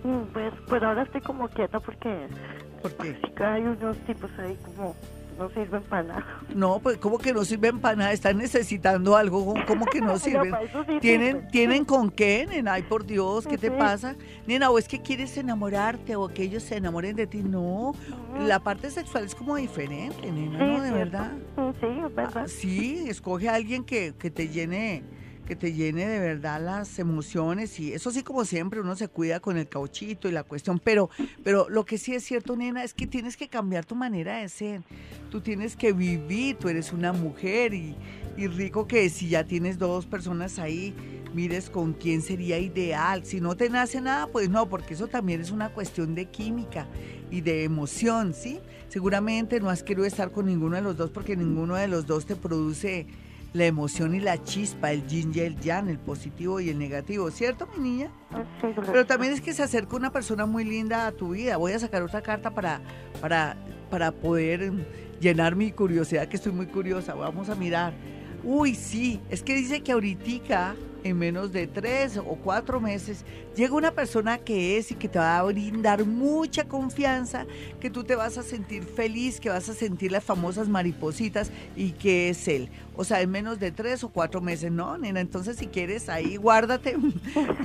Mm, 0.05 0.33
Pues, 0.33 0.53
pues 0.69 0.83
ahora 0.83 1.03
estoy 1.03 1.21
como 1.21 1.49
quieta 1.49 1.81
porque, 1.81 2.29
¿Por 2.83 2.93
qué? 2.97 3.17
hay 3.45 3.63
unos 3.63 3.97
tipos 4.07 4.31
ahí 4.39 4.57
como 4.65 4.95
no 5.39 5.51
sirven 5.51 5.83
para 5.83 6.03
nada. 6.03 6.27
No, 6.55 6.79
pues 6.79 6.97
como 6.97 7.19
que 7.19 7.35
no 7.35 7.45
sirven 7.45 7.79
para 7.79 7.95
nada, 7.97 8.13
están 8.13 8.39
necesitando 8.39 9.17
algo, 9.17 9.53
¿cómo 9.67 9.85
que 9.85 10.01
no 10.01 10.19
sirven? 10.19 10.55
sí 10.87 10.99
¿Tienen. 11.01 11.49
¿Tienen 11.49 11.85
con 11.85 12.11
qué, 12.11 12.47
nena? 12.49 12.75
Ay, 12.75 12.83
por 12.85 13.05
Dios, 13.05 13.47
¿qué 13.47 13.59
te 13.59 13.71
pasa? 13.71 14.15
Nena, 14.47 14.71
o 14.71 14.79
es 14.79 14.89
que 14.89 15.03
quieres 15.03 15.37
enamorarte 15.37 16.17
o 16.17 16.29
que 16.29 16.45
ellos 16.45 16.63
se 16.63 16.77
enamoren 16.77 17.17
de 17.17 17.27
ti. 17.27 17.43
No, 17.43 17.93
la 18.47 18.61
parte 18.61 18.91
sexual 18.91 19.25
es 19.25 19.35
como 19.35 19.57
diferente, 19.57 20.31
nena, 20.33 20.59
Sí, 20.59 20.65
¿no? 20.65 20.81
De 20.83 20.89
cierto. 20.91 20.95
verdad. 20.95 21.33
Sí, 21.81 21.87
es 22.07 22.15
verdad. 22.15 22.43
Ah, 22.45 22.49
sí, 22.49 23.05
escoge 23.09 23.49
a 23.51 23.55
alguien 23.57 23.85
que, 23.85 24.15
que 24.19 24.31
te 24.31 24.49
llene 24.49 25.03
que 25.47 25.57
te 25.57 25.73
llene 25.73 26.07
de 26.07 26.19
verdad 26.19 26.61
las 26.61 26.99
emociones 26.99 27.81
y 27.81 27.93
eso 27.93 28.11
sí 28.11 28.23
como 28.23 28.45
siempre 28.45 28.81
uno 28.81 28.97
se 28.97 29.09
cuida 29.09 29.41
con 29.41 29.57
el 29.57 29.69
cauchito 29.69 30.29
y 30.29 30.33
la 30.33 30.43
cuestión, 30.43 30.79
pero 30.79 31.09
pero 31.43 31.69
lo 31.71 31.85
que 31.85 31.97
sí 31.97 32.15
es 32.15 32.25
cierto, 32.25 32.57
nena, 32.57 32.85
es 32.85 32.93
que 32.93 33.07
tienes 33.07 33.37
que 33.37 33.49
cambiar 33.49 33.85
tu 33.85 33.95
manera 33.95 34.39
de 34.39 34.49
ser. 34.49 34.83
Tú 35.31 35.41
tienes 35.41 35.77
que 35.77 35.93
vivir, 35.93 36.57
tú 36.57 36.69
eres 36.69 36.93
una 36.93 37.13
mujer 37.13 37.73
y, 37.73 37.97
y 38.37 38.47
rico 38.49 38.87
que 38.87 39.09
si 39.09 39.29
ya 39.29 39.45
tienes 39.45 39.79
dos 39.79 40.07
personas 40.07 40.59
ahí, 40.59 40.95
mires 41.35 41.71
con 41.71 41.93
quién 41.93 42.23
sería 42.23 42.59
ideal. 42.59 43.25
Si 43.25 43.41
no 43.41 43.57
te 43.57 43.71
nace 43.71 44.01
nada, 44.01 44.27
pues 44.27 44.49
no, 44.51 44.69
porque 44.69 44.95
eso 44.95 45.07
también 45.07 45.41
es 45.41 45.51
una 45.51 45.69
cuestión 45.71 46.15
de 46.15 46.27
química 46.27 46.87
y 47.31 47.41
de 47.41 47.65
emoción, 47.65 48.35
¿sí? 48.35 48.61
Seguramente 48.89 49.61
no 49.61 49.71
has 49.71 49.83
querido 49.83 50.07
estar 50.07 50.33
con 50.33 50.47
ninguno 50.47 50.77
de 50.77 50.83
los 50.83 50.97
dos 50.97 51.11
porque 51.11 51.37
ninguno 51.37 51.75
de 51.75 51.89
los 51.89 52.07
dos 52.07 52.27
te 52.27 52.37
produce 52.37 53.07
la 53.57 53.67
emoción 53.67 54.15
y 54.15 54.21
la 54.21 54.43
chispa, 54.43 54.93
el 54.93 55.07
yin 55.07 55.33
y 55.35 55.41
el 55.41 55.59
yang, 55.61 55.89
el 55.89 55.99
positivo 55.99 56.61
y 56.61 56.69
el 56.69 56.79
negativo, 56.79 57.31
¿cierto, 57.31 57.67
mi 57.77 57.83
niña? 57.83 58.11
Sí, 58.61 58.69
Pero 58.75 59.07
también 59.07 59.33
es 59.33 59.41
que 59.41 59.53
se 59.53 59.63
acerca 59.63 59.97
una 59.97 60.13
persona 60.13 60.47
muy 60.47 60.65
linda 60.65 61.07
a 61.07 61.13
tu 61.13 61.31
vida. 61.31 61.57
Voy 61.57 61.73
a 61.73 61.79
sacar 61.79 62.03
otra 62.03 62.23
carta 62.23 62.51
para, 62.51 62.81
para, 63.21 63.57
para 63.91 64.13
poder 64.13 64.73
llenar 65.21 65.57
mi 65.57 65.73
curiosidad, 65.73 66.29
que 66.29 66.37
estoy 66.37 66.53
muy 66.53 66.67
curiosa. 66.67 67.15
Vamos 67.15 67.49
a 67.49 67.55
mirar. 67.55 67.95
Uy, 68.49 68.77
sí, 68.77 69.21
es 69.29 69.43
que 69.43 69.57
dice 69.57 69.81
que 69.81 69.91
ahorita, 69.91 70.77
en 71.03 71.19
menos 71.19 71.51
de 71.51 71.67
tres 71.67 72.17
o 72.17 72.39
cuatro 72.45 72.81
meses, 72.81 73.25
llega 73.57 73.75
una 73.75 73.91
persona 73.91 74.39
que 74.39 74.79
es 74.79 74.93
y 74.93 74.95
que 74.95 75.09
te 75.09 75.19
va 75.19 75.39
a 75.39 75.43
brindar 75.43 76.05
mucha 76.05 76.69
confianza, 76.69 77.45
que 77.81 77.91
tú 77.91 78.05
te 78.05 78.15
vas 78.15 78.39
a 78.39 78.45
sentir 78.45 78.85
feliz, 78.85 79.41
que 79.41 79.49
vas 79.49 79.69
a 79.69 79.75
sentir 79.75 80.13
las 80.13 80.23
famosas 80.23 80.69
maripositas 80.69 81.51
y 81.75 81.91
que 81.91 82.29
es 82.29 82.47
él. 82.47 82.69
O 82.95 83.03
sea, 83.03 83.21
en 83.21 83.33
menos 83.33 83.59
de 83.59 83.73
tres 83.73 84.05
o 84.05 84.11
cuatro 84.11 84.41
meses, 84.41 84.71
¿no, 84.71 84.97
nena? 84.97 85.19
Entonces, 85.19 85.57
si 85.57 85.67
quieres, 85.67 86.09
ahí 86.09 86.37
guárdate 86.37 86.97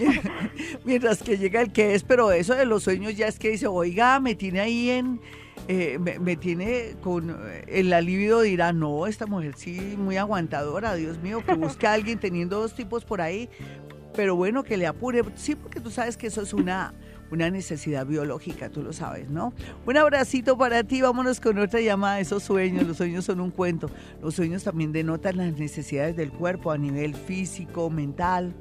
mientras 0.83 1.21
que 1.21 1.37
llega 1.37 1.61
el 1.61 1.71
que 1.71 1.93
es, 1.93 2.01
pero 2.01 2.31
eso 2.31 2.55
de 2.55 2.65
los 2.65 2.81
sueños 2.81 3.15
ya 3.15 3.27
es 3.27 3.37
que 3.37 3.51
dice, 3.51 3.67
oiga, 3.67 4.19
me 4.19 4.33
tiene 4.33 4.61
ahí 4.61 4.89
en... 4.89 5.21
eh, 5.67 5.99
me, 5.99 6.35
tiene 6.35 6.95
con 7.01 7.35
el 7.67 7.93
alivio 7.93 8.41
dirá, 8.41 8.73
no, 8.73 9.07
esta 9.07 9.25
mujer 9.25 9.53
sí, 9.55 9.95
muy 9.97 10.17
aguantadora, 10.17 10.95
Dios 10.95 11.19
mío, 11.19 11.43
que 11.45 11.53
busque 11.53 11.87
a 11.87 11.93
alguien 11.93 12.19
teniendo 12.19 12.59
dos 12.59 12.73
tipos 12.73 13.05
por 13.05 13.21
ahí, 13.21 13.49
pero 14.13 14.35
bueno, 14.35 14.63
que 14.63 14.77
le 14.77 14.87
apure, 14.87 15.23
sí, 15.35 15.55
porque 15.55 15.79
tú 15.79 15.91
sabes 15.91 16.17
que 16.17 16.27
eso 16.27 16.41
es 16.41 16.53
una, 16.53 16.93
una 17.31 17.49
necesidad 17.49 18.05
biológica, 18.05 18.69
tú 18.69 18.81
lo 18.81 18.91
sabes, 18.91 19.29
¿no? 19.29 19.53
Un 19.85 19.97
abracito 19.97 20.57
para 20.57 20.83
ti, 20.83 21.01
vámonos 21.01 21.39
con 21.39 21.57
otra 21.57 21.79
llamada, 21.79 22.19
esos 22.19 22.43
sueños, 22.43 22.85
los 22.85 22.97
sueños 22.97 23.25
son 23.25 23.39
un 23.39 23.51
cuento, 23.51 23.89
los 24.21 24.35
sueños 24.35 24.63
también 24.63 24.91
denotan 24.91 25.37
las 25.37 25.57
necesidades 25.57 26.15
del 26.15 26.31
cuerpo 26.31 26.71
a 26.71 26.77
nivel 26.77 27.15
físico, 27.15 27.89
mental, 27.89 28.53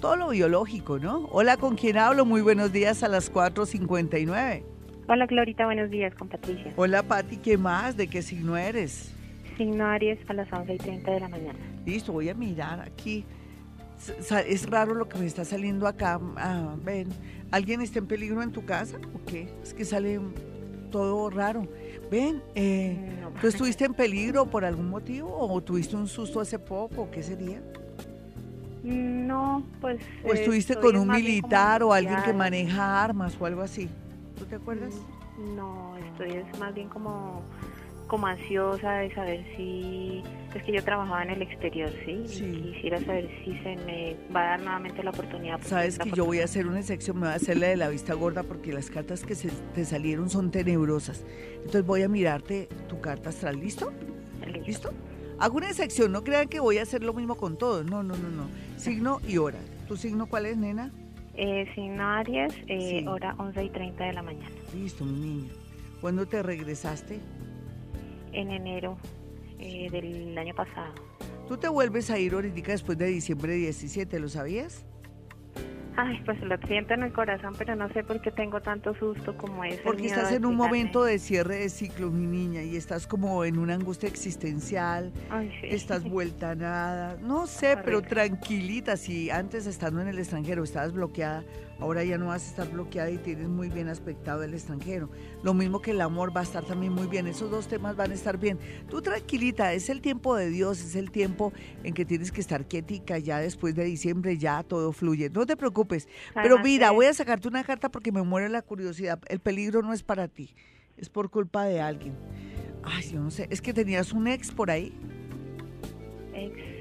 todo 0.00 0.16
lo 0.16 0.30
biológico, 0.30 0.98
¿no? 0.98 1.28
Hola, 1.30 1.56
¿con 1.56 1.76
quién 1.76 1.98
hablo? 1.98 2.24
Muy 2.24 2.40
buenos 2.40 2.72
días 2.72 3.02
a 3.02 3.08
las 3.08 3.32
4.59. 3.32 4.71
Hola 5.14 5.26
Glorita, 5.26 5.66
buenos 5.66 5.90
días 5.90 6.14
con 6.14 6.26
Patricia. 6.28 6.72
Hola, 6.74 7.02
Pati, 7.02 7.36
¿qué 7.36 7.58
más? 7.58 7.98
¿De 7.98 8.08
qué 8.08 8.22
signo 8.22 8.56
eres? 8.56 9.12
Signo 9.58 9.84
Aries 9.84 10.18
a 10.26 10.32
las 10.32 10.50
11 10.50 10.72
y 10.72 10.78
30 10.78 11.10
de 11.10 11.20
la 11.20 11.28
mañana. 11.28 11.58
Listo, 11.84 12.14
voy 12.14 12.30
a 12.30 12.34
mirar 12.34 12.80
aquí. 12.80 13.26
Es 14.48 14.70
raro 14.70 14.94
lo 14.94 15.10
que 15.10 15.18
me 15.18 15.26
está 15.26 15.44
saliendo 15.44 15.86
acá. 15.86 16.18
Ah, 16.38 16.76
ven, 16.82 17.08
¿alguien 17.50 17.82
está 17.82 17.98
en 17.98 18.06
peligro 18.06 18.42
en 18.42 18.52
tu 18.52 18.64
casa 18.64 18.96
o 19.14 19.22
qué? 19.26 19.52
Es 19.62 19.74
que 19.74 19.84
sale 19.84 20.18
todo 20.90 21.28
raro. 21.28 21.68
Ven, 22.10 22.42
eh, 22.54 22.96
¿tú 23.38 23.48
estuviste 23.48 23.84
en 23.84 23.92
peligro 23.92 24.46
por 24.46 24.64
algún 24.64 24.88
motivo 24.88 25.36
o 25.38 25.60
tuviste 25.60 25.94
un 25.94 26.08
susto 26.08 26.40
hace 26.40 26.58
poco? 26.58 27.10
¿Qué 27.10 27.22
sería? 27.22 27.60
No, 28.82 29.62
pues... 29.78 30.00
¿O 30.24 30.32
estuviste 30.32 30.74
con 30.74 30.96
un 30.96 31.08
militar 31.08 31.82
o 31.82 31.92
alguien 31.92 32.22
que 32.24 32.32
maneja 32.32 33.04
armas 33.04 33.36
o 33.38 33.44
algo 33.44 33.60
así? 33.60 33.90
¿Tú 34.42 34.48
te 34.48 34.56
acuerdas? 34.56 34.94
No, 35.54 35.96
estoy 35.98 36.32
es 36.32 36.58
más 36.58 36.74
bien 36.74 36.88
como, 36.88 37.42
como 38.08 38.26
ansiosa 38.26 38.94
de 38.94 39.14
saber 39.14 39.44
si... 39.56 40.20
Es 40.52 40.64
que 40.64 40.72
yo 40.72 40.82
trabajaba 40.82 41.22
en 41.22 41.30
el 41.30 41.42
exterior, 41.42 41.90
¿sí? 42.04 42.24
Y 42.44 42.72
quisiera 42.72 42.98
saber 43.04 43.30
si 43.44 43.56
se 43.58 43.76
me 43.86 44.16
va 44.34 44.40
a 44.40 44.44
dar 44.50 44.60
nuevamente 44.62 45.02
la 45.04 45.10
oportunidad. 45.10 45.60
Sabes 45.62 45.96
que 45.96 46.10
yo 46.10 46.24
voy 46.24 46.40
a 46.40 46.44
hacer 46.44 46.66
una 46.66 46.80
excepción, 46.80 47.18
me 47.18 47.26
voy 47.26 47.34
a 47.34 47.36
hacer 47.36 47.56
la 47.56 47.68
de 47.68 47.76
la 47.76 47.88
vista 47.88 48.14
gorda 48.14 48.42
porque 48.42 48.72
las 48.72 48.90
cartas 48.90 49.24
que 49.24 49.36
se 49.36 49.48
te 49.74 49.84
salieron 49.84 50.28
son 50.28 50.50
tenebrosas. 50.50 51.24
Entonces 51.58 51.86
voy 51.86 52.02
a 52.02 52.08
mirarte 52.08 52.68
tu 52.88 53.00
carta 53.00 53.28
astral, 53.28 53.60
¿listo? 53.60 53.92
¿Listo? 54.66 54.90
Hago 55.38 55.56
una 55.56 55.68
excepción, 55.68 56.10
no 56.10 56.24
crean 56.24 56.48
que 56.48 56.58
voy 56.58 56.78
a 56.78 56.82
hacer 56.82 57.04
lo 57.04 57.14
mismo 57.14 57.36
con 57.36 57.56
todos. 57.56 57.86
No, 57.86 58.02
no, 58.02 58.16
no, 58.16 58.28
no. 58.28 58.48
Signo 58.76 59.20
y 59.26 59.38
hora. 59.38 59.58
¿Tu 59.86 59.96
signo 59.96 60.26
cuál 60.26 60.46
es, 60.46 60.56
nena? 60.56 60.90
Eh, 61.34 61.66
signo 61.74 62.06
Aries, 62.06 62.52
eh, 62.68 63.00
Sí. 63.00 63.06
hora 63.06 63.34
11 63.38 63.64
y 63.64 63.70
30 63.70 64.04
de 64.04 64.12
la 64.12 64.22
mañana. 64.22 64.54
Listo, 64.74 65.04
mi 65.04 65.18
niña. 65.18 65.50
¿Cuándo 66.00 66.26
te 66.26 66.42
regresaste? 66.42 67.20
En 68.32 68.50
enero 68.50 68.98
eh, 69.58 69.88
del 69.90 70.36
año 70.36 70.54
pasado. 70.54 70.92
Tú 71.48 71.56
te 71.56 71.68
vuelves 71.68 72.10
a 72.10 72.18
ir 72.18 72.34
ahorita 72.34 72.72
después 72.72 72.98
de 72.98 73.06
diciembre 73.06 73.54
17, 73.54 74.18
¿lo 74.20 74.28
sabías? 74.28 74.84
Ay, 75.96 76.22
pues 76.24 76.40
lo 76.40 76.56
siento 76.66 76.94
en 76.94 77.02
el 77.02 77.12
corazón, 77.12 77.54
pero 77.58 77.76
no 77.76 77.88
sé 77.90 78.02
por 78.02 78.20
qué 78.20 78.30
tengo 78.30 78.60
tanto 78.60 78.94
susto 78.94 79.36
como 79.36 79.62
ese. 79.64 79.82
Porque 79.84 80.06
estás 80.06 80.32
en 80.32 80.46
un 80.46 80.56
momento 80.56 81.04
de 81.04 81.18
cierre 81.18 81.56
de 81.56 81.68
ciclo, 81.68 82.10
mi 82.10 82.26
niña, 82.26 82.62
y 82.62 82.76
estás 82.76 83.06
como 83.06 83.44
en 83.44 83.58
una 83.58 83.74
angustia 83.74 84.08
existencial, 84.08 85.12
Ay, 85.30 85.52
sí. 85.60 85.66
estás 85.70 86.02
vuelta 86.08 86.52
a 86.52 86.54
nada, 86.54 87.16
no 87.20 87.46
sé, 87.46 87.76
pero 87.84 88.00
tranquilita, 88.00 88.96
si 88.96 89.30
antes 89.30 89.66
estando 89.66 90.00
en 90.00 90.08
el 90.08 90.18
extranjero 90.18 90.64
estabas 90.64 90.92
bloqueada, 90.92 91.44
ahora 91.82 92.04
ya 92.04 92.16
no 92.16 92.26
vas 92.26 92.44
a 92.44 92.48
estar 92.48 92.70
bloqueada 92.70 93.10
y 93.10 93.18
tienes 93.18 93.48
muy 93.48 93.68
bien 93.68 93.88
aspectado 93.88 94.44
el 94.44 94.54
extranjero. 94.54 95.10
Lo 95.42 95.52
mismo 95.52 95.82
que 95.82 95.90
el 95.90 96.00
amor 96.00 96.34
va 96.34 96.40
a 96.40 96.44
estar 96.44 96.64
también 96.64 96.92
muy 96.92 97.08
bien, 97.08 97.26
esos 97.26 97.50
dos 97.50 97.66
temas 97.66 97.96
van 97.96 98.12
a 98.12 98.14
estar 98.14 98.38
bien. 98.38 98.58
Tú 98.88 99.02
tranquilita, 99.02 99.72
es 99.72 99.90
el 99.90 100.00
tiempo 100.00 100.36
de 100.36 100.48
Dios, 100.48 100.80
es 100.80 100.94
el 100.94 101.10
tiempo 101.10 101.52
en 101.82 101.92
que 101.92 102.04
tienes 102.04 102.30
que 102.30 102.40
estar 102.40 102.66
quietica, 102.66 103.18
ya 103.18 103.40
después 103.40 103.74
de 103.74 103.84
diciembre 103.84 104.38
ya 104.38 104.62
todo 104.62 104.92
fluye, 104.92 105.28
no 105.28 105.44
te 105.44 105.56
preocupes. 105.56 106.06
Pero 106.34 106.60
mira, 106.60 106.92
voy 106.92 107.06
a 107.06 107.14
sacarte 107.14 107.48
una 107.48 107.64
carta 107.64 107.88
porque 107.88 108.12
me 108.12 108.22
muere 108.22 108.48
la 108.48 108.62
curiosidad, 108.62 109.18
el 109.26 109.40
peligro 109.40 109.82
no 109.82 109.92
es 109.92 110.04
para 110.04 110.28
ti, 110.28 110.54
es 110.96 111.08
por 111.08 111.30
culpa 111.30 111.64
de 111.64 111.80
alguien. 111.80 112.14
Ay, 112.84 113.10
yo 113.10 113.20
no 113.20 113.32
sé, 113.32 113.48
es 113.50 113.60
que 113.60 113.74
tenías 113.74 114.12
un 114.12 114.28
ex 114.28 114.52
por 114.52 114.70
ahí. 114.70 114.92
Ex. 116.32 116.71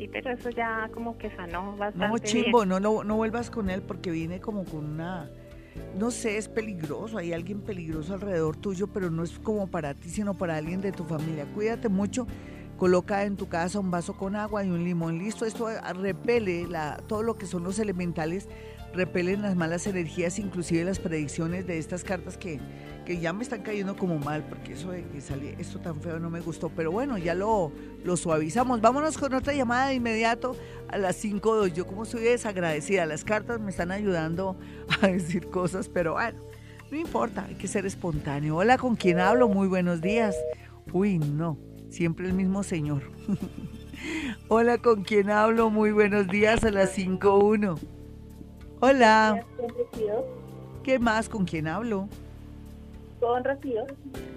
Sí, 0.00 0.08
pero 0.08 0.30
eso 0.30 0.48
ya 0.48 0.88
como 0.94 1.18
que 1.18 1.28
sanó 1.36 1.76
bastante. 1.76 1.98
No, 1.98 2.14
bien. 2.14 2.24
chimbo, 2.24 2.64
no, 2.64 2.80
no, 2.80 3.04
no 3.04 3.16
vuelvas 3.16 3.50
con 3.50 3.68
él 3.68 3.82
porque 3.82 4.10
viene 4.10 4.40
como 4.40 4.64
con 4.64 4.86
una, 4.86 5.28
no 5.94 6.10
sé, 6.10 6.38
es 6.38 6.48
peligroso, 6.48 7.18
hay 7.18 7.34
alguien 7.34 7.60
peligroso 7.60 8.14
alrededor 8.14 8.56
tuyo, 8.56 8.86
pero 8.86 9.10
no 9.10 9.22
es 9.22 9.38
como 9.38 9.66
para 9.66 9.92
ti, 9.92 10.08
sino 10.08 10.38
para 10.38 10.56
alguien 10.56 10.80
de 10.80 10.92
tu 10.92 11.04
familia. 11.04 11.44
Cuídate 11.52 11.90
mucho, 11.90 12.26
coloca 12.78 13.24
en 13.24 13.36
tu 13.36 13.50
casa 13.50 13.78
un 13.78 13.90
vaso 13.90 14.16
con 14.16 14.36
agua 14.36 14.64
y 14.64 14.70
un 14.70 14.84
limón, 14.84 15.18
listo, 15.18 15.44
esto 15.44 15.68
repele 15.94 16.66
la, 16.66 16.96
todo 17.06 17.22
lo 17.22 17.36
que 17.36 17.44
son 17.44 17.62
los 17.62 17.78
elementales, 17.78 18.48
repelen 18.92 19.42
las 19.42 19.56
malas 19.56 19.86
energías, 19.86 20.38
inclusive 20.38 20.84
las 20.84 20.98
predicciones 20.98 21.66
de 21.66 21.78
estas 21.78 22.04
cartas 22.04 22.36
que, 22.36 22.60
que 23.04 23.18
ya 23.18 23.32
me 23.32 23.42
están 23.42 23.62
cayendo 23.62 23.96
como 23.96 24.18
mal, 24.18 24.44
porque 24.48 24.72
eso 24.72 24.90
de 24.90 25.04
que 25.04 25.20
salió 25.20 25.50
esto 25.58 25.78
tan 25.78 26.00
feo 26.00 26.18
no 26.18 26.30
me 26.30 26.40
gustó, 26.40 26.70
pero 26.70 26.90
bueno, 26.90 27.18
ya 27.18 27.34
lo, 27.34 27.72
lo 28.04 28.16
suavizamos. 28.16 28.80
Vámonos 28.80 29.16
con 29.16 29.34
otra 29.34 29.52
llamada 29.52 29.88
de 29.88 29.94
inmediato 29.94 30.56
a 30.88 30.98
las 30.98 31.22
5.2. 31.22 31.72
Yo 31.72 31.86
como 31.86 32.04
soy 32.04 32.22
desagradecida, 32.22 33.06
las 33.06 33.24
cartas 33.24 33.60
me 33.60 33.70
están 33.70 33.90
ayudando 33.90 34.58
a 35.00 35.06
decir 35.06 35.48
cosas, 35.48 35.88
pero 35.88 36.14
bueno, 36.14 36.40
no 36.90 36.98
importa, 36.98 37.44
hay 37.44 37.54
que 37.54 37.68
ser 37.68 37.86
espontáneo. 37.86 38.56
Hola, 38.56 38.76
¿con 38.76 38.96
quién 38.96 39.20
hablo? 39.20 39.48
Muy 39.48 39.68
buenos 39.68 40.00
días. 40.00 40.36
Uy, 40.92 41.18
no, 41.18 41.56
siempre 41.88 42.26
el 42.26 42.32
mismo 42.32 42.62
señor. 42.64 43.02
Hola, 44.48 44.78
¿con 44.78 45.04
quién 45.04 45.30
hablo? 45.30 45.70
Muy 45.70 45.92
buenos 45.92 46.26
días 46.26 46.64
a 46.64 46.70
las 46.70 46.96
5.1. 46.96 47.99
Hola. 48.82 49.44
¿Qué 50.82 50.98
más? 50.98 51.28
¿Con 51.28 51.44
quién 51.44 51.68
hablo? 51.68 52.08
Con 53.20 53.44
Rocío. 53.44 53.84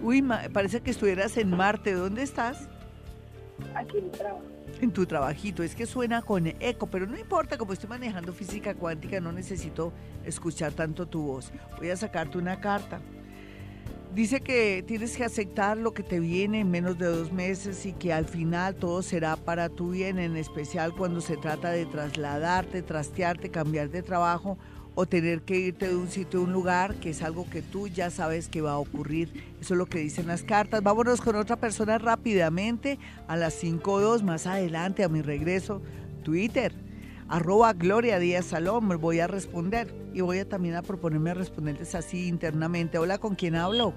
Uy, 0.02 0.22
parece 0.52 0.82
que 0.82 0.92
estuvieras 0.92 1.38
en 1.38 1.50
Marte. 1.50 1.94
¿Dónde 1.94 2.24
estás? 2.24 2.68
Aquí 3.74 4.00
en 4.00 4.06
mi 4.06 4.12
trabajo. 4.12 4.44
En 4.82 4.92
tu 4.92 5.06
trabajito. 5.06 5.64
Es 5.64 5.76
que 5.76 5.86
suena 5.86 6.22
con 6.22 6.48
eco, 6.48 6.88
pero 6.88 7.08
no 7.08 7.18
importa, 7.18 7.58
como 7.58 7.72
estoy 7.72 7.88
manejando 7.88 8.34
física 8.34 8.76
cuántica, 8.76 9.22
no 9.22 9.32
necesito 9.32 9.94
escuchar 10.26 10.74
tanto 10.74 11.06
tu 11.06 11.22
voz. 11.22 11.54
Voy 11.78 11.90
a 11.90 11.96
sacarte 11.96 12.38
una 12.38 12.60
carta. 12.60 13.00
Dice 14.14 14.42
que 14.42 14.84
tienes 14.86 15.18
que 15.18 15.24
aceptar 15.24 15.76
lo 15.76 15.96
que 15.96 16.04
te 16.04 16.20
viene 16.20 16.60
en 16.60 16.70
menos 16.70 17.00
de 17.00 17.08
dos 17.08 17.32
meses 17.32 17.84
y 17.88 17.94
que 17.94 18.14
al 18.14 18.26
final 18.26 18.76
todo 18.76 19.02
será 19.02 19.36
para 19.38 19.70
tu 19.70 19.90
bien, 19.90 20.20
en 20.20 20.38
especial 20.38 20.94
cuando 20.94 21.20
se 21.20 21.36
trata 21.36 21.72
de 21.72 21.88
trasladarte, 21.88 22.84
trastearte, 22.84 23.50
cambiar 23.50 23.90
de 23.90 24.04
trabajo 24.04 24.60
o 24.94 25.08
tener 25.08 25.42
que 25.42 25.58
irte 25.58 25.88
de 25.88 25.96
un 25.96 26.10
sitio 26.10 26.42
a 26.42 26.44
un 26.44 26.54
lugar, 26.54 26.94
que 26.98 27.10
es 27.10 27.24
algo 27.24 27.50
que 27.50 27.64
tú 27.64 27.88
ya 27.88 28.12
sabes 28.12 28.50
que 28.50 28.62
va 28.62 28.74
a 28.74 28.78
ocurrir. 28.78 29.34
Eso 29.60 29.74
es 29.74 29.78
lo 29.80 29.88
que 29.88 29.98
dicen 29.98 30.28
las 30.28 30.44
cartas. 30.44 30.84
Vámonos 30.84 31.20
con 31.20 31.36
otra 31.36 31.56
persona 31.56 31.98
rápidamente 31.98 33.00
a 33.28 33.36
las 33.36 33.64
5.2 33.64 34.22
más 34.22 34.46
adelante 34.46 35.04
a 35.04 35.10
mi 35.10 35.24
regreso. 35.24 35.82
Twitter, 36.22 36.72
arroba 37.28 37.74
Gloria 37.74 38.20
Díaz 38.20 38.46
Salón, 38.46 38.88
me 38.88 38.96
voy 38.96 39.20
a 39.20 39.28
responder 39.28 39.94
y 40.14 40.22
voy 40.22 40.40
a 40.40 40.48
también 40.48 40.76
a 40.76 40.82
proponerme 40.82 41.32
a 41.32 41.34
responderles 41.34 41.96
así 41.96 42.28
internamente. 42.28 42.98
Hola, 42.98 43.18
¿con 43.18 43.36
quién 43.36 43.56
hablo? 43.56 43.94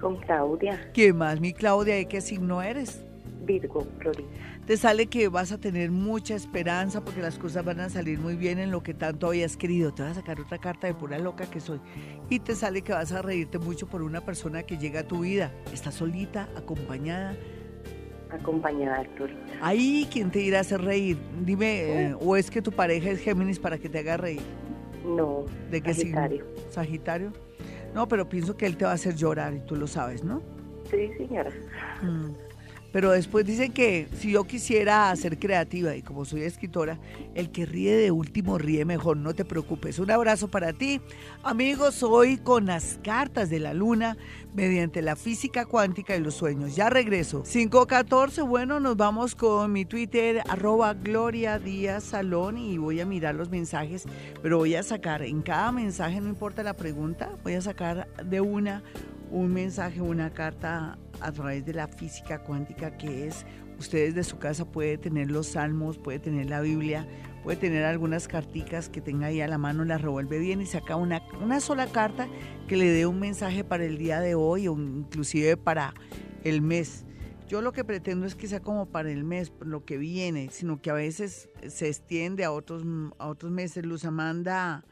Con 0.00 0.16
Claudia. 0.20 0.90
¿Qué 0.92 1.12
más, 1.12 1.40
mi 1.40 1.52
Claudia? 1.52 1.98
¿Y 1.98 2.06
qué 2.06 2.20
signo 2.20 2.62
eres? 2.62 3.04
Virgo, 3.44 3.86
Florida. 3.98 4.28
Te 4.66 4.78
sale 4.78 5.06
que 5.06 5.28
vas 5.28 5.52
a 5.52 5.58
tener 5.58 5.90
mucha 5.90 6.34
esperanza 6.34 7.04
porque 7.04 7.20
las 7.20 7.38
cosas 7.38 7.64
van 7.64 7.80
a 7.80 7.90
salir 7.90 8.18
muy 8.18 8.34
bien 8.34 8.58
en 8.58 8.70
lo 8.70 8.82
que 8.82 8.94
tanto 8.94 9.26
habías 9.26 9.58
querido. 9.58 9.92
Te 9.92 10.02
vas 10.02 10.12
a 10.12 10.20
sacar 10.20 10.40
otra 10.40 10.58
carta 10.58 10.86
de 10.86 10.94
pura 10.94 11.18
loca 11.18 11.44
que 11.50 11.60
soy. 11.60 11.80
Y 12.30 12.40
te 12.40 12.54
sale 12.54 12.80
que 12.80 12.94
vas 12.94 13.12
a 13.12 13.20
reírte 13.20 13.58
mucho 13.58 13.86
por 13.86 14.02
una 14.02 14.22
persona 14.22 14.62
que 14.62 14.78
llega 14.78 15.00
a 15.00 15.06
tu 15.06 15.20
vida. 15.20 15.52
¿Estás 15.72 15.96
solita, 15.96 16.48
acompañada? 16.56 17.36
Acompañada 18.30 19.04
Florida. 19.16 19.38
Ahí, 19.60 20.08
¿quién 20.10 20.30
te 20.30 20.40
irá 20.40 20.58
a 20.58 20.60
hacer 20.62 20.80
reír? 20.82 21.18
Dime, 21.40 22.08
eh, 22.10 22.16
¿o 22.20 22.36
es 22.36 22.50
que 22.50 22.62
tu 22.62 22.72
pareja 22.72 23.10
es 23.10 23.20
Géminis 23.20 23.58
para 23.58 23.78
que 23.78 23.88
te 23.88 23.98
haga 23.98 24.16
reír? 24.16 24.42
No, 25.04 25.44
¿De 25.70 25.80
qué 25.80 25.94
Sagitario. 25.94 26.44
¿Sagitario? 26.70 27.32
No, 27.94 28.08
pero 28.08 28.28
pienso 28.28 28.56
que 28.56 28.66
él 28.66 28.76
te 28.76 28.84
va 28.84 28.92
a 28.92 28.94
hacer 28.94 29.14
llorar 29.14 29.54
y 29.54 29.60
tú 29.60 29.76
lo 29.76 29.86
sabes, 29.86 30.24
¿no? 30.24 30.42
Sí, 30.90 31.10
señora. 31.16 31.50
Mm. 32.02 32.30
Pero 32.94 33.10
después 33.10 33.44
dicen 33.44 33.72
que 33.72 34.06
si 34.16 34.30
yo 34.30 34.44
quisiera 34.44 35.14
ser 35.16 35.36
creativa 35.40 35.96
y 35.96 36.02
como 36.02 36.24
soy 36.24 36.42
escritora, 36.42 36.96
el 37.34 37.50
que 37.50 37.66
ríe 37.66 37.96
de 37.96 38.12
último 38.12 38.56
ríe 38.56 38.84
mejor, 38.84 39.16
no 39.16 39.34
te 39.34 39.44
preocupes. 39.44 39.98
Un 39.98 40.12
abrazo 40.12 40.46
para 40.46 40.72
ti. 40.72 41.00
Amigos, 41.42 42.04
hoy 42.04 42.36
con 42.36 42.66
las 42.66 43.00
cartas 43.02 43.50
de 43.50 43.58
la 43.58 43.74
luna 43.74 44.16
mediante 44.54 45.02
la 45.02 45.16
física 45.16 45.66
cuántica 45.66 46.14
y 46.14 46.20
los 46.20 46.34
sueños. 46.34 46.76
Ya 46.76 46.88
regreso. 46.88 47.42
514, 47.42 48.42
bueno, 48.42 48.78
nos 48.78 48.96
vamos 48.96 49.34
con 49.34 49.72
mi 49.72 49.84
Twitter, 49.84 50.42
arroba 50.48 50.94
Gloria 50.94 51.58
Salón 52.00 52.58
y 52.58 52.78
voy 52.78 53.00
a 53.00 53.06
mirar 53.06 53.34
los 53.34 53.50
mensajes, 53.50 54.04
pero 54.40 54.58
voy 54.58 54.76
a 54.76 54.84
sacar 54.84 55.22
en 55.22 55.42
cada 55.42 55.72
mensaje, 55.72 56.20
no 56.20 56.28
importa 56.28 56.62
la 56.62 56.74
pregunta, 56.74 57.30
voy 57.42 57.54
a 57.54 57.60
sacar 57.60 58.06
de 58.24 58.40
una 58.40 58.84
un 59.30 59.52
mensaje, 59.52 60.00
una 60.00 60.30
carta 60.30 60.98
a 61.20 61.32
través 61.32 61.64
de 61.64 61.74
la 61.74 61.88
física 61.88 62.42
cuántica 62.42 62.96
que 62.96 63.26
es, 63.26 63.44
ustedes 63.78 64.14
de 64.14 64.24
su 64.24 64.38
casa 64.38 64.64
puede 64.64 64.98
tener 64.98 65.30
los 65.30 65.48
salmos, 65.48 65.98
puede 65.98 66.18
tener 66.18 66.48
la 66.50 66.60
Biblia, 66.60 67.06
puede 67.42 67.56
tener 67.56 67.84
algunas 67.84 68.28
carticas 68.28 68.88
que 68.88 69.00
tenga 69.00 69.26
ahí 69.26 69.40
a 69.40 69.48
la 69.48 69.58
mano, 69.58 69.84
la 69.84 69.98
revuelve 69.98 70.38
bien 70.38 70.60
y 70.60 70.66
saca 70.66 70.96
una, 70.96 71.22
una 71.42 71.60
sola 71.60 71.86
carta 71.86 72.28
que 72.68 72.76
le 72.76 72.86
dé 72.86 73.06
un 73.06 73.20
mensaje 73.20 73.64
para 73.64 73.84
el 73.84 73.98
día 73.98 74.20
de 74.20 74.34
hoy 74.34 74.68
o 74.68 74.78
inclusive 74.78 75.56
para 75.56 75.94
el 76.42 76.62
mes. 76.62 77.04
Yo 77.46 77.60
lo 77.60 77.72
que 77.72 77.84
pretendo 77.84 78.26
es 78.26 78.34
que 78.34 78.48
sea 78.48 78.60
como 78.60 78.86
para 78.86 79.10
el 79.10 79.22
mes, 79.22 79.52
lo 79.60 79.84
que 79.84 79.98
viene, 79.98 80.48
sino 80.50 80.80
que 80.80 80.90
a 80.90 80.94
veces 80.94 81.50
se 81.68 81.88
extiende 81.88 82.44
a 82.44 82.50
otros, 82.50 82.82
a 83.18 83.28
otros 83.28 83.52
meses. 83.52 83.84
Luz 83.84 84.04
Amanda 84.04 84.84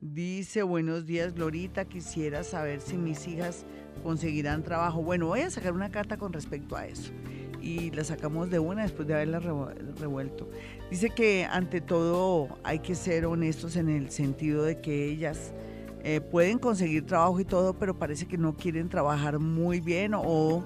dice, 0.00 0.62
buenos 0.62 1.06
días 1.06 1.34
Glorita, 1.34 1.84
quisiera 1.84 2.44
saber 2.44 2.80
si 2.80 2.96
mis 2.96 3.26
hijas 3.26 3.64
conseguirán 4.02 4.62
trabajo. 4.62 5.02
Bueno, 5.02 5.26
voy 5.26 5.40
a 5.40 5.50
sacar 5.50 5.72
una 5.72 5.90
carta 5.90 6.16
con 6.16 6.32
respecto 6.32 6.76
a 6.76 6.86
eso 6.86 7.12
y 7.60 7.90
la 7.90 8.04
sacamos 8.04 8.50
de 8.50 8.58
una 8.58 8.82
después 8.82 9.08
de 9.08 9.14
haberla 9.14 9.40
revuelto. 9.40 10.48
Dice 10.90 11.10
que 11.10 11.44
ante 11.44 11.80
todo 11.80 12.48
hay 12.62 12.78
que 12.78 12.94
ser 12.94 13.26
honestos 13.26 13.76
en 13.76 13.88
el 13.88 14.10
sentido 14.10 14.62
de 14.62 14.80
que 14.80 15.06
ellas 15.10 15.52
eh, 16.04 16.20
pueden 16.20 16.58
conseguir 16.58 17.04
trabajo 17.06 17.40
y 17.40 17.44
todo, 17.44 17.74
pero 17.74 17.98
parece 17.98 18.26
que 18.26 18.38
no 18.38 18.56
quieren 18.56 18.88
trabajar 18.88 19.40
muy 19.40 19.80
bien 19.80 20.12
o 20.14 20.62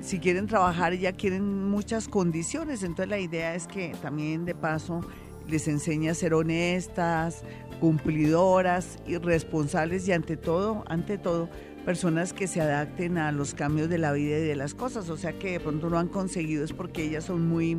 si 0.00 0.18
quieren 0.18 0.46
trabajar 0.46 0.94
ya 0.94 1.12
quieren 1.12 1.68
muchas 1.68 2.08
condiciones. 2.08 2.82
Entonces 2.82 3.10
la 3.10 3.18
idea 3.18 3.54
es 3.54 3.66
que 3.66 3.94
también 4.00 4.46
de 4.46 4.54
paso 4.54 5.02
les 5.48 5.68
enseñe 5.68 6.08
a 6.08 6.14
ser 6.14 6.34
honestas, 6.34 7.42
cumplidoras 7.80 8.98
y 9.06 9.16
responsables 9.16 10.06
y 10.08 10.12
ante 10.12 10.36
todo, 10.36 10.84
ante 10.88 11.18
todo, 11.18 11.48
personas 11.84 12.32
que 12.32 12.46
se 12.46 12.60
adapten 12.60 13.18
a 13.18 13.32
los 13.32 13.54
cambios 13.54 13.88
de 13.88 13.98
la 13.98 14.12
vida 14.12 14.38
y 14.38 14.42
de 14.42 14.56
las 14.56 14.74
cosas. 14.74 15.08
O 15.08 15.16
sea 15.16 15.32
que 15.38 15.52
de 15.52 15.60
pronto 15.60 15.88
lo 15.88 15.98
han 15.98 16.08
conseguido 16.08 16.64
es 16.64 16.72
porque 16.72 17.04
ellas 17.04 17.24
son 17.24 17.48
muy, 17.48 17.78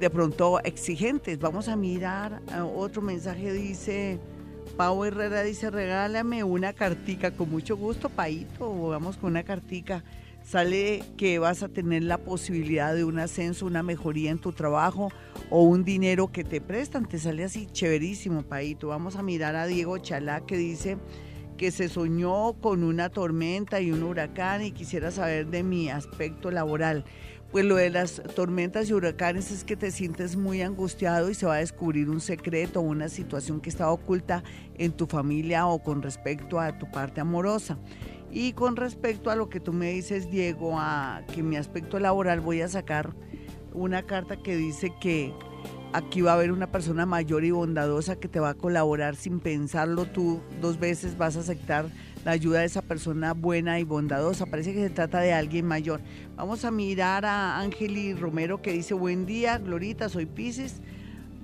de 0.00 0.10
pronto, 0.10 0.60
exigentes. 0.64 1.38
Vamos 1.38 1.68
a 1.68 1.76
mirar, 1.76 2.40
ah, 2.52 2.64
otro 2.64 3.02
mensaje 3.02 3.52
dice, 3.52 4.18
Pau 4.76 5.04
Herrera 5.04 5.42
dice, 5.42 5.70
regálame 5.70 6.44
una 6.44 6.72
cartica, 6.72 7.32
con 7.32 7.50
mucho 7.50 7.76
gusto, 7.76 8.08
Paito, 8.08 8.88
vamos 8.88 9.16
con 9.16 9.30
una 9.30 9.42
cartica. 9.42 10.04
Sale 10.48 11.02
que 11.18 11.38
vas 11.38 11.62
a 11.62 11.68
tener 11.68 12.04
la 12.04 12.16
posibilidad 12.16 12.94
de 12.94 13.04
un 13.04 13.18
ascenso, 13.18 13.66
una 13.66 13.82
mejoría 13.82 14.30
en 14.30 14.38
tu 14.38 14.52
trabajo 14.52 15.10
o 15.50 15.62
un 15.62 15.84
dinero 15.84 16.32
que 16.32 16.42
te 16.42 16.62
prestan. 16.62 17.06
Te 17.06 17.18
sale 17.18 17.44
así 17.44 17.66
chéverísimo, 17.66 18.44
Paito. 18.44 18.88
Vamos 18.88 19.16
a 19.16 19.22
mirar 19.22 19.56
a 19.56 19.66
Diego 19.66 19.98
Chalá 19.98 20.40
que 20.46 20.56
dice, 20.56 20.96
que 21.58 21.70
se 21.70 21.90
soñó 21.90 22.54
con 22.54 22.82
una 22.82 23.10
tormenta 23.10 23.82
y 23.82 23.92
un 23.92 24.02
huracán 24.02 24.62
y 24.62 24.72
quisiera 24.72 25.10
saber 25.10 25.48
de 25.48 25.62
mi 25.62 25.90
aspecto 25.90 26.50
laboral. 26.50 27.04
Pues 27.52 27.66
lo 27.66 27.76
de 27.76 27.90
las 27.90 28.22
tormentas 28.34 28.88
y 28.88 28.94
huracanes 28.94 29.50
es 29.50 29.64
que 29.64 29.76
te 29.76 29.90
sientes 29.90 30.36
muy 30.36 30.62
angustiado 30.62 31.28
y 31.28 31.34
se 31.34 31.44
va 31.44 31.56
a 31.56 31.58
descubrir 31.58 32.08
un 32.08 32.22
secreto 32.22 32.80
una 32.80 33.10
situación 33.10 33.60
que 33.60 33.68
estaba 33.68 33.90
oculta 33.90 34.42
en 34.78 34.92
tu 34.92 35.06
familia 35.06 35.66
o 35.66 35.82
con 35.82 36.00
respecto 36.00 36.58
a 36.58 36.78
tu 36.78 36.90
parte 36.90 37.20
amorosa. 37.20 37.76
Y 38.30 38.52
con 38.52 38.76
respecto 38.76 39.30
a 39.30 39.36
lo 39.36 39.48
que 39.48 39.60
tú 39.60 39.72
me 39.72 39.92
dices, 39.92 40.30
Diego, 40.30 40.78
a 40.78 41.22
que 41.34 41.42
mi 41.42 41.56
aspecto 41.56 41.98
laboral 41.98 42.40
voy 42.40 42.60
a 42.60 42.68
sacar 42.68 43.14
una 43.72 44.02
carta 44.02 44.36
que 44.36 44.56
dice 44.56 44.92
que 45.00 45.32
Aquí 45.94 46.20
va 46.20 46.32
a 46.32 46.34
haber 46.34 46.52
una 46.52 46.70
persona 46.70 47.06
mayor 47.06 47.44
y 47.44 47.50
bondadosa 47.50 48.16
que 48.16 48.28
te 48.28 48.40
va 48.40 48.50
a 48.50 48.54
colaborar 48.54 49.16
sin 49.16 49.40
pensarlo 49.40 50.04
tú 50.04 50.40
dos 50.60 50.78
veces, 50.78 51.16
vas 51.16 51.36
a 51.36 51.40
aceptar 51.40 51.86
la 52.26 52.32
ayuda 52.32 52.60
de 52.60 52.66
esa 52.66 52.82
persona 52.82 53.32
buena 53.32 53.80
y 53.80 53.84
bondadosa. 53.84 54.44
Parece 54.44 54.74
que 54.74 54.80
se 54.80 54.90
trata 54.90 55.20
de 55.20 55.32
alguien 55.32 55.64
mayor. 55.64 56.02
Vamos 56.36 56.66
a 56.66 56.70
mirar 56.70 57.24
a 57.24 57.58
Ángeli 57.58 58.12
Romero 58.12 58.60
que 58.60 58.72
dice, 58.72 58.92
buen 58.92 59.24
día, 59.24 59.56
Glorita, 59.56 60.10
soy 60.10 60.26
Pisces 60.26 60.82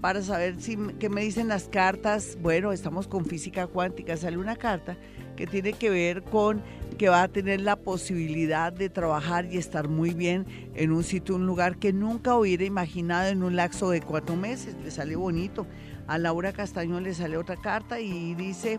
para 0.02 0.20
saber 0.20 0.60
si, 0.60 0.76
qué 1.00 1.08
me 1.08 1.22
dicen 1.22 1.48
las 1.48 1.64
cartas. 1.64 2.36
Bueno, 2.42 2.72
estamos 2.72 3.08
con 3.08 3.24
física 3.24 3.66
cuántica. 3.66 4.14
Sale 4.18 4.36
una 4.36 4.56
carta 4.56 4.98
que 5.36 5.46
tiene 5.46 5.72
que 5.72 5.90
ver 5.90 6.22
con 6.22 6.62
que 6.98 7.08
va 7.08 7.22
a 7.22 7.28
tener 7.28 7.60
la 7.60 7.76
posibilidad 7.76 8.72
de 8.72 8.88
trabajar 8.88 9.46
y 9.52 9.58
estar 9.58 9.88
muy 9.88 10.10
bien 10.10 10.46
en 10.74 10.92
un 10.92 11.02
sitio, 11.02 11.34
un 11.34 11.46
lugar 11.46 11.76
que 11.76 11.92
nunca 11.92 12.36
hubiera 12.36 12.64
imaginado 12.64 13.28
en 13.30 13.42
un 13.42 13.56
lapso 13.56 13.90
de 13.90 14.00
cuatro 14.00 14.36
meses. 14.36 14.76
Le 14.82 14.90
sale 14.90 15.16
bonito. 15.16 15.66
A 16.06 16.18
Laura 16.18 16.52
Castaño 16.52 17.00
le 17.00 17.14
sale 17.14 17.36
otra 17.36 17.56
carta 17.56 17.98
y 17.98 18.34
dice 18.34 18.78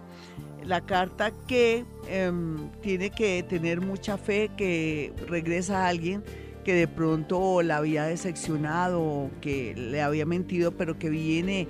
la 0.63 0.81
carta 0.81 1.31
que 1.47 1.85
em, 2.07 2.69
tiene 2.81 3.09
que 3.09 3.43
tener 3.43 3.81
mucha 3.81 4.17
fe 4.17 4.49
que 4.55 5.11
regresa 5.27 5.87
alguien 5.87 6.23
que 6.63 6.73
de 6.73 6.87
pronto 6.87 7.61
la 7.61 7.77
había 7.77 8.05
decepcionado, 8.05 9.29
que 9.39 9.75
le 9.75 10.01
había 10.01 10.25
mentido, 10.25 10.71
pero 10.71 10.97
que 10.97 11.09
viene 11.09 11.67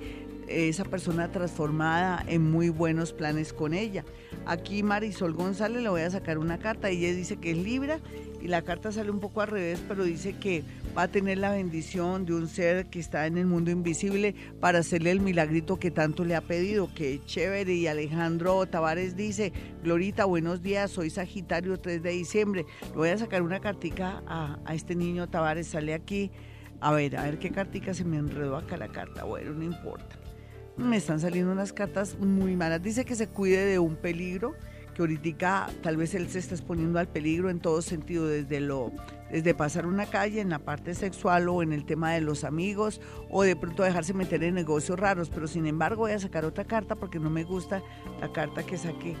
esa 0.48 0.84
persona 0.84 1.30
transformada 1.30 2.24
en 2.26 2.50
muy 2.50 2.68
buenos 2.68 3.12
planes 3.12 3.52
con 3.52 3.74
ella. 3.74 4.04
Aquí 4.46 4.82
Marisol 4.82 5.34
González 5.34 5.82
le 5.82 5.88
voy 5.88 6.02
a 6.02 6.10
sacar 6.10 6.38
una 6.38 6.58
carta, 6.58 6.88
ella 6.88 7.12
dice 7.12 7.36
que 7.36 7.50
es 7.52 7.58
Libra 7.58 8.00
y 8.40 8.48
la 8.48 8.62
carta 8.62 8.92
sale 8.92 9.10
un 9.10 9.18
poco 9.18 9.40
al 9.40 9.48
revés, 9.48 9.82
pero 9.88 10.04
dice 10.04 10.34
que 10.34 10.62
va 10.96 11.02
a 11.02 11.08
tener 11.08 11.38
la 11.38 11.50
bendición 11.50 12.24
de 12.26 12.34
un 12.34 12.48
ser 12.48 12.86
que 12.86 13.00
está 13.00 13.26
en 13.26 13.38
el 13.38 13.46
mundo 13.46 13.70
invisible 13.70 14.34
para 14.60 14.78
hacerle 14.78 15.10
el 15.10 15.20
milagrito 15.20 15.78
que 15.78 15.90
tanto 15.90 16.24
le 16.24 16.36
ha 16.36 16.40
pedido, 16.40 16.92
que 16.94 17.20
chévere. 17.24 17.74
Y 17.74 17.86
Alejandro 17.86 18.64
Tavares 18.66 19.16
dice, 19.16 19.52
Glorita, 19.82 20.26
buenos 20.26 20.62
días, 20.62 20.90
soy 20.90 21.10
Sagitario 21.10 21.78
3 21.78 22.02
de 22.02 22.10
diciembre. 22.10 22.66
Le 22.90 22.96
voy 22.96 23.08
a 23.08 23.18
sacar 23.18 23.42
una 23.42 23.60
cartica 23.60 24.22
a, 24.26 24.58
a 24.64 24.74
este 24.74 24.94
niño 24.94 25.28
Tavares, 25.28 25.66
sale 25.68 25.94
aquí 25.94 26.30
A 26.80 26.92
ver, 26.92 27.16
a 27.16 27.22
ver 27.22 27.38
qué 27.38 27.50
cartica 27.50 27.94
se 27.94 28.04
me 28.04 28.18
enredó 28.18 28.56
acá 28.56 28.76
la 28.76 28.88
carta. 28.88 29.24
Bueno, 29.24 29.52
no 29.52 29.64
importa. 29.64 30.25
Me 30.76 30.98
están 30.98 31.20
saliendo 31.20 31.52
unas 31.52 31.72
cartas 31.72 32.18
muy 32.18 32.54
malas. 32.54 32.82
Dice 32.82 33.06
que 33.06 33.14
se 33.14 33.28
cuide 33.28 33.64
de 33.64 33.78
un 33.78 33.96
peligro, 33.96 34.54
que 34.94 35.02
ahorita 35.02 35.68
tal 35.82 35.96
vez 35.96 36.14
él 36.14 36.28
se 36.28 36.38
está 36.38 36.54
exponiendo 36.54 36.98
al 36.98 37.08
peligro 37.08 37.48
en 37.48 37.60
todo 37.60 37.80
sentido, 37.80 38.26
desde 38.26 38.60
lo 38.60 38.92
desde 39.30 39.54
pasar 39.54 39.86
una 39.86 40.06
calle 40.06 40.40
en 40.40 40.50
la 40.50 40.58
parte 40.58 40.94
sexual 40.94 41.48
o 41.48 41.62
en 41.62 41.72
el 41.72 41.84
tema 41.84 42.12
de 42.12 42.20
los 42.20 42.44
amigos 42.44 43.00
o 43.30 43.42
de 43.42 43.56
pronto 43.56 43.82
dejarse 43.82 44.14
meter 44.14 44.44
en 44.44 44.54
negocios 44.54 44.98
raros, 44.98 45.30
pero 45.30 45.48
sin 45.48 45.66
embargo 45.66 46.02
voy 46.02 46.12
a 46.12 46.18
sacar 46.18 46.44
otra 46.44 46.64
carta 46.64 46.94
porque 46.94 47.18
no 47.18 47.30
me 47.30 47.42
gusta 47.42 47.82
la 48.20 48.32
carta 48.32 48.64
que 48.64 48.76
saqué. 48.76 49.16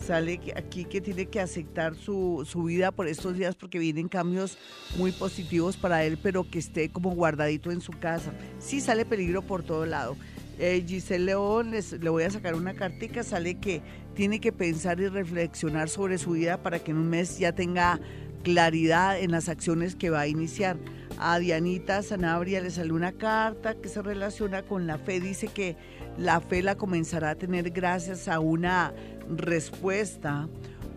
Sale 0.00 0.40
aquí 0.56 0.86
que 0.86 1.02
tiene 1.02 1.26
que 1.26 1.40
aceptar 1.40 1.94
su, 1.94 2.46
su 2.50 2.62
vida 2.62 2.90
por 2.90 3.06
estos 3.06 3.36
días 3.36 3.54
porque 3.54 3.78
vienen 3.78 4.08
cambios 4.08 4.56
muy 4.96 5.12
positivos 5.12 5.76
para 5.76 6.04
él, 6.04 6.18
pero 6.22 6.48
que 6.48 6.58
esté 6.58 6.88
como 6.88 7.10
guardadito 7.10 7.70
en 7.70 7.82
su 7.82 7.92
casa. 7.92 8.32
Sí 8.58 8.80
sale 8.80 9.04
peligro 9.04 9.42
por 9.42 9.62
todo 9.62 9.84
lado. 9.84 10.16
Eh, 10.62 10.84
Giselle 10.86 11.24
León, 11.24 11.70
le 11.72 12.10
voy 12.10 12.22
a 12.22 12.30
sacar 12.30 12.54
una 12.54 12.74
cartica, 12.74 13.22
sale 13.22 13.54
que 13.54 13.80
tiene 14.14 14.40
que 14.40 14.52
pensar 14.52 15.00
y 15.00 15.08
reflexionar 15.08 15.88
sobre 15.88 16.18
su 16.18 16.32
vida 16.32 16.62
para 16.62 16.80
que 16.80 16.90
en 16.90 16.98
un 16.98 17.08
mes 17.08 17.38
ya 17.38 17.52
tenga 17.52 17.98
claridad 18.42 19.18
en 19.18 19.30
las 19.30 19.48
acciones 19.48 19.96
que 19.96 20.10
va 20.10 20.20
a 20.20 20.26
iniciar. 20.26 20.76
A 21.18 21.38
Dianita 21.38 22.02
Sanabria 22.02 22.60
le 22.60 22.70
salió 22.70 22.94
una 22.94 23.12
carta 23.12 23.74
que 23.74 23.88
se 23.88 24.02
relaciona 24.02 24.62
con 24.62 24.86
la 24.86 24.98
fe. 24.98 25.18
Dice 25.18 25.48
que 25.48 25.78
la 26.18 26.42
fe 26.42 26.62
la 26.62 26.76
comenzará 26.76 27.30
a 27.30 27.34
tener 27.36 27.70
gracias 27.70 28.28
a 28.28 28.38
una 28.38 28.92
respuesta 29.34 30.46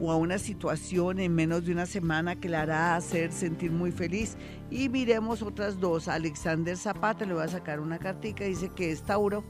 o 0.02 0.12
a 0.12 0.18
una 0.18 0.40
situación 0.40 1.22
en 1.22 1.34
menos 1.34 1.66
de 1.66 1.72
una 1.72 1.86
semana 1.86 2.36
que 2.36 2.50
le 2.50 2.58
hará 2.58 2.98
hacer 2.98 3.32
sentir 3.32 3.72
muy 3.72 3.94
feliz. 3.94 4.36
Y 4.74 4.90
miremos 4.90 5.44
otras 5.44 5.80
dos. 5.80 6.08
Alexander 6.08 6.76
Zapata 6.76 7.26
le 7.26 7.36
va 7.36 7.44
a 7.44 7.48
sacar 7.48 7.80
una 7.80 8.00
cartica, 8.00 8.44
dice 8.44 8.70
que 8.76 8.92
es 8.92 9.04
Tauro. 9.04 9.44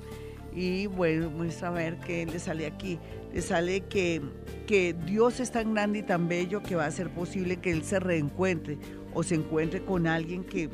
Y 0.54 0.88
bueno, 0.88 1.32
vamos 1.32 1.64
a 1.64 1.72
ver 1.72 1.98
qué 2.00 2.26
le 2.26 2.40
sale 2.40 2.68
aquí 2.68 3.00
le 3.34 3.42
sale 3.42 3.82
que, 3.82 4.22
que 4.68 4.94
Dios 4.94 5.40
es 5.40 5.52
tan 5.52 5.74
grande 5.74 6.00
y 6.00 6.04
tan 6.04 6.28
bello 6.28 6.62
que 6.62 6.76
va 6.76 6.86
a 6.86 6.92
ser 6.92 7.10
posible 7.10 7.58
que 7.58 7.72
él 7.72 7.84
se 7.84 8.00
reencuentre 8.00 8.78
o 9.14 9.24
se 9.24 9.36
encuentre 9.36 9.84
con 9.84 10.06
alguien 10.06 10.44
que, 10.44 10.70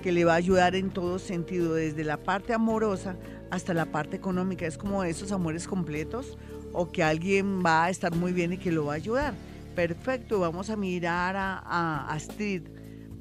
que 0.00 0.12
le 0.12 0.24
va 0.24 0.34
a 0.34 0.36
ayudar 0.36 0.76
en 0.76 0.90
todo 0.90 1.18
sentido, 1.18 1.74
desde 1.74 2.04
la 2.04 2.18
parte 2.18 2.52
amorosa 2.54 3.16
hasta 3.50 3.74
la 3.74 3.86
parte 3.86 4.16
económica. 4.16 4.64
Es 4.64 4.78
como 4.78 5.02
esos 5.02 5.32
amores 5.32 5.66
completos 5.66 6.38
o 6.72 6.92
que 6.92 7.02
alguien 7.02 7.64
va 7.66 7.86
a 7.86 7.90
estar 7.90 8.14
muy 8.14 8.32
bien 8.32 8.52
y 8.52 8.58
que 8.58 8.70
lo 8.70 8.84
va 8.84 8.92
a 8.92 8.96
ayudar. 8.96 9.34
Perfecto, 9.74 10.38
vamos 10.38 10.70
a 10.70 10.76
mirar 10.76 11.34
a, 11.34 11.58
a 11.58 12.12
Astrid 12.12 12.62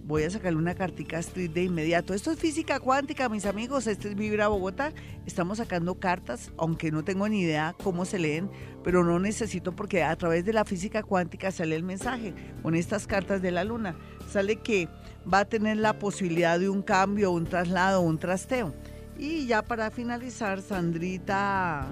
voy 0.08 0.24
a 0.24 0.30
sacarle 0.30 0.58
una 0.58 0.74
cartica 0.74 1.20
Street 1.20 1.52
de 1.52 1.64
inmediato. 1.66 2.14
Esto 2.14 2.32
es 2.32 2.40
física 2.40 2.80
cuántica, 2.80 3.28
mis 3.28 3.46
amigos. 3.46 3.88
Este 3.88 4.08
es 4.08 4.16
Vibra 4.16 4.48
Bogotá. 4.48 4.94
Estamos 5.26 5.58
sacando 5.58 5.96
cartas, 5.96 6.52
aunque 6.58 6.92
no 6.92 7.04
tengo 7.04 7.28
ni 7.28 7.42
idea 7.42 7.76
cómo 7.84 8.06
se 8.06 8.18
leen, 8.18 8.50
pero 8.86 9.04
no 9.04 9.20
necesito 9.20 9.76
porque 9.76 10.04
a 10.04 10.16
través 10.16 10.46
de 10.46 10.54
la 10.54 10.64
física 10.64 11.04
cuántica 11.04 11.52
sale 11.52 11.76
el 11.76 11.84
mensaje. 11.84 12.34
Con 12.64 12.74
estas 12.74 13.06
cartas 13.06 13.42
de 13.42 13.52
la 13.52 13.66
luna 13.66 13.98
sale 14.32 14.56
que 14.56 14.88
va 15.32 15.40
a 15.40 15.46
tener 15.46 15.76
la 15.76 16.00
posibilidad 16.00 16.58
de 16.58 16.70
un 16.70 16.82
cambio, 16.82 17.32
un 17.32 17.46
traslado, 17.46 18.00
un 18.00 18.18
trasteo. 18.18 18.74
Y 19.20 19.46
ya 19.46 19.62
para 19.62 19.92
finalizar, 19.92 20.62
Sandrita 20.62 21.86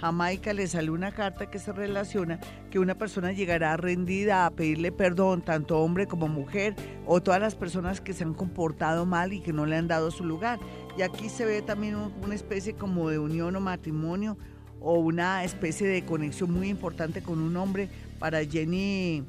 Jamaica 0.00 0.52
le 0.52 0.66
sale 0.68 0.90
una 0.90 1.10
carta 1.10 1.50
que 1.50 1.58
se 1.58 1.72
relaciona 1.72 2.38
que 2.70 2.78
una 2.78 2.96
persona 2.96 3.32
llegará 3.32 3.76
rendida 3.76 4.46
a 4.46 4.50
pedirle 4.50 4.92
perdón, 4.92 5.42
tanto 5.42 5.78
hombre 5.80 6.06
como 6.06 6.28
mujer, 6.28 6.76
o 7.06 7.20
todas 7.20 7.40
las 7.40 7.54
personas 7.54 8.00
que 8.00 8.12
se 8.12 8.24
han 8.24 8.34
comportado 8.34 9.06
mal 9.06 9.32
y 9.32 9.40
que 9.40 9.52
no 9.52 9.66
le 9.66 9.76
han 9.76 9.88
dado 9.88 10.10
su 10.10 10.24
lugar. 10.24 10.60
Y 10.96 11.02
aquí 11.02 11.28
se 11.28 11.44
ve 11.44 11.62
también 11.62 11.96
una 11.96 12.34
especie 12.34 12.74
como 12.74 13.10
de 13.10 13.18
unión 13.18 13.56
o 13.56 13.60
matrimonio 13.60 14.38
o 14.80 14.94
una 14.94 15.42
especie 15.42 15.88
de 15.88 16.04
conexión 16.04 16.52
muy 16.52 16.68
importante 16.68 17.22
con 17.22 17.40
un 17.40 17.56
hombre. 17.56 17.88
Para 18.20 18.44
Jenny 18.44 19.24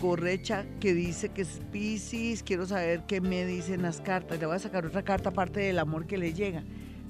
Correcha 0.00 0.64
que 0.80 0.94
dice 0.94 1.30
que 1.30 1.42
es 1.42 1.60
Pisces, 1.70 2.42
quiero 2.42 2.66
saber 2.66 3.04
qué 3.06 3.20
me 3.20 3.46
dicen 3.46 3.82
las 3.82 4.00
cartas, 4.00 4.38
le 4.38 4.46
voy 4.46 4.56
a 4.56 4.58
sacar 4.58 4.84
otra 4.84 5.02
carta 5.02 5.30
aparte 5.30 5.60
del 5.60 5.78
amor 5.78 6.06
que 6.06 6.18
le 6.18 6.32
llega 6.34 6.64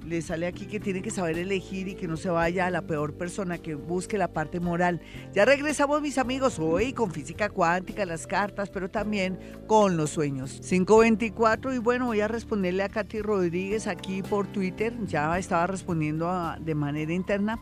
le 0.07 0.23
sale 0.23 0.47
aquí 0.47 0.67
que 0.67 0.81
tiene 0.81 1.03
que 1.03 1.11
saber 1.11 1.39
elegir 1.39 1.89
y 1.89 1.95
que 1.95 2.09
no 2.09 2.17
se 2.17 2.31
vaya 2.31 2.67
a 2.67 2.71
la 2.71 2.83
peor 2.83 3.15
persona, 3.15 3.59
que 3.59 3.75
busque 3.75 4.19
la 4.19 4.33
parte 4.33 4.61
moral. 4.61 5.01
Ya 5.33 5.45
regresamos 5.45 6.01
mis 6.03 6.19
amigos 6.19 6.59
hoy 6.59 6.93
con 6.93 7.11
física 7.11 7.49
cuántica, 7.49 8.05
las 8.05 8.27
cartas, 8.27 8.71
pero 8.71 8.91
también 8.91 9.39
con 9.67 9.97
los 9.97 10.11
sueños. 10.11 10.61
524 10.69 11.75
y 11.75 11.79
bueno, 11.79 12.07
voy 12.07 12.21
a 12.21 12.29
responderle 12.29 12.83
a 12.83 12.89
Katy 12.89 13.23
Rodríguez 13.23 13.87
aquí 13.87 14.23
por 14.23 14.47
Twitter, 14.47 14.95
ya 15.07 15.39
estaba 15.39 15.67
respondiendo 15.67 16.31
de 16.61 16.75
manera 16.75 17.13
interna. 17.13 17.61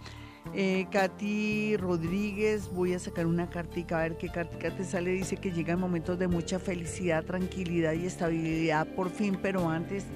Eh, 0.55 0.86
Katy 0.91 1.76
Rodríguez, 1.76 2.70
voy 2.72 2.95
a 2.95 2.99
sacar 2.99 3.26
una 3.26 3.49
cartica, 3.51 3.99
a 3.99 4.03
ver 4.03 4.16
qué 4.16 4.28
cartica 4.30 4.74
te 4.74 4.84
sale. 4.84 5.12
Dice 5.12 5.36
que 5.36 5.53
llegan 5.53 5.78
momentos 5.78 6.18
de 6.18 6.26
mucha 6.26 6.59
felicidad, 6.59 7.24
tranquilidad 7.24 7.93
y 7.93 8.07
estabilidad 8.07 8.86
por 8.95 9.11
fin, 9.11 9.38
pero 9.41 9.68
antes 9.68 10.07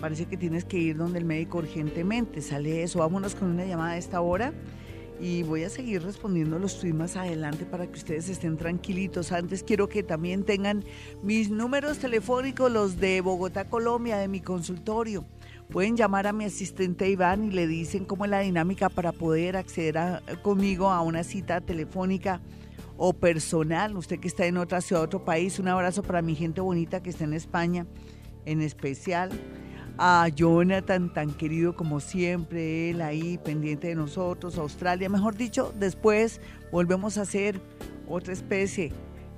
parece 0.00 0.26
que 0.26 0.36
tienes 0.36 0.64
que 0.64 0.78
ir 0.78 0.96
donde 0.96 1.18
el 1.18 1.24
médico 1.24 1.58
urgentemente. 1.58 2.40
Sale 2.40 2.82
eso. 2.82 3.00
Vámonos 3.00 3.34
con 3.34 3.50
una 3.50 3.64
llamada 3.64 3.92
a 3.92 3.96
esta 3.98 4.20
hora. 4.20 4.52
Y 5.20 5.42
voy 5.42 5.64
a 5.64 5.68
seguir 5.68 6.02
respondiendo 6.02 6.58
los 6.58 6.80
tweets 6.80 6.96
más 6.96 7.16
adelante 7.16 7.66
para 7.66 7.86
que 7.86 7.98
ustedes 7.98 8.30
estén 8.30 8.56
tranquilitos. 8.56 9.32
Antes 9.32 9.62
quiero 9.62 9.86
que 9.86 10.02
también 10.02 10.44
tengan 10.44 10.82
mis 11.22 11.50
números 11.50 11.98
telefónicos, 11.98 12.72
los 12.72 12.98
de 12.98 13.20
Bogotá, 13.20 13.66
Colombia, 13.66 14.16
de 14.16 14.28
mi 14.28 14.40
consultorio. 14.40 15.26
Pueden 15.68 15.94
llamar 15.94 16.26
a 16.26 16.32
mi 16.32 16.46
asistente 16.46 17.10
Iván 17.10 17.44
y 17.44 17.50
le 17.50 17.66
dicen 17.66 18.06
cómo 18.06 18.24
es 18.24 18.30
la 18.30 18.40
dinámica 18.40 18.88
para 18.88 19.12
poder 19.12 19.58
acceder 19.58 20.22
conmigo 20.42 20.88
a 20.88 21.02
una 21.02 21.22
cita 21.22 21.60
telefónica 21.60 22.40
o 22.96 23.12
personal. 23.12 23.98
Usted 23.98 24.20
que 24.20 24.28
está 24.28 24.46
en 24.46 24.56
otra 24.56 24.80
ciudad, 24.80 25.02
otro 25.02 25.22
país, 25.22 25.58
un 25.58 25.68
abrazo 25.68 26.02
para 26.02 26.22
mi 26.22 26.34
gente 26.34 26.62
bonita 26.62 27.02
que 27.02 27.10
está 27.10 27.24
en 27.24 27.34
España 27.34 27.86
en 28.46 28.62
especial 28.62 29.30
a 30.02 30.28
Jonathan, 30.28 31.12
tan 31.12 31.30
querido 31.34 31.76
como 31.76 32.00
siempre, 32.00 32.88
él 32.88 33.02
ahí 33.02 33.36
pendiente 33.36 33.88
de 33.88 33.94
nosotros, 33.94 34.56
Australia, 34.56 35.10
mejor 35.10 35.36
dicho, 35.36 35.74
después 35.78 36.40
volvemos 36.72 37.18
a 37.18 37.22
hacer 37.22 37.60
otra 38.08 38.32
especie 38.32 38.94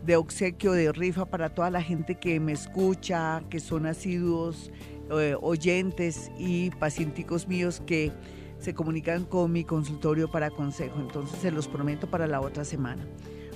de 0.06 0.14
obsequio, 0.14 0.70
de 0.70 0.92
rifa 0.92 1.24
para 1.24 1.52
toda 1.52 1.68
la 1.68 1.82
gente 1.82 2.14
que 2.14 2.38
me 2.38 2.52
escucha, 2.52 3.42
que 3.50 3.58
son 3.58 3.86
asiduos 3.86 4.70
eh, 5.10 5.34
oyentes 5.42 6.30
y 6.38 6.70
pacienticos 6.70 7.48
míos 7.48 7.82
que 7.84 8.12
se 8.60 8.72
comunican 8.72 9.24
con 9.24 9.50
mi 9.50 9.64
consultorio 9.64 10.30
para 10.30 10.50
consejo. 10.50 11.00
Entonces 11.00 11.40
se 11.40 11.50
los 11.50 11.66
prometo 11.66 12.08
para 12.08 12.28
la 12.28 12.40
otra 12.40 12.64
semana. 12.64 13.04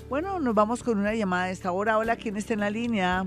Bueno, 0.09 0.41
nos 0.41 0.57
vamos 0.57 0.83
con 0.83 0.99
una 0.99 1.15
llamada 1.15 1.45
a 1.45 1.51
esta 1.51 1.71
hora. 1.71 1.99
Hola, 1.99 2.17
¿quién 2.17 2.37
está 2.37 2.55
en 2.55 2.61
la 2.61 2.71
línea? 2.71 3.27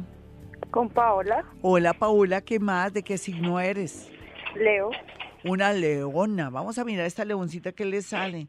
Con 0.71 0.89
Paola. 0.89 1.45
Hola 1.61 1.93
Paola, 1.93 2.41
¿qué 2.41 2.59
más? 2.59 2.93
¿De 2.93 3.03
qué 3.03 3.17
signo 3.17 3.59
eres? 3.59 4.09
Leo. 4.55 4.91
Una 5.43 5.73
leona. 5.73 6.49
Vamos 6.49 6.77
a 6.77 6.83
mirar 6.83 7.05
esta 7.05 7.25
leoncita 7.25 7.71
que 7.71 7.85
le 7.85 8.01
sale. 8.01 8.47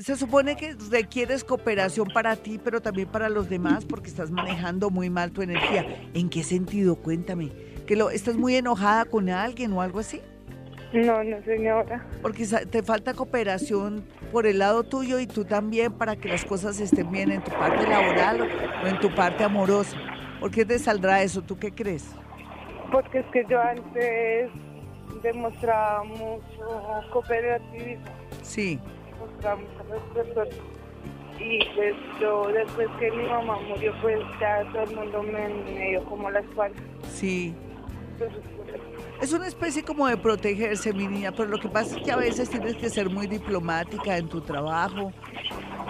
Se 0.00 0.16
supone 0.16 0.56
que 0.56 0.74
requieres 0.90 1.44
cooperación 1.44 2.08
para 2.12 2.34
ti, 2.34 2.58
pero 2.62 2.80
también 2.80 3.08
para 3.08 3.28
los 3.28 3.48
demás, 3.48 3.84
porque 3.84 4.08
estás 4.08 4.32
manejando 4.32 4.90
muy 4.90 5.10
mal 5.10 5.30
tu 5.30 5.42
energía. 5.42 5.86
¿En 6.12 6.28
qué 6.28 6.42
sentido? 6.42 6.96
Cuéntame. 6.96 7.52
¿Que 7.86 7.94
lo, 7.94 8.10
estás 8.10 8.36
muy 8.36 8.56
enojada 8.56 9.04
con 9.04 9.28
alguien 9.28 9.72
o 9.72 9.80
algo 9.80 10.00
así? 10.00 10.20
No, 10.92 11.22
no, 11.22 11.40
señora. 11.44 12.04
Porque 12.22 12.46
te 12.46 12.82
falta 12.82 13.14
cooperación 13.14 14.04
por 14.32 14.46
el 14.46 14.58
lado 14.58 14.82
tuyo 14.82 15.20
y 15.20 15.26
tú 15.26 15.44
también 15.44 15.92
para 15.92 16.16
que 16.16 16.28
las 16.28 16.44
cosas 16.44 16.80
estén 16.80 17.10
bien 17.12 17.30
en 17.30 17.42
tu 17.44 17.50
parte 17.52 17.86
laboral 17.86 18.48
o 18.82 18.86
en 18.86 18.98
tu 18.98 19.14
parte 19.14 19.44
amorosa. 19.44 19.96
¿Por 20.40 20.50
qué 20.50 20.64
te 20.64 20.78
saldrá 20.78 21.22
eso? 21.22 21.42
¿Tú 21.42 21.58
qué 21.58 21.72
crees? 21.72 22.14
Porque 22.92 23.18
es 23.18 23.26
que 23.26 23.44
yo 23.48 23.60
antes 23.60 24.50
demostraba 25.22 26.04
mucho 26.04 27.02
cooperativismo. 27.12 28.04
Sí. 28.42 28.78
Mostraba 29.18 29.56
mucho 29.56 30.44
Y 31.38 31.58
pues 31.74 31.94
yo, 32.20 32.48
después 32.48 32.88
que 32.98 33.10
mi 33.10 33.26
mamá 33.28 33.58
murió, 33.68 33.92
pues 34.02 34.20
ya 34.40 34.64
todo 34.72 34.82
el 34.82 34.96
mundo 34.96 35.22
me, 35.22 35.48
me 35.48 35.90
dio 35.90 36.04
como 36.04 36.30
la 36.30 36.40
espalda. 36.40 36.80
Sí. 37.12 37.54
Es 39.20 39.32
una 39.32 39.46
especie 39.46 39.82
como 39.82 40.06
de 40.06 40.16
protegerse, 40.16 40.92
mi 40.92 41.06
niña, 41.06 41.32
pero 41.32 41.48
lo 41.48 41.58
que 41.58 41.68
pasa 41.68 41.96
es 41.96 42.02
que 42.02 42.12
a 42.12 42.16
veces 42.16 42.50
tienes 42.50 42.76
que 42.76 42.90
ser 42.90 43.10
muy 43.10 43.26
diplomática 43.26 44.18
en 44.18 44.28
tu 44.28 44.42
trabajo 44.42 45.12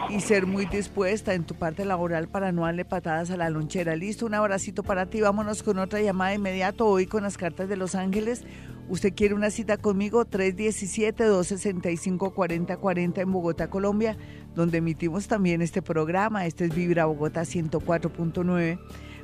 y 0.09 0.21
ser 0.21 0.47
muy 0.47 0.67
dispuesta 0.67 1.35
en 1.35 1.45
tu 1.45 1.57
parte 1.57 1.85
laboral 1.85 2.29
para 2.29 2.53
no 2.53 2.63
darle 2.63 2.85
patadas 2.85 3.31
a 3.31 3.37
la 3.37 3.51
lonchera. 3.51 3.97
Listo, 3.97 4.27
un 4.27 4.35
abracito 4.35 4.85
para 4.85 5.07
ti. 5.07 5.21
Vámonos 5.21 5.65
con 5.65 5.79
otra 5.79 6.01
llamada 6.01 6.35
inmediato 6.35 6.87
hoy 6.87 7.07
con 7.07 7.25
las 7.25 7.37
cartas 7.37 7.69
de 7.69 7.77
Los 7.77 7.97
Ángeles. 7.97 8.45
Usted 8.89 9.15
quiere 9.15 9.35
una 9.35 9.51
cita 9.51 9.79
conmigo, 9.79 10.25
317-265-4040 10.27 13.19
en 13.19 13.33
Bogotá, 13.33 13.69
Colombia, 13.69 14.17
donde 14.55 14.79
emitimos 14.79 15.27
también 15.27 15.61
este 15.61 15.83
programa. 15.83 16.47
Este 16.47 16.67
es 16.67 16.75
Vibra 16.75 17.07
Bogotá 17.07 17.41
104.9 17.43 18.79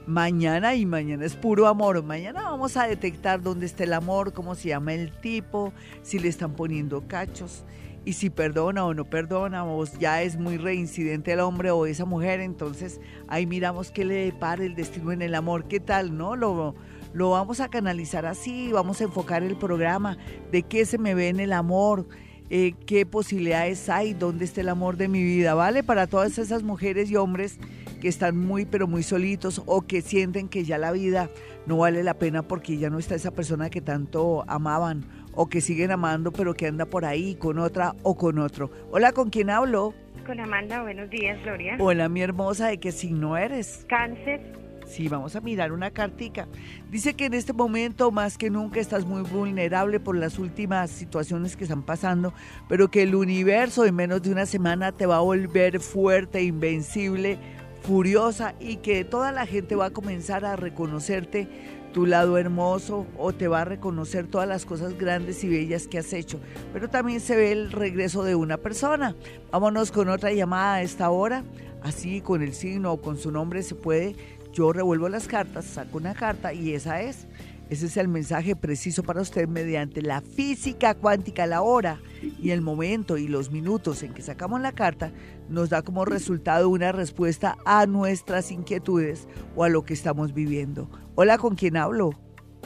mañana 0.07 0.75
y 0.75 0.87
mañana 0.87 1.25
es 1.25 1.37
puro 1.37 1.67
amor. 1.67 2.03
Mañana 2.03 2.43
vamos 2.43 2.77
a 2.77 2.87
detectar 2.87 3.43
dónde 3.43 3.67
está 3.67 3.85
el 3.85 3.93
amor, 3.93 4.33
cómo 4.33 4.55
se 4.55 4.69
llama 4.69 4.95
el 4.95 5.13
tipo, 5.21 5.73
si 6.03 6.19
le 6.19 6.29
están 6.29 6.53
poniendo 6.55 7.07
cachos 7.07 7.65
y 8.05 8.15
si 8.15 8.31
perdona 8.31 8.85
o 8.85 8.95
no 8.95 9.05
perdona, 9.05 9.65
o 9.65 9.85
ya 9.85 10.23
es 10.23 10.37
muy 10.37 10.57
reincidente 10.57 11.33
el 11.33 11.41
hombre 11.41 11.71
o 11.71 11.87
esa 11.87 12.05
mujer, 12.05 12.41
entonces 12.41 13.01
ahí 13.29 13.47
miramos 13.47 13.91
qué 13.91 14.05
le 14.05 14.15
depara 14.25 14.65
el 14.65 14.75
destino 14.75 15.13
en 15.13 15.23
el 15.23 15.35
amor, 15.35 15.69
qué 15.69 15.79
tal, 15.79 16.17
¿no? 16.17 16.35
Lo, 16.35 16.75
lo 17.13 17.31
vamos 17.31 17.61
a 17.61 17.69
canalizar 17.69 18.27
así, 18.27 18.73
vamos 18.73 19.01
a 19.01 19.05
enfocar 19.05 19.43
el 19.43 19.57
programa 19.57 20.19
de 20.51 20.63
qué 20.65 20.85
se 20.85 20.99
me 20.99 21.15
ve 21.15 21.29
en 21.29 21.39
el 21.39 21.53
amor, 21.53 22.09
eh, 22.51 22.75
qué 22.87 23.07
posibilidades 23.07 23.89
hay, 23.89 24.15
dónde 24.15 24.45
está 24.45 24.63
el 24.63 24.69
amor 24.69 24.97
de 24.97 25.09
mi 25.09 25.23
vida, 25.23 25.55
¿vale? 25.55 25.85
Para 25.85 26.07
todas 26.07 26.39
esas 26.39 26.63
mujeres 26.63 27.11
y 27.11 27.17
hombres 27.17 27.59
que 28.03 28.09
están 28.09 28.37
muy, 28.37 28.65
pero 28.65 28.89
muy 28.89 29.05
solitos 29.05 29.63
o 29.65 29.83
que 29.83 30.03
sienten 30.03 30.49
que 30.49 30.65
ya 30.65 30.77
la 30.77 30.91
vida 30.91 31.31
no 31.67 31.77
vale 31.77 32.03
la 32.03 32.15
pena 32.15 32.43
porque 32.43 32.77
ya 32.77 32.91
no 32.91 32.99
está 32.99 33.15
esa 33.15 33.31
persona 33.31 33.71
que 33.71 33.81
tanto 33.81 34.43
amaban 34.49 35.05
o 35.35 35.49
que 35.49 35.61
siguen 35.61 35.93
amando 35.93 36.33
pero 36.33 36.53
que 36.55 36.67
anda 36.67 36.85
por 36.85 37.05
ahí 37.05 37.37
con 37.37 37.61
otra 37.61 37.95
o 38.03 38.17
con 38.17 38.41
otro. 38.41 38.73
Hola, 38.91 39.13
¿con 39.13 39.31
quién 39.31 39.51
hablo? 39.51 39.95
Con 40.27 40.41
Amanda, 40.41 40.83
buenos 40.83 41.11
días, 41.11 41.41
Gloria. 41.45 41.77
Hola, 41.79 42.09
mi 42.09 42.23
hermosa, 42.23 42.67
¿de 42.67 42.79
qué 42.79 42.91
signo 42.91 43.37
eres? 43.37 43.87
Cáncer. 43.89 44.41
Sí, 44.85 45.09
vamos 45.09 45.37
a 45.37 45.41
mirar 45.41 45.71
una 45.71 45.93
cartica. 45.93 46.49
Dice 46.91 47.15
que 47.15 47.27
en 47.27 47.35
este 47.35 47.53
momento 47.53 48.11
más 48.11 48.37
que 48.37 48.51
nunca 48.51 48.81
estás 48.81 49.07
muy 49.07 49.23
vulnerable 49.23 50.01
por 50.01 50.17
las 50.17 50.41
últimas 50.41 50.91
situaciones 50.91 51.57
que 51.57 51.65
están 51.65 51.85
pasando, 51.85 52.35
pero 52.69 52.91
que 52.91 53.03
el 53.03 53.15
universo 53.15 53.87
en 53.87 53.95
menos 53.95 54.23
de 54.23 54.33
una 54.33 54.45
semana 54.45 54.91
te 54.91 55.07
va 55.07 55.19
a 55.19 55.21
volver 55.21 55.79
fuerte, 55.79 56.43
invencible, 56.43 57.39
furiosa 57.83 58.55
y 58.61 58.77
que 58.77 59.05
toda 59.05 59.33
la 59.33 59.47
gente 59.47 59.75
va 59.75 59.87
a 59.87 59.91
comenzar 59.91 60.45
a 60.45 60.57
reconocerte 60.57 61.49
tu 61.93 62.07
lado 62.07 62.39
hermoso 62.39 63.07
o 63.19 63.33
te 63.33 63.49
va 63.49 63.61
a 63.61 63.65
reconocer 63.65 64.27
todas 64.27 64.49
las 64.49 64.65
cosas 64.65 64.97
grandes 64.97 65.45
y 65.45 65.49
bellas 65.49 65.87
que 65.87 65.99
has 65.99 66.13
hecho. 66.13 66.41
Pero 66.73 66.89
también 66.89 67.21
se 67.21 67.37
ve 67.37 67.53
el 67.53 67.71
regreso 67.71 68.25
de 68.25 68.35
una 68.35 68.57
persona. 68.57 69.15
Vámonos 69.51 69.93
con 69.93 70.09
otra 70.09 70.33
llamada 70.33 70.75
a 70.75 70.83
esta 70.83 71.11
hora. 71.11 71.45
Así 71.83 72.21
con 72.21 72.43
el 72.43 72.55
signo 72.55 72.93
o 72.93 73.03
con 73.03 73.19
su 73.19 73.31
nombre 73.31 73.63
se 73.63 73.75
puede. 73.75 74.17
Yo 74.53 74.73
revuelvo 74.73 75.09
las 75.09 75.27
cartas, 75.27 75.65
saco 75.65 75.99
una 75.99 76.15
carta 76.15 76.53
y 76.53 76.75
esa 76.75 77.01
es. 77.03 77.27
Ese 77.73 77.87
es 77.87 77.97
el 77.97 78.07
mensaje 78.07 78.55
preciso 78.55 79.03
para 79.03 79.23
usted 79.23 79.49
mediante 79.49 80.03
la 80.03 80.21
física 80.21 80.95
cuántica, 80.95 81.47
la 81.47 81.63
hora 81.63 82.03
y 82.21 82.51
el 82.51 82.61
momento 82.61 83.17
y 83.17 83.29
los 83.29 83.51
minutos 83.51 84.03
en 84.03 84.13
que 84.13 84.21
sacamos 84.21 84.61
la 84.61 84.73
carta 84.73 85.11
nos 85.49 85.71
da 85.71 85.81
como 85.81 86.05
resultado 86.05 86.69
una 86.69 86.93
respuesta 86.93 87.57
a 87.65 87.87
nuestras 87.87 88.51
inquietudes 88.53 89.27
o 89.57 89.65
a 89.65 89.71
lo 89.71 89.87
que 89.87 89.95
estamos 89.95 90.35
viviendo. 90.35 90.91
Hola, 91.15 91.39
¿con 91.39 91.55
quién 91.55 91.79
hablo? 91.79 92.11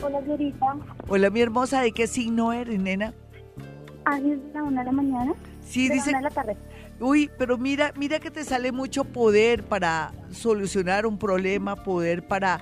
Hola, 0.03 0.21
Glorita. 0.23 0.77
Hola, 1.07 1.31
mi 1.31 1.41
hermosa, 1.41 1.83
¿de 1.83 1.93
qué 1.93 2.09
signo 2.09 2.53
eres, 2.53 2.81
nena? 2.81 3.15
Ah, 4.07 4.19
es 4.19 4.41
la 4.53 4.65
una 4.65 4.81
de 4.81 4.87
la 4.87 4.93
mañana. 4.93 5.35
Sí, 5.65 5.87
de 5.87 5.95
dice. 5.95 6.11
La 6.11 6.19
una 6.19 6.29
de 6.29 6.35
la 6.35 6.43
tarde. 6.43 6.57
Uy, 6.99 7.31
pero 7.39 7.59
mira, 7.59 7.93
mira 7.97 8.19
que 8.19 8.33
te 8.33 8.43
sale 8.43 8.73
mucho 8.73 9.05
poder 9.05 9.63
para 9.63 10.13
solucionar 10.33 11.07
un 11.07 11.17
problema, 11.17 11.77
poder 11.77 12.27
para 12.27 12.61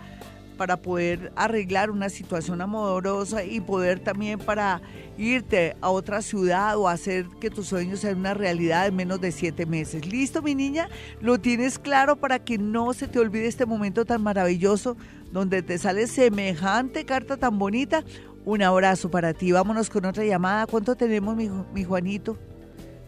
para 0.57 0.77
poder 0.79 1.33
arreglar 1.37 1.91
una 1.91 2.09
situación 2.09 2.61
amorosa 2.61 3.45
y 3.45 3.61
poder 3.61 4.01
también 4.01 4.39
para 4.39 4.81
irte 5.19 5.77
a 5.81 5.91
otra 5.91 6.23
ciudad 6.23 6.77
o 6.77 6.89
hacer 6.89 7.27
que 7.41 7.51
tus 7.51 7.69
sueños 7.69 8.01
sean 8.01 8.19
una 8.19 8.35
realidad 8.35 8.87
en 8.87 8.97
menos 8.97 9.21
de 9.21 9.33
siete 9.33 9.67
meses. 9.67 10.07
¿Listo, 10.07 10.43
mi 10.43 10.55
niña? 10.55 10.89
¿Lo 11.21 11.39
tienes 11.39 11.79
claro 11.79 12.17
para 12.17 12.39
que 12.39 12.59
no 12.59 12.93
se 12.93 13.09
te 13.09 13.19
olvide 13.19 13.47
este 13.47 13.67
momento 13.67 14.05
tan 14.05 14.23
maravilloso 14.23 14.97
donde 15.33 15.63
te 15.63 15.79
sale 15.79 16.07
semejante 16.07 17.05
carta 17.05 17.37
tan 17.37 17.59
bonita? 17.59 18.05
Un 18.45 18.63
abrazo 18.63 19.11
para 19.11 19.33
ti. 19.33 19.53
Vámonos 19.53 19.89
con 19.89 20.05
otra 20.05 20.25
llamada. 20.25 20.67
¿Cuánto 20.67 20.97
tenemos, 20.97 21.35
mi, 21.35 21.49
mi 21.73 21.85
Juanito? 21.85 22.39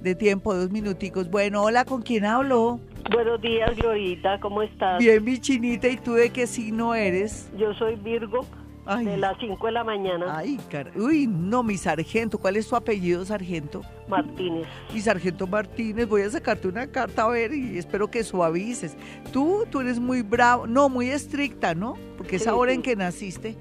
De 0.00 0.14
tiempo, 0.14 0.54
dos 0.54 0.70
minuticos. 0.70 1.30
Bueno, 1.30 1.62
hola, 1.62 1.84
¿con 1.84 2.02
quién 2.02 2.24
hablo? 2.24 2.80
Buenos 3.10 3.40
días, 3.40 3.76
Glorita, 3.76 4.38
¿cómo 4.40 4.62
estás? 4.62 4.98
Bien, 4.98 5.22
mi 5.24 5.38
chinita, 5.38 5.88
¿y 5.88 5.96
tú 5.96 6.14
de 6.14 6.30
qué 6.30 6.46
signo 6.46 6.94
eres? 6.94 7.50
Yo 7.56 7.72
soy 7.74 7.96
Virgo, 7.96 8.44
de 8.94 9.16
las 9.16 9.36
5 9.38 9.66
de 9.66 9.72
la 9.72 9.84
mañana. 9.84 10.38
Ay, 10.38 10.58
car 10.70 10.92
uy, 10.96 11.26
no, 11.26 11.62
mi 11.62 11.76
sargento, 11.76 12.38
¿cuál 12.38 12.56
es 12.56 12.68
tu 12.68 12.76
apellido, 12.76 13.24
sargento? 13.24 13.82
Martínez. 14.08 14.66
Mi 14.92 15.00
sargento 15.00 15.46
Martínez, 15.46 16.08
voy 16.08 16.22
a 16.22 16.30
sacarte 16.30 16.68
una 16.68 16.86
carta 16.86 17.22
a 17.22 17.28
ver 17.28 17.52
y 17.52 17.78
espero 17.78 18.08
que 18.08 18.22
suavices. 18.22 18.96
Tú, 19.32 19.64
tú 19.70 19.80
eres 19.80 19.98
muy 19.98 20.22
bravo, 20.22 20.66
no, 20.66 20.88
muy 20.88 21.08
estricta, 21.08 21.74
¿no? 21.74 21.94
Porque 22.16 22.36
es 22.36 22.46
ahora 22.46 22.72
sí. 22.72 22.76
en 22.76 22.82
que 22.82 22.96
naciste. 22.96 23.56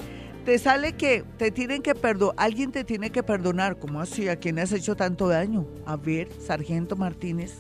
Te 0.46 0.60
sale 0.60 0.94
que 0.94 1.24
te 1.40 1.50
tienen 1.50 1.82
que 1.82 1.96
perdonar, 1.96 2.36
alguien 2.38 2.72
te 2.72 2.84
tiene 2.84 3.10
que 3.10 3.24
perdonar. 3.24 3.80
¿Cómo 3.80 4.00
así? 4.00 4.30
¿A 4.30 4.36
quién 4.36 4.60
has 4.60 4.72
hecho 4.72 4.96
tanto 4.96 5.28
daño? 5.28 5.66
A 5.88 5.98
ver, 5.98 6.30
sargento 6.40 6.96
Martínez. 6.96 7.58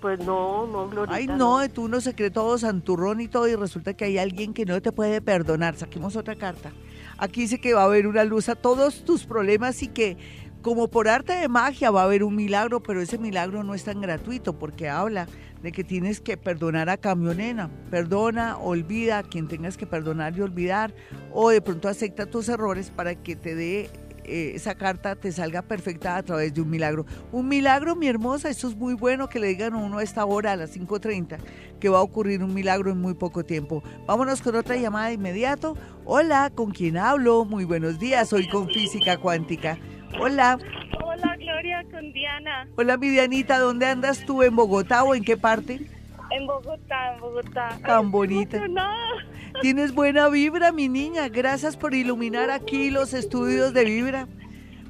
Pues 0.00 0.18
no, 0.18 0.66
no, 0.66 0.88
Glorita. 0.88 1.14
Ay, 1.14 1.28
no, 1.28 1.68
tú 1.70 1.86
no 1.86 2.00
se 2.00 2.16
cree 2.16 2.32
todo 2.32 2.58
santurrón 2.58 3.20
y 3.20 3.28
todo 3.28 3.46
y 3.46 3.54
resulta 3.54 3.94
que 3.94 4.04
hay 4.04 4.18
alguien 4.18 4.52
que 4.52 4.64
no 4.64 4.82
te 4.82 4.90
puede 4.90 5.20
perdonar. 5.20 5.76
Saquemos 5.76 6.16
otra 6.16 6.34
carta. 6.34 6.72
Aquí 7.18 7.42
dice 7.42 7.60
que 7.60 7.74
va 7.74 7.82
a 7.82 7.84
haber 7.84 8.08
una 8.08 8.24
luz 8.24 8.48
a 8.48 8.56
todos 8.56 9.04
tus 9.04 9.24
problemas 9.24 9.80
y 9.84 9.88
que 9.88 10.16
como 10.60 10.88
por 10.88 11.08
arte 11.08 11.34
de 11.34 11.48
magia 11.48 11.92
va 11.92 12.02
a 12.02 12.04
haber 12.04 12.24
un 12.24 12.34
milagro, 12.34 12.82
pero 12.82 13.00
ese 13.00 13.16
milagro 13.16 13.62
no 13.62 13.74
es 13.74 13.84
tan 13.84 14.00
gratuito 14.00 14.58
porque 14.58 14.88
habla 14.88 15.28
de 15.62 15.72
que 15.72 15.84
tienes 15.84 16.20
que 16.20 16.36
perdonar 16.36 16.88
a 16.88 16.96
cambio, 16.96 17.34
nena. 17.34 17.70
Perdona, 17.90 18.58
olvida 18.58 19.18
a 19.18 19.22
quien 19.22 19.48
tengas 19.48 19.76
que 19.76 19.86
perdonar 19.86 20.36
y 20.36 20.40
olvidar 20.40 20.94
o 21.32 21.50
de 21.50 21.60
pronto 21.60 21.88
acepta 21.88 22.26
tus 22.26 22.48
errores 22.48 22.90
para 22.90 23.14
que 23.14 23.36
te 23.36 23.54
dé 23.54 23.90
eh, 24.28 24.52
esa 24.54 24.74
carta 24.74 25.16
te 25.16 25.32
salga 25.32 25.62
perfecta 25.62 26.16
a 26.16 26.22
través 26.22 26.52
de 26.52 26.60
un 26.60 26.68
milagro. 26.68 27.06
Un 27.32 27.48
milagro, 27.48 27.96
mi 27.96 28.08
hermosa, 28.08 28.50
eso 28.50 28.68
es 28.68 28.76
muy 28.76 28.92
bueno 28.92 29.28
que 29.28 29.38
le 29.38 29.48
digan 29.48 29.72
a 29.72 29.78
uno 29.78 29.98
a 29.98 30.02
esta 30.02 30.24
hora, 30.26 30.52
a 30.52 30.56
las 30.56 30.76
5.30, 30.76 31.38
que 31.80 31.88
va 31.88 31.98
a 31.98 32.02
ocurrir 32.02 32.42
un 32.42 32.52
milagro 32.52 32.90
en 32.90 33.00
muy 33.00 33.14
poco 33.14 33.44
tiempo. 33.44 33.82
Vámonos 34.06 34.42
con 34.42 34.54
otra 34.54 34.76
llamada 34.76 35.08
de 35.08 35.14
inmediato. 35.14 35.78
Hola, 36.04 36.52
¿con 36.54 36.72
quién 36.72 36.98
hablo? 36.98 37.46
Muy 37.46 37.64
buenos 37.64 37.98
días, 37.98 38.28
soy 38.28 38.48
con 38.48 38.68
Física 38.68 39.16
Cuántica. 39.16 39.78
Hola, 40.18 40.58
Hola 41.04 41.36
Gloria, 41.38 41.84
con 41.90 42.12
Diana. 42.12 42.68
hola 42.76 42.96
mi 42.96 43.08
Dianita, 43.10 43.58
¿dónde 43.58 43.86
andas 43.86 44.24
tú? 44.24 44.42
¿En 44.42 44.56
Bogotá 44.56 45.04
o 45.04 45.14
en 45.14 45.24
qué 45.24 45.36
parte? 45.36 45.80
En 46.30 46.46
Bogotá, 46.46 47.14
en 47.14 47.20
Bogotá. 47.20 47.78
Tan 47.84 48.10
bonita. 48.10 48.62
Tienes 49.62 49.92
buena 49.94 50.28
vibra, 50.28 50.72
mi 50.72 50.88
niña. 50.88 51.28
Gracias 51.28 51.76
por 51.76 51.94
iluminar 51.94 52.50
aquí 52.50 52.90
los 52.90 53.14
estudios 53.14 53.72
de 53.72 53.84
vibra, 53.84 54.28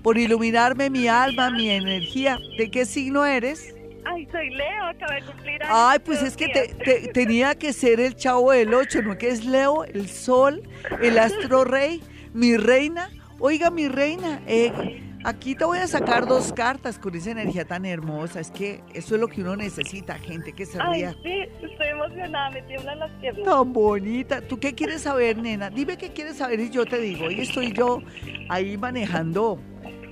por 0.03 0.19
iluminarme 0.19 0.91
mi 0.91 1.09
alma, 1.09 1.51
mi 1.51 1.71
energía. 1.71 2.39
¿De 2.59 2.71
qué 2.71 2.85
signo 2.85 3.25
eres? 3.25 3.75
Ay, 4.05 4.27
soy 4.33 4.51
Leo, 4.51 4.85
acabé 4.87 5.21
de 5.21 5.27
cumplir 5.27 5.63
años. 5.63 5.75
Ay, 5.75 5.99
pues 6.01 6.23
es 6.23 6.37
que 6.37 6.49
te- 6.49 7.09
tenía 7.13 7.55
que 7.55 7.73
ser 7.73 8.01
el 8.01 8.17
chavo 8.17 8.53
del 8.53 8.73
8, 8.75 9.03
¿no? 9.03 9.17
Que 9.19 9.29
es 9.29 9.45
Leo, 9.45 9.85
el 9.85 10.09
sol, 10.09 10.63
el 11.03 11.19
astro 11.19 11.65
rey, 11.65 12.03
mi 12.33 12.57
reina. 12.57 13.11
Oiga, 13.39 13.71
mi 13.71 13.87
reina, 13.87 14.41
eh, 14.49 15.03
aquí 15.25 15.55
te 15.55 15.65
voy 15.65 15.79
a 15.79 15.87
sacar 15.87 16.27
dos 16.27 16.53
cartas 16.53 16.99
con 16.99 17.15
esa 17.15 17.31
energía 17.31 17.65
tan 17.65 17.85
hermosa. 17.85 18.41
Es 18.41 18.51
que 18.51 18.83
eso 18.95 19.15
es 19.15 19.21
lo 19.21 19.29
que 19.29 19.43
uno 19.43 19.57
necesita, 19.57 20.19
gente 20.19 20.53
que 20.53 20.67
se 20.67 20.79
Ay, 20.81 21.01
ría. 21.01 21.13
sí, 21.23 21.41
estoy 21.63 21.89
emocionada, 21.89 22.51
me 22.51 22.63
tiemblan 22.63 22.99
las 22.99 23.11
piernas. 23.13 23.45
Tan 23.45 23.73
bonita. 23.73 24.41
¿Tú 24.41 24.59
qué 24.59 24.75
quieres 24.75 25.03
saber, 25.03 25.39
nena? 25.39 25.71
Dime 25.71 25.97
qué 25.97 26.13
quieres 26.13 26.37
saber 26.37 26.61
y 26.61 26.71
yo 26.71 26.85
te 26.87 26.99
digo. 26.99 27.27
Hoy 27.27 27.41
estoy 27.41 27.73
yo 27.73 28.03
ahí 28.49 28.77
manejando 28.77 29.59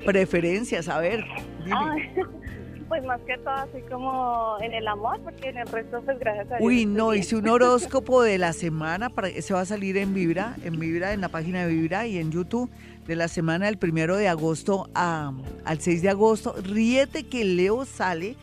preferencias. 0.04 0.88
A 0.88 0.98
ver, 1.00 1.24
dime. 1.64 1.76
Ay, 1.76 2.10
pues 2.88 3.04
más 3.04 3.20
que 3.22 3.36
todo 3.38 3.54
así 3.54 3.80
como 3.90 4.56
en 4.60 4.72
el 4.72 4.86
amor, 4.86 5.20
porque 5.22 5.48
en 5.48 5.58
el 5.58 5.66
resto 5.66 6.00
pues 6.02 6.18
gracias 6.18 6.46
a 6.52 6.56
Dios. 6.56 6.66
Uy, 6.66 6.86
no, 6.86 7.10
bien. 7.10 7.22
hice 7.22 7.36
un 7.36 7.48
horóscopo 7.48 8.22
de 8.22 8.38
la 8.38 8.52
semana, 8.52 9.10
para, 9.10 9.28
se 9.28 9.54
va 9.54 9.60
a 9.60 9.64
salir 9.64 9.96
en 9.96 10.14
Vibra, 10.14 10.56
en 10.64 10.78
Vibra, 10.78 11.12
en 11.12 11.20
la 11.20 11.28
página 11.28 11.66
de 11.66 11.74
Vibra 11.74 12.06
y 12.06 12.18
en 12.18 12.30
YouTube, 12.30 12.70
de 13.06 13.16
la 13.16 13.28
semana 13.28 13.66
del 13.66 13.78
primero 13.78 14.16
de 14.16 14.28
agosto 14.28 14.88
a- 14.94 15.32
al 15.64 15.80
6 15.80 16.02
de 16.02 16.08
agosto. 16.10 16.54
Ríete 16.62 17.24
que 17.24 17.44
Leo 17.44 17.84
sale, 17.84 18.36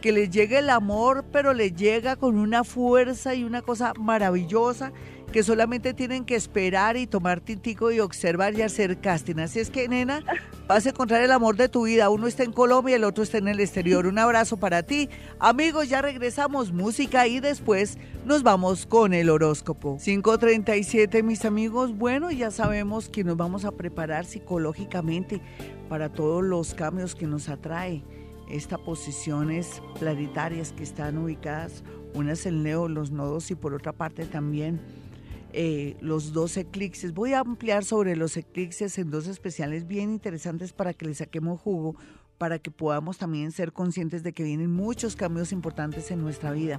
que 0.00 0.12
le 0.12 0.28
llega 0.28 0.58
el 0.58 0.70
amor, 0.70 1.24
pero 1.32 1.52
le 1.52 1.72
llega 1.72 2.16
con 2.16 2.38
una 2.38 2.64
fuerza 2.64 3.34
y 3.34 3.44
una 3.44 3.62
cosa 3.62 3.92
maravillosa 3.98 4.92
que 5.36 5.42
solamente 5.42 5.92
tienen 5.92 6.24
que 6.24 6.34
esperar 6.34 6.96
y 6.96 7.06
tomar 7.06 7.42
tintico 7.42 7.92
y 7.92 8.00
observar 8.00 8.54
y 8.54 8.62
hacer 8.62 9.02
casting. 9.02 9.38
Así 9.38 9.60
es 9.60 9.68
que, 9.68 9.86
nena, 9.86 10.24
vas 10.66 10.86
a 10.86 10.88
encontrar 10.88 11.20
el 11.20 11.30
amor 11.30 11.56
de 11.56 11.68
tu 11.68 11.84
vida. 11.84 12.08
Uno 12.08 12.26
está 12.26 12.42
en 12.42 12.52
Colombia 12.52 12.96
el 12.96 13.04
otro 13.04 13.22
está 13.22 13.36
en 13.36 13.48
el 13.48 13.60
exterior. 13.60 14.06
Un 14.06 14.18
abrazo 14.18 14.56
para 14.56 14.82
ti. 14.82 15.10
Amigos, 15.38 15.90
ya 15.90 16.00
regresamos 16.00 16.72
música 16.72 17.26
y 17.26 17.40
después 17.40 17.98
nos 18.24 18.44
vamos 18.44 18.86
con 18.86 19.12
el 19.12 19.28
horóscopo. 19.28 19.98
5.37, 19.98 21.22
mis 21.22 21.44
amigos. 21.44 21.94
Bueno, 21.94 22.30
ya 22.30 22.50
sabemos 22.50 23.10
que 23.10 23.22
nos 23.22 23.36
vamos 23.36 23.66
a 23.66 23.72
preparar 23.72 24.24
psicológicamente 24.24 25.42
para 25.90 26.10
todos 26.10 26.42
los 26.42 26.72
cambios 26.72 27.14
que 27.14 27.26
nos 27.26 27.50
atrae 27.50 28.02
estas 28.48 28.78
posiciones 28.78 29.82
planetarias 30.00 30.72
que 30.72 30.84
están 30.84 31.18
ubicadas, 31.18 31.84
unas 32.14 32.46
en 32.46 32.62
Leo, 32.62 32.88
los 32.88 33.10
nodos 33.10 33.50
y 33.50 33.54
por 33.54 33.74
otra 33.74 33.92
parte 33.92 34.24
también 34.24 34.80
eh, 35.58 35.96
los 36.00 36.34
dos 36.34 36.58
eclipses. 36.58 37.14
Voy 37.14 37.32
a 37.32 37.40
ampliar 37.40 37.82
sobre 37.82 38.14
los 38.14 38.36
eclipses 38.36 38.98
en 38.98 39.10
dos 39.10 39.26
especiales 39.26 39.86
bien 39.86 40.10
interesantes 40.10 40.74
para 40.74 40.92
que 40.92 41.06
le 41.06 41.14
saquemos 41.14 41.58
jugo, 41.58 41.96
para 42.36 42.58
que 42.58 42.70
podamos 42.70 43.16
también 43.16 43.52
ser 43.52 43.72
conscientes 43.72 44.22
de 44.22 44.34
que 44.34 44.44
vienen 44.44 44.70
muchos 44.70 45.16
cambios 45.16 45.52
importantes 45.52 46.10
en 46.10 46.20
nuestra 46.20 46.52
vida. 46.52 46.78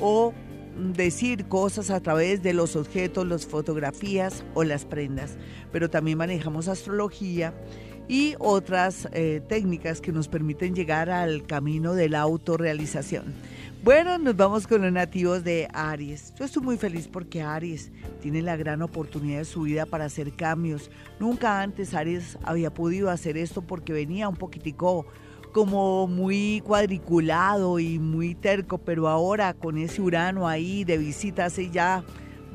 o 0.00 0.34
decir 0.94 1.46
cosas 1.46 1.90
a 1.90 2.00
través 2.00 2.42
de 2.42 2.52
los 2.52 2.76
objetos, 2.76 3.26
las 3.26 3.46
fotografías 3.46 4.44
o 4.54 4.62
las 4.62 4.84
prendas. 4.84 5.36
Pero 5.72 5.88
también 5.88 6.18
manejamos 6.18 6.68
astrología 6.68 7.54
y 8.08 8.34
otras 8.38 9.08
eh, 9.12 9.42
técnicas 9.48 10.00
que 10.00 10.12
nos 10.12 10.28
permiten 10.28 10.74
llegar 10.74 11.10
al 11.10 11.46
camino 11.46 11.94
de 11.94 12.08
la 12.08 12.20
autorrealización. 12.20 13.24
Bueno, 13.82 14.18
nos 14.18 14.36
vamos 14.36 14.66
con 14.66 14.82
los 14.82 14.92
nativos 14.92 15.44
de 15.44 15.68
Aries. 15.72 16.34
Yo 16.36 16.44
estoy 16.44 16.62
muy 16.62 16.76
feliz 16.76 17.08
porque 17.08 17.42
Aries 17.42 17.92
tiene 18.20 18.42
la 18.42 18.56
gran 18.56 18.82
oportunidad 18.82 19.38
de 19.38 19.44
su 19.44 19.62
vida 19.62 19.86
para 19.86 20.06
hacer 20.06 20.32
cambios. 20.32 20.90
Nunca 21.20 21.60
antes 21.60 21.94
Aries 21.94 22.36
había 22.42 22.74
podido 22.74 23.10
hacer 23.10 23.36
esto 23.36 23.62
porque 23.62 23.92
venía 23.92 24.28
un 24.28 24.36
poquitico 24.36 25.06
como 25.52 26.06
muy 26.06 26.62
cuadriculado 26.66 27.78
y 27.78 27.98
muy 27.98 28.34
terco, 28.34 28.78
pero 28.78 29.08
ahora 29.08 29.54
con 29.54 29.78
ese 29.78 30.02
Urano 30.02 30.48
ahí 30.48 30.84
de 30.84 30.98
visita 30.98 31.44
hace 31.44 31.70
ya, 31.70 32.04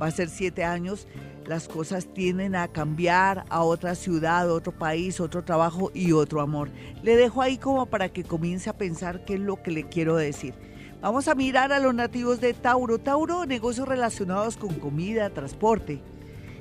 va 0.02 0.08
a 0.08 0.12
ser 0.12 0.30
siete 0.30 0.64
años, 0.64 1.08
las 1.46 1.68
cosas 1.68 2.06
tienden 2.14 2.56
a 2.56 2.68
cambiar 2.68 3.46
a 3.50 3.62
otra 3.62 3.96
ciudad, 3.96 4.52
otro 4.52 4.72
país, 4.72 5.20
otro 5.20 5.44
trabajo 5.44 5.92
y 5.94 6.12
otro 6.12 6.42
amor. 6.42 6.70
Le 7.04 7.16
dejo 7.16 7.42
ahí 7.42 7.58
como 7.58 7.86
para 7.88 8.10
que 8.10 8.24
comience 8.24 8.70
a 8.70 8.78
pensar 8.78 9.26
qué 9.26 9.36
es 9.36 9.40
lo 9.40 9.62
que 9.62 9.72
le 9.72 9.88
quiero 9.88 10.16
decir. 10.16 10.54
Vamos 11.02 11.28
a 11.28 11.36
mirar 11.36 11.74
a 11.74 11.80
los 11.80 11.96
nativos 11.96 12.42
de 12.42 12.54
Tauro. 12.54 13.00
Tauro, 13.00 13.46
negocios 13.46 13.88
relacionados 13.88 14.56
con 14.56 14.76
comida, 14.76 15.32
transporte 15.32 16.00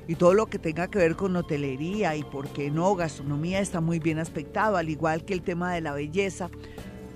y 0.07 0.15
todo 0.15 0.33
lo 0.33 0.47
que 0.47 0.57
tenga 0.57 0.87
que 0.87 0.97
ver 0.97 1.15
con 1.15 1.35
hotelería 1.35 2.15
y 2.15 2.23
por 2.23 2.49
qué 2.49 2.71
no, 2.71 2.95
gastronomía 2.95 3.59
está 3.59 3.81
muy 3.81 3.99
bien 3.99 4.17
aspectado, 4.17 4.77
al 4.77 4.89
igual 4.89 5.23
que 5.23 5.33
el 5.33 5.41
tema 5.41 5.73
de 5.73 5.81
la 5.81 5.93
belleza. 5.93 6.49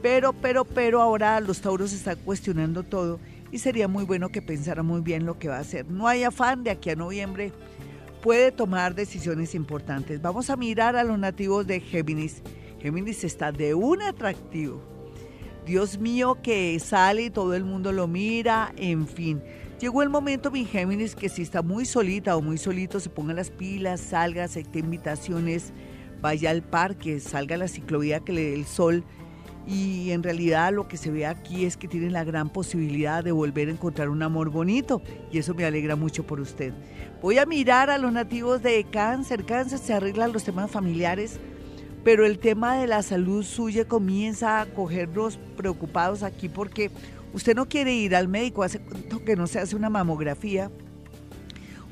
Pero, 0.02 0.34
pero, 0.34 0.66
pero 0.66 1.02
ahora 1.02 1.40
los 1.40 1.62
tauros 1.62 1.94
están 1.94 2.18
cuestionando 2.24 2.84
todo 2.84 3.20
y 3.52 3.60
sería 3.60 3.88
muy 3.88 4.04
bueno 4.04 4.30
que 4.30 4.42
pensara 4.42 4.84
muy 4.84 5.02
bien 5.02 5.26
lo 5.26 5.40
que 5.40 5.48
va 5.48 5.58
a 5.58 5.62
hacer. 5.62 5.90
No 5.90 6.08
hay 6.08 6.24
afán 6.24 6.64
de 6.64 6.72
aquí 6.72 6.90
a 6.90 6.96
noviembre, 6.96 7.52
puede 8.22 8.52
tomar 8.52 8.96
decisiones 8.96 9.56
importantes. 9.56 10.22
Vamos 10.22 10.50
a 10.50 10.56
mirar 10.56 10.96
a 10.96 11.04
los 11.04 11.20
nativos 11.20 11.68
de 11.68 11.80
Géminis. 11.80 12.42
Géminis 12.82 13.24
está 13.24 13.52
de 13.52 13.74
un 13.74 14.02
atractivo. 14.02 14.82
Dios 15.66 16.00
mío 16.00 16.38
que 16.44 16.80
sale 16.80 17.24
y 17.24 17.30
todo 17.30 17.56
el 17.56 17.64
mundo 17.64 17.92
lo 17.92 18.08
mira, 18.08 18.74
en 18.78 19.08
fin. 19.08 19.42
Llegó 19.80 20.04
el 20.04 20.10
momento, 20.10 20.52
mi 20.52 20.66
Géminis, 20.66 21.16
que 21.16 21.28
si 21.28 21.42
está 21.42 21.62
muy 21.62 21.86
solita 21.86 22.38
o 22.38 22.42
muy 22.42 22.58
solito, 22.58 23.00
se 23.00 23.10
ponga 23.10 23.34
las 23.34 23.52
pilas, 23.52 24.00
salga, 24.00 24.46
acepte 24.46 24.80
invitaciones, 24.80 25.74
vaya 26.22 26.52
al 26.52 26.64
parque, 26.64 27.20
salga 27.20 27.56
a 27.56 27.58
la 27.58 27.68
ciclovía 27.68 28.22
que 28.22 28.34
le 28.34 28.42
dé 28.42 28.54
el 28.54 28.66
sol. 28.66 29.04
Y 29.68 30.12
en 30.12 30.22
realidad 30.22 30.72
lo 30.74 30.88
que 30.88 30.98
se 30.98 31.10
ve 31.10 31.26
aquí 31.26 31.66
es 31.66 31.76
que 31.78 31.88
tiene 31.88 32.10
la 32.10 32.24
gran 32.24 32.50
posibilidad 32.50 33.24
de 33.24 33.32
volver 33.32 33.68
a 33.68 33.72
encontrar 33.72 34.10
un 34.10 34.22
amor 34.22 34.50
bonito. 34.50 35.02
Y 35.32 35.40
eso 35.40 35.54
me 35.54 35.66
alegra 35.66 35.96
mucho 35.96 36.26
por 36.26 36.40
usted. 36.40 36.74
Voy 37.22 37.40
a 37.40 37.46
mirar 37.46 37.90
a 37.90 37.98
los 37.98 38.12
nativos 38.12 38.62
de 38.62 38.84
cáncer. 38.84 39.46
Cáncer 39.46 39.80
se 39.80 39.94
arreglan 39.94 40.34
los 40.34 40.44
temas 40.44 40.70
familiares, 40.70 41.40
pero 42.04 42.26
el 42.26 42.38
tema 42.38 42.78
de 42.78 42.88
la 42.88 43.02
salud 43.02 43.44
suya 43.44 43.88
comienza 43.88 44.62
a 44.62 44.66
cogernos 44.68 45.40
preocupados 45.58 46.22
aquí 46.22 46.48
porque 46.48 46.92
Usted 47.36 47.54
no 47.54 47.68
quiere 47.68 47.94
ir 47.94 48.16
al 48.16 48.30
médico, 48.30 48.64
hace 48.64 48.80
que 49.26 49.36
no 49.36 49.46
se 49.46 49.60
hace 49.60 49.76
una 49.76 49.90
mamografía, 49.90 50.72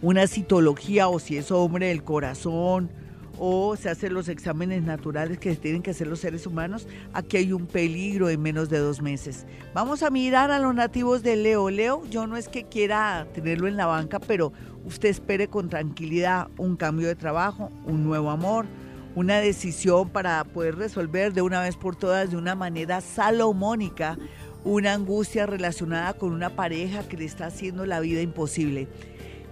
una 0.01 0.25
citología 0.25 1.09
o 1.09 1.19
si 1.19 1.35
es 1.35 1.51
hombre 1.51 1.87
del 1.87 2.01
corazón 2.01 2.89
o 3.37 3.75
se 3.75 3.89
hacen 3.89 4.13
los 4.13 4.29
exámenes 4.29 4.83
naturales 4.83 5.37
que 5.39 5.55
tienen 5.55 5.81
que 5.81 5.91
hacer 5.91 6.07
los 6.07 6.19
seres 6.19 6.45
humanos, 6.45 6.87
aquí 7.13 7.37
hay 7.37 7.53
un 7.53 7.65
peligro 7.65 8.29
en 8.29 8.41
menos 8.41 8.69
de 8.69 8.79
dos 8.79 9.01
meses. 9.01 9.45
Vamos 9.73 10.03
a 10.03 10.09
mirar 10.09 10.51
a 10.51 10.59
los 10.59 10.73
nativos 10.75 11.23
de 11.23 11.35
Leo. 11.35 11.69
Leo, 11.69 12.03
yo 12.09 12.27
no 12.27 12.37
es 12.37 12.47
que 12.47 12.63
quiera 12.65 13.27
tenerlo 13.33 13.67
en 13.67 13.77
la 13.77 13.85
banca, 13.85 14.19
pero 14.19 14.53
usted 14.85 15.09
espere 15.09 15.47
con 15.47 15.69
tranquilidad 15.69 16.47
un 16.57 16.75
cambio 16.75 17.07
de 17.07 17.15
trabajo, 17.15 17.71
un 17.85 18.03
nuevo 18.03 18.29
amor, 18.29 18.65
una 19.15 19.37
decisión 19.37 20.09
para 20.09 20.43
poder 20.43 20.75
resolver 20.75 21.33
de 21.33 21.41
una 21.41 21.61
vez 21.61 21.75
por 21.75 21.95
todas 21.95 22.31
de 22.31 22.37
una 22.37 22.55
manera 22.55 23.01
salomónica 23.01 24.17
una 24.63 24.93
angustia 24.93 25.45
relacionada 25.45 26.13
con 26.13 26.31
una 26.31 26.55
pareja 26.55 27.07
que 27.07 27.17
le 27.17 27.25
está 27.25 27.47
haciendo 27.47 27.85
la 27.85 27.99
vida 27.99 28.21
imposible. 28.21 28.87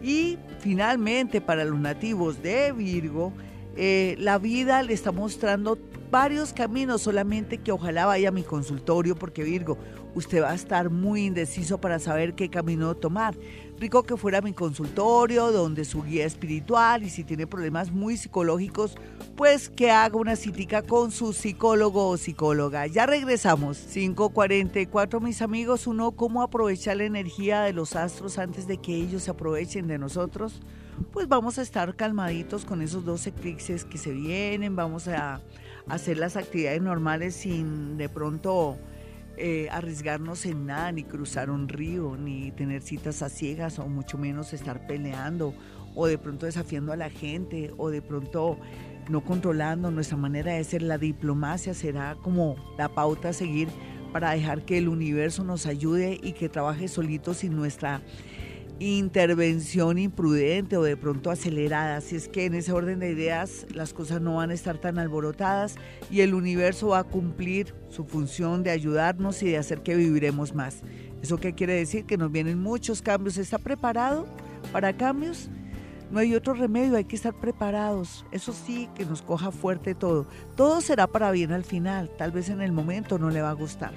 Y 0.01 0.38
finalmente, 0.59 1.41
para 1.41 1.65
los 1.65 1.79
nativos 1.79 2.41
de 2.41 2.71
Virgo, 2.71 3.34
eh, 3.76 4.15
la 4.19 4.38
vida 4.38 4.84
le 4.84 4.93
está 4.93 5.11
mostrando 5.11 5.78
varios 6.11 6.51
caminos, 6.51 7.01
solamente 7.01 7.57
que 7.57 7.72
ojalá 7.72 8.05
vaya 8.05 8.30
a 8.30 8.32
mi 8.32 8.43
consultorio, 8.43 9.15
porque 9.15 9.43
Virgo, 9.43 9.78
usted 10.13 10.43
va 10.43 10.51
a 10.51 10.55
estar 10.55 10.89
muy 10.89 11.26
indeciso 11.26 11.80
para 11.80 11.99
saber 11.99 12.34
qué 12.34 12.49
camino 12.49 12.93
tomar. 12.95 13.34
Rico 13.80 14.03
que 14.03 14.17
fuera 14.17 14.39
a 14.39 14.41
mi 14.41 14.53
consultorio, 14.53 15.51
donde 15.53 15.86
su 15.86 16.03
guía 16.03 16.26
espiritual, 16.26 17.03
y 17.03 17.09
si 17.09 17.24
tiene 17.24 17.47
problemas 17.47 17.91
muy 17.91 18.17
psicológicos, 18.17 18.95
pues 19.38 19.69
que 19.69 19.89
haga 19.89 20.17
una 20.17 20.36
citica 20.36 20.82
con 20.82 21.11
su 21.11 21.32
psicólogo 21.32 22.09
o 22.09 22.17
psicóloga. 22.17 22.86
Ya 22.88 23.05
regresamos. 23.05 23.78
544, 23.93 25.22
mis 25.22 25.41
amigos. 25.41 25.88
Uno, 25.88 26.11
¿cómo 26.11 26.43
aprovechar 26.43 26.97
la 26.97 27.05
energía 27.05 27.61
de 27.61 27.74
los 27.74 27.95
astros 27.95 28.38
antes 28.38 28.67
de 28.67 28.78
que 28.78 28.93
ellos 28.93 29.24
se 29.24 29.32
aprovechen 29.32 29.88
de 29.88 29.97
nosotros? 29.97 30.61
Pues 31.11 31.27
vamos 31.27 31.57
a 31.57 31.61
estar 31.61 31.95
calmaditos 31.95 32.65
con 32.65 32.81
esos 32.81 33.03
dos 33.03 33.27
eclipses 33.27 33.85
que 33.85 33.97
se 33.97 34.11
vienen. 34.11 34.75
Vamos 34.75 35.07
a 35.07 35.41
hacer 35.87 36.17
las 36.17 36.37
actividades 36.37 36.81
normales 36.81 37.35
sin 37.35 37.97
de 37.97 38.07
pronto 38.09 38.77
eh, 39.37 39.69
arriesgarnos 39.71 40.45
en 40.45 40.67
nada, 40.67 40.91
ni 40.91 41.03
cruzar 41.03 41.49
un 41.49 41.67
río, 41.67 42.15
ni 42.17 42.51
tener 42.51 42.81
citas 42.81 43.21
a 43.21 43.29
ciegas, 43.29 43.79
o 43.79 43.87
mucho 43.87 44.17
menos 44.17 44.53
estar 44.53 44.85
peleando, 44.85 45.53
o 45.95 46.05
de 46.05 46.17
pronto 46.17 46.45
desafiando 46.45 46.93
a 46.93 46.95
la 46.95 47.09
gente, 47.09 47.73
o 47.77 47.89
de 47.89 48.01
pronto 48.01 48.57
no 49.09 49.23
controlando 49.23 49.89
nuestra 49.89 50.17
manera 50.17 50.53
de 50.53 50.63
ser. 50.63 50.81
La 50.81 50.97
diplomacia 50.97 51.73
será 51.73 52.15
como 52.21 52.55
la 52.77 52.89
pauta 52.89 53.29
a 53.29 53.33
seguir 53.33 53.67
para 54.11 54.31
dejar 54.31 54.63
que 54.63 54.77
el 54.77 54.89
universo 54.89 55.43
nos 55.43 55.65
ayude 55.65 56.19
y 56.21 56.33
que 56.33 56.49
trabaje 56.49 56.87
solito 56.87 57.33
sin 57.33 57.55
nuestra 57.55 58.01
intervención 58.82 59.99
imprudente 59.99 60.75
o 60.75 60.84
de 60.84 60.97
pronto 60.97 61.29
acelerada. 61.29 61.97
Así 61.97 62.15
es 62.15 62.27
que 62.27 62.45
en 62.45 62.55
ese 62.55 62.71
orden 62.71 62.99
de 62.99 63.11
ideas 63.11 63.67
las 63.73 63.93
cosas 63.93 64.21
no 64.21 64.36
van 64.36 64.49
a 64.49 64.55
estar 64.55 64.79
tan 64.79 64.97
alborotadas 64.97 65.75
y 66.09 66.21
el 66.21 66.34
universo 66.34 66.89
va 66.89 66.99
a 66.99 67.03
cumplir 67.03 67.75
su 67.89 68.05
función 68.05 68.63
de 68.63 68.71
ayudarnos 68.71 69.43
y 69.43 69.49
de 69.49 69.57
hacer 69.57 69.82
que 69.82 69.95
viviremos 69.95 70.55
más. 70.55 70.82
¿Eso 71.21 71.38
qué 71.38 71.53
quiere 71.53 71.73
decir? 71.73 72.05
Que 72.05 72.17
nos 72.17 72.32
vienen 72.32 72.59
muchos 72.59 73.01
cambios. 73.01 73.38
¿Está 73.38 73.59
preparado 73.59 74.25
para 74.71 74.97
cambios? 74.97 75.49
No 76.09 76.19
hay 76.19 76.36
otro 76.36 76.53
remedio, 76.53 76.97
hay 76.97 77.05
que 77.05 77.15
estar 77.15 77.34
preparados. 77.34 78.25
Eso 78.32 78.51
sí, 78.51 78.89
que 78.95 79.05
nos 79.05 79.21
coja 79.21 79.51
fuerte 79.51 79.95
todo. 79.95 80.27
Todo 80.55 80.82
será 80.82 81.07
para 81.07 81.32
bien 81.32 81.51
al 81.51 81.63
final. 81.63 82.09
Tal 82.17 82.32
vez 82.32 82.49
en 82.49 82.61
el 82.61 82.71
momento 82.71 83.19
no 83.19 83.29
le 83.29 83.41
va 83.41 83.51
a 83.51 83.53
gustar. 83.53 83.93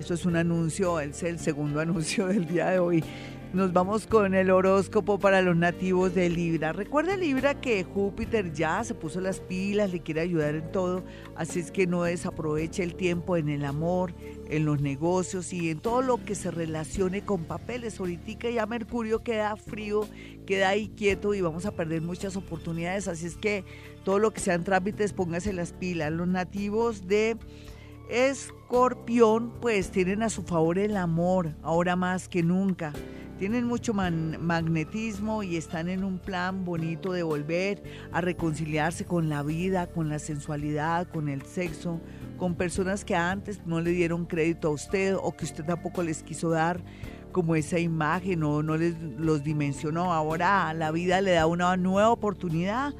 Eso 0.00 0.14
es 0.14 0.26
un 0.26 0.36
anuncio, 0.36 1.00
es 1.00 1.22
el 1.22 1.38
segundo 1.38 1.80
anuncio 1.82 2.26
del 2.26 2.46
día 2.46 2.70
de 2.70 2.78
hoy. 2.78 3.04
Nos 3.52 3.72
vamos 3.72 4.06
con 4.06 4.34
el 4.34 4.50
horóscopo 4.50 5.18
para 5.18 5.40
los 5.40 5.56
nativos 5.56 6.14
de 6.14 6.28
Libra. 6.28 6.72
Recuerda 6.72 7.16
Libra 7.16 7.58
que 7.58 7.84
Júpiter 7.84 8.52
ya 8.52 8.82
se 8.82 8.92
puso 8.92 9.20
las 9.20 9.38
pilas, 9.38 9.92
le 9.92 10.00
quiere 10.00 10.20
ayudar 10.20 10.56
en 10.56 10.72
todo, 10.72 11.04
así 11.36 11.60
es 11.60 11.70
que 11.70 11.86
no 11.86 12.02
desaproveche 12.02 12.82
el 12.82 12.96
tiempo 12.96 13.36
en 13.36 13.48
el 13.48 13.64
amor, 13.64 14.12
en 14.50 14.64
los 14.64 14.82
negocios 14.82 15.52
y 15.52 15.70
en 15.70 15.78
todo 15.78 16.02
lo 16.02 16.22
que 16.22 16.34
se 16.34 16.50
relacione 16.50 17.24
con 17.24 17.44
papeles. 17.44 17.98
Ahorita 18.00 18.50
ya 18.50 18.66
Mercurio 18.66 19.22
queda 19.22 19.56
frío, 19.56 20.06
queda 20.44 20.70
ahí 20.70 20.88
quieto 20.88 21.32
y 21.32 21.40
vamos 21.40 21.66
a 21.66 21.72
perder 21.72 22.02
muchas 22.02 22.36
oportunidades, 22.36 23.06
así 23.06 23.26
es 23.26 23.36
que 23.36 23.64
todo 24.04 24.18
lo 24.18 24.32
que 24.32 24.40
sean 24.40 24.64
trámites 24.64 25.12
póngase 25.12 25.52
las 25.52 25.72
pilas. 25.72 26.12
Los 26.12 26.28
nativos 26.28 27.06
de 27.06 27.36
Escorpión 28.10 29.52
pues 29.60 29.90
tienen 29.92 30.22
a 30.22 30.30
su 30.30 30.42
favor 30.42 30.78
el 30.78 30.96
amor, 30.96 31.54
ahora 31.62 31.96
más 31.96 32.28
que 32.28 32.42
nunca 32.42 32.92
tienen 33.38 33.66
mucho 33.66 33.92
magnetismo 33.92 35.42
y 35.42 35.56
están 35.56 35.88
en 35.88 36.04
un 36.04 36.18
plan 36.18 36.64
bonito 36.64 37.12
de 37.12 37.22
volver 37.22 37.82
a 38.12 38.20
reconciliarse 38.20 39.04
con 39.04 39.28
la 39.28 39.42
vida, 39.42 39.86
con 39.86 40.08
la 40.08 40.18
sensualidad, 40.18 41.08
con 41.08 41.28
el 41.28 41.42
sexo, 41.42 42.00
con 42.38 42.54
personas 42.54 43.04
que 43.04 43.14
antes 43.14 43.60
no 43.66 43.80
le 43.80 43.90
dieron 43.90 44.24
crédito 44.24 44.68
a 44.68 44.72
usted 44.72 45.16
o 45.16 45.36
que 45.36 45.44
usted 45.44 45.64
tampoco 45.64 46.02
les 46.02 46.22
quiso 46.22 46.50
dar 46.50 46.82
como 47.32 47.54
esa 47.54 47.78
imagen 47.78 48.42
o 48.42 48.62
no 48.62 48.78
les 48.78 48.98
los 49.18 49.44
dimensionó. 49.44 50.14
Ahora 50.14 50.72
la 50.72 50.90
vida 50.90 51.20
le 51.20 51.32
da 51.32 51.46
una 51.46 51.76
nueva 51.76 52.10
oportunidad 52.10 52.94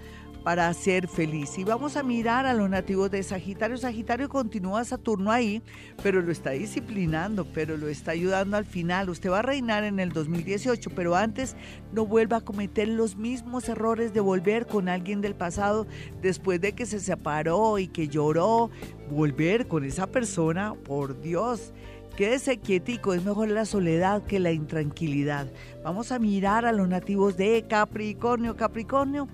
para 0.46 0.72
ser 0.74 1.08
feliz. 1.08 1.58
Y 1.58 1.64
vamos 1.64 1.96
a 1.96 2.04
mirar 2.04 2.46
a 2.46 2.54
los 2.54 2.70
nativos 2.70 3.10
de 3.10 3.20
Sagitario. 3.24 3.76
Sagitario 3.76 4.28
continúa 4.28 4.84
Saturno 4.84 5.32
ahí, 5.32 5.60
pero 6.04 6.22
lo 6.22 6.30
está 6.30 6.50
disciplinando, 6.50 7.44
pero 7.52 7.76
lo 7.76 7.88
está 7.88 8.12
ayudando 8.12 8.56
al 8.56 8.64
final. 8.64 9.10
Usted 9.10 9.28
va 9.28 9.40
a 9.40 9.42
reinar 9.42 9.82
en 9.82 9.98
el 9.98 10.12
2018, 10.12 10.90
pero 10.90 11.16
antes 11.16 11.56
no 11.92 12.06
vuelva 12.06 12.36
a 12.36 12.40
cometer 12.42 12.86
los 12.86 13.16
mismos 13.16 13.68
errores 13.68 14.14
de 14.14 14.20
volver 14.20 14.68
con 14.68 14.88
alguien 14.88 15.20
del 15.20 15.34
pasado 15.34 15.84
después 16.22 16.60
de 16.60 16.74
que 16.74 16.86
se 16.86 17.00
separó 17.00 17.80
y 17.80 17.88
que 17.88 18.06
lloró. 18.06 18.70
Volver 19.10 19.66
con 19.66 19.84
esa 19.84 20.06
persona, 20.06 20.74
por 20.74 21.20
Dios. 21.20 21.72
Quédese 22.16 22.58
quietico, 22.58 23.12
es 23.14 23.24
mejor 23.24 23.48
la 23.48 23.64
soledad 23.64 24.22
que 24.22 24.38
la 24.38 24.52
intranquilidad. 24.52 25.48
Vamos 25.82 26.12
a 26.12 26.18
mirar 26.18 26.64
a 26.64 26.72
los 26.72 26.88
nativos 26.88 27.36
de 27.36 27.66
Capricornio. 27.68 28.56
Capricornio 28.56 29.28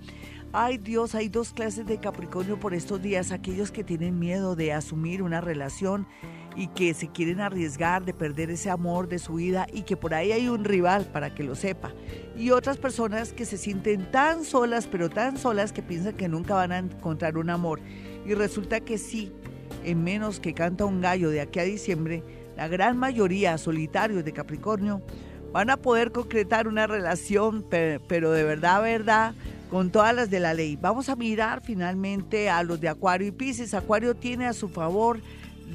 Ay 0.55 0.77
Dios, 0.77 1.15
hay 1.15 1.29
dos 1.29 1.51
clases 1.51 1.87
de 1.87 1.97
Capricornio 1.97 2.59
por 2.59 2.75
estos 2.75 3.01
días, 3.01 3.31
aquellos 3.31 3.71
que 3.71 3.83
tienen 3.83 4.19
miedo 4.19 4.55
de 4.55 4.71
asumir 4.71 5.23
una 5.23 5.41
relación 5.41 6.05
y 6.55 6.67
que 6.67 6.93
se 6.93 7.07
quieren 7.07 7.41
arriesgar 7.41 8.05
de 8.05 8.13
perder 8.13 8.51
ese 8.51 8.69
amor 8.69 9.07
de 9.07 9.17
su 9.17 9.33
vida 9.33 9.65
y 9.73 9.81
que 9.81 9.97
por 9.97 10.13
ahí 10.13 10.31
hay 10.31 10.49
un 10.49 10.63
rival 10.63 11.05
para 11.05 11.33
que 11.33 11.41
lo 11.41 11.55
sepa. 11.55 11.91
Y 12.37 12.51
otras 12.51 12.77
personas 12.77 13.33
que 13.33 13.45
se 13.45 13.57
sienten 13.57 14.11
tan 14.11 14.45
solas, 14.45 14.85
pero 14.85 15.09
tan 15.09 15.39
solas 15.39 15.73
que 15.73 15.81
piensan 15.81 16.13
que 16.13 16.29
nunca 16.29 16.53
van 16.53 16.71
a 16.71 16.77
encontrar 16.77 17.39
un 17.39 17.49
amor. 17.49 17.79
Y 18.23 18.35
resulta 18.35 18.79
que 18.79 18.99
sí, 18.99 19.33
en 19.83 20.03
menos 20.03 20.39
que 20.39 20.53
canta 20.53 20.85
un 20.85 21.01
gallo 21.01 21.31
de 21.31 21.41
aquí 21.41 21.57
a 21.57 21.63
diciembre, 21.63 22.23
la 22.55 22.67
gran 22.67 22.95
mayoría 22.95 23.57
solitarios 23.57 24.23
de 24.23 24.33
Capricornio 24.33 25.01
van 25.51 25.71
a 25.71 25.77
poder 25.77 26.11
concretar 26.11 26.67
una 26.67 26.85
relación, 26.85 27.65
pero 27.69 28.31
de 28.31 28.43
verdad, 28.43 28.83
verdad, 28.83 29.33
con 29.73 29.89
todas 29.89 30.13
las 30.13 30.29
de 30.29 30.39
la 30.39 30.53
ley. 30.53 30.77
Vamos 30.79 31.09
a 31.09 31.15
mirar 31.15 31.63
finalmente 31.63 32.47
a 32.47 32.61
los 32.61 32.79
de 32.79 32.89
Acuario 32.89 33.29
y 33.29 33.31
Pisces. 33.31 33.73
Acuario 33.73 34.13
tiene 34.13 34.45
a 34.45 34.53
su 34.53 34.69
favor 34.69 35.19